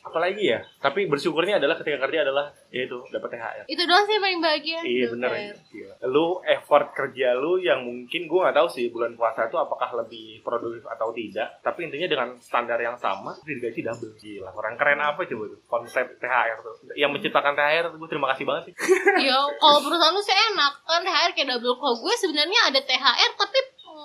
apalagi 0.08 0.56
ya? 0.56 0.64
Tapi 0.80 1.04
bersyukurnya 1.04 1.60
adalah 1.60 1.76
ketika 1.76 2.00
kerja 2.08 2.24
adalah 2.24 2.48
yaitu 2.72 2.96
dapat 3.12 3.36
THR. 3.36 3.64
Itu 3.68 3.82
doang 3.84 4.04
sih 4.08 4.16
paling 4.16 4.40
bahagia. 4.40 4.80
iya 4.88 5.06
bener. 5.12 5.30
Gila. 5.68 5.94
lu 6.08 6.40
effort 6.48 6.96
kerja 7.02 7.34
lu 7.34 7.58
yang 7.58 7.82
mungkin 7.82 8.30
gue 8.30 8.38
nggak 8.38 8.54
tahu 8.54 8.68
sih 8.70 8.86
bulan 8.94 9.18
puasa 9.18 9.50
itu 9.50 9.58
apakah 9.58 9.90
lebih 9.98 10.38
produktif 10.46 10.86
atau 10.86 11.10
tidak. 11.10 11.58
Tapi 11.58 11.90
intinya 11.90 12.06
dengan 12.06 12.28
standar 12.38 12.78
yang 12.78 12.94
sama 12.94 13.34
digaji 13.42 13.82
double. 13.82 14.14
Gila 14.22 14.54
orang 14.54 14.74
keren 14.78 15.02
apa 15.02 15.26
coba 15.26 15.44
tuh 15.50 15.60
konsep 15.66 16.06
THR 16.22 16.58
tuh? 16.62 16.94
Yang 16.94 17.10
menciptakan 17.18 17.58
THR 17.58 17.84
gue 17.98 18.08
terima 18.08 18.30
kasih 18.30 18.44
banget 18.46 18.62
sih. 18.70 18.74
Ya, 19.22 19.38
kalau 19.60 19.78
perusahaan 19.78 20.14
lu 20.14 20.22
sih 20.22 20.34
enak. 20.34 20.72
Kan 20.86 21.02
THR 21.02 21.30
kayak 21.34 21.48
double. 21.58 21.78
Kalau 21.78 21.96
gue 21.98 22.14
sebenarnya 22.14 22.60
ada 22.70 22.80
THR 22.82 23.30
tapi 23.34 23.58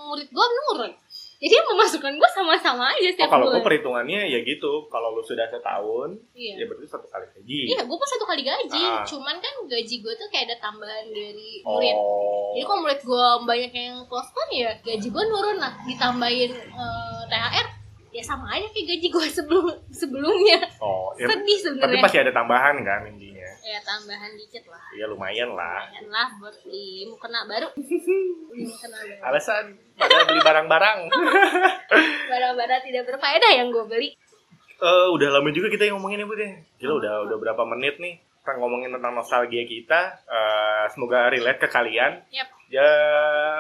murid 0.08 0.30
gue 0.32 0.46
menurun. 0.48 0.92
Jadi 1.38 1.54
pemasukan 1.64 2.18
gue 2.18 2.30
sama-sama 2.34 2.90
aja 2.90 2.98
oh, 3.00 3.14
setiap 3.14 3.30
kalau 3.30 3.46
gue 3.48 3.62
perhitungannya 3.62 4.26
ya 4.26 4.40
gitu 4.42 4.90
kalau 4.90 5.14
lu 5.14 5.22
sudah 5.22 5.46
setahun 5.46 6.18
Iya. 6.34 6.54
ya 6.58 6.66
berarti 6.66 6.90
satu 6.90 7.06
kali 7.06 7.30
gaji 7.30 7.60
Iya, 7.70 7.80
gue 7.86 7.94
pun 7.94 8.10
satu 8.10 8.26
kali 8.26 8.42
gaji. 8.42 8.84
Ah. 8.84 9.06
Cuman 9.06 9.38
kan 9.38 9.54
gaji 9.64 9.96
gue 10.00 10.14
tuh 10.14 10.28
kayak 10.28 10.50
ada 10.50 10.58
tambahan 10.60 11.06
dari 11.08 11.62
murid. 11.62 11.94
oh 11.94 12.58
Jadi 12.58 12.66
kalau 12.66 12.82
murid 12.82 13.02
gue 13.02 13.28
banyak 13.46 13.72
yang 13.72 13.98
postpone 14.06 14.52
ya 14.52 14.72
gaji 14.82 15.08
gue 15.08 15.24
nurun 15.24 15.58
lah. 15.58 15.74
Ditambahin 15.86 16.52
eh, 16.58 17.22
THR 17.28 17.68
ya 18.10 18.24
sama 18.26 18.50
aja 18.50 18.66
kayak 18.68 18.98
gaji 18.98 19.08
gue 19.08 19.26
sebelum 19.30 19.66
sebelumnya. 19.94 20.58
oh 20.82 21.14
ya, 21.14 21.30
Sedih 21.30 21.38
tapi 21.38 21.54
sebenarnya. 21.78 22.02
pasti 22.02 22.18
ada 22.18 22.34
tambahan 22.34 22.76
kan 22.82 23.06
intinya 23.06 23.37
Ya 23.68 23.84
tambahan 23.84 24.32
dikit 24.32 24.64
lah. 24.72 24.80
ya 24.96 25.12
lumayan 25.12 25.52
lah 25.52 25.84
Lumayan 25.92 26.08
lah 26.08 26.28
buat 26.40 26.56
beli 26.64 27.04
mukena 27.04 27.44
baru. 27.44 27.68
beli 28.48 28.64
mukena 28.64 28.98
baru. 29.04 29.22
alasan 29.28 29.66
pada 30.00 30.24
beli 30.24 30.40
barang-barang 30.40 30.98
Barang-barang 32.32 32.82
tidak 32.88 33.04
berfaedah 33.12 33.52
yang 33.52 33.68
gue 33.68 33.84
beli. 33.84 34.10
Eh, 34.78 35.08
udah 35.12 35.30
lama 35.36 35.50
juga 35.52 35.68
kita 35.68 35.84
yang 35.84 36.00
ngomongin 36.00 36.24
ya 36.24 36.28
bu 36.30 36.36
deh. 36.38 36.52
Gila 36.80 36.94
udah 36.96 37.14
udah 37.28 37.38
berapa 37.38 37.64
menit 37.68 38.00
nih 38.00 38.16
kita 38.40 38.56
ngomongin 38.56 38.96
tentang 38.96 39.12
nostalgia 39.12 39.68
kita. 39.68 40.24
Eh, 40.24 40.86
semoga 40.96 41.28
relate 41.28 41.60
ke 41.60 41.68
kalian. 41.68 42.24
Yap. 42.32 42.48
Ya 42.72 42.88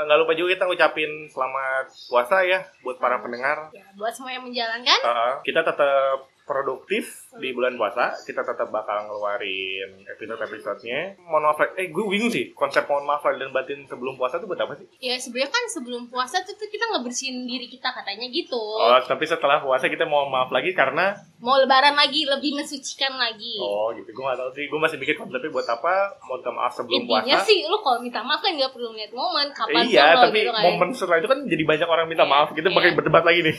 nggak 0.07 0.19
lupa 0.23 0.31
juga 0.39 0.55
kita 0.55 0.63
ngucapin 0.71 1.11
selamat 1.27 1.91
puasa 2.07 2.47
ya 2.47 2.63
buat 2.79 2.95
para 2.95 3.19
pendengar. 3.19 3.67
Ya, 3.75 3.83
buat 3.99 4.15
semua 4.15 4.31
yang 4.31 4.47
menjalankan. 4.47 4.99
Eh, 5.03 5.33
kita 5.43 5.67
tetap 5.67 6.31
produktif 6.47 7.26
di 7.39 7.49
bulan 7.51 7.73
puasa. 7.75 8.13
Kita 8.23 8.45
tetap 8.45 8.69
bakal 8.69 9.09
ngeluarin 9.09 10.05
episode-episodenya. 10.05 11.17
Mohon 11.25 11.43
maaf, 11.51 11.59
eh 11.75 11.87
gue 11.89 12.03
bingung 12.05 12.31
sih 12.31 12.53
konsep 12.53 12.85
mohon 12.85 13.03
maaf 13.09 13.25
dan 13.25 13.49
batin 13.49 13.83
sebelum 13.89 14.15
puasa 14.15 14.37
itu 14.37 14.45
buat 14.45 14.61
apa 14.61 14.77
sih? 14.77 14.87
Ya 15.01 15.17
sebenarnya 15.17 15.49
kan 15.49 15.63
sebelum 15.67 16.07
puasa 16.07 16.45
tuh, 16.45 16.53
tuh 16.53 16.69
kita 16.69 16.87
ngebersihin 16.93 17.43
diri 17.49 17.67
kita 17.67 17.89
katanya 17.89 18.29
gitu. 18.29 18.59
Oh, 18.59 19.01
tapi 19.03 19.25
setelah 19.25 19.59
puasa 19.59 19.89
kita 19.89 20.05
mohon 20.05 20.29
maaf 20.29 20.53
lagi 20.53 20.71
karena 20.77 21.17
Mau 21.37 21.53
lebaran 21.53 21.93
lagi 21.93 22.25
lebih 22.25 22.57
mensucikan 22.57 23.13
lagi. 23.17 23.57
oh 23.61 23.89
gitu. 23.93 24.09
Gue 24.13 24.23
nggak 24.25 24.39
tahu 24.39 24.49
sih. 24.53 24.65
Gue 24.69 24.79
masih 24.81 24.97
mikir 25.01 25.17
konsepnya 25.17 25.49
buat 25.49 25.67
apa. 25.69 26.17
Mohon 26.25 26.53
maaf 26.61 26.73
sebelum 26.77 27.05
Intinya 27.05 27.37
puasa. 27.37 27.47
sih 27.49 27.57
lu 27.65 27.77
kalau 27.81 27.99
minta 28.01 28.21
maaf 28.21 28.41
kan 28.41 28.53
nggak 28.53 28.71
perlu 28.73 28.93
lihat 28.93 29.11
momen 29.13 29.47
kapan 29.53 29.83
iya, 29.85 30.15
lo 30.15 30.29
tapi 30.29 30.41
gitu 30.45 30.51
momen 30.53 30.89
setelah 30.93 31.17
itu 31.21 31.29
kan 31.29 31.39
jadi 31.45 31.63
banyak 31.65 31.87
orang 31.87 32.05
minta 32.09 32.25
Iya, 32.27 32.33
maaf. 32.35 32.47
Kita 32.51 32.67
iya. 32.67 32.75
pakai 32.75 32.91
berdebat 32.91 33.23
lagi 33.23 33.39
nih. 33.39 33.55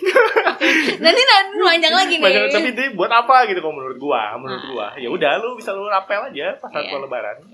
Nanti 1.01 1.23
nanti 1.25 1.57
panjang 1.69 1.95
lagi 1.95 2.15
nih. 2.21 2.25
Banyak, 2.29 2.43
tapi 2.53 2.69
dia 2.77 2.87
buat 2.93 3.11
apa 3.13 3.37
gitu 3.49 3.58
kalau 3.61 3.75
menurut 3.75 3.97
gua? 3.97 4.35
Menurut 4.35 4.61
Ah. 4.61 4.69
gua, 4.69 4.87
ya 4.95 5.09
udah 5.09 5.33
lu 5.39 5.55
bisa 5.55 5.71
lu 5.71 5.85
rapel 5.85 6.21
aja 6.27 6.57
pas 6.57 6.69
saat 6.69 6.83
Iya. 6.83 6.91
gua 6.91 7.01
lebaran. 7.05 7.37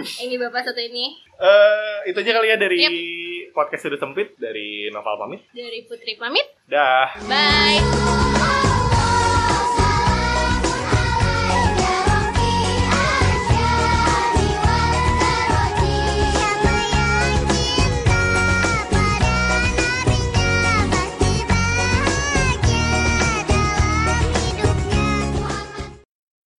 Ini 0.00 0.34
bapak 0.38 0.64
satu 0.64 0.80
ini 0.80 1.12
Eh, 1.36 1.96
itu 2.06 2.16
aja 2.16 2.32
kali 2.32 2.46
ya 2.46 2.56
dari 2.56 2.78
Yep. 2.78 2.92
podcast 3.52 3.82
sudah 3.84 3.98
sempit 3.98 4.32
dari 4.36 4.88
Novel 4.88 5.16
pamit. 5.18 5.40
dari 5.50 5.84
Putri 5.84 6.14
pamit. 6.14 6.46
Dah. 6.64 7.10
Bye. 7.22 8.59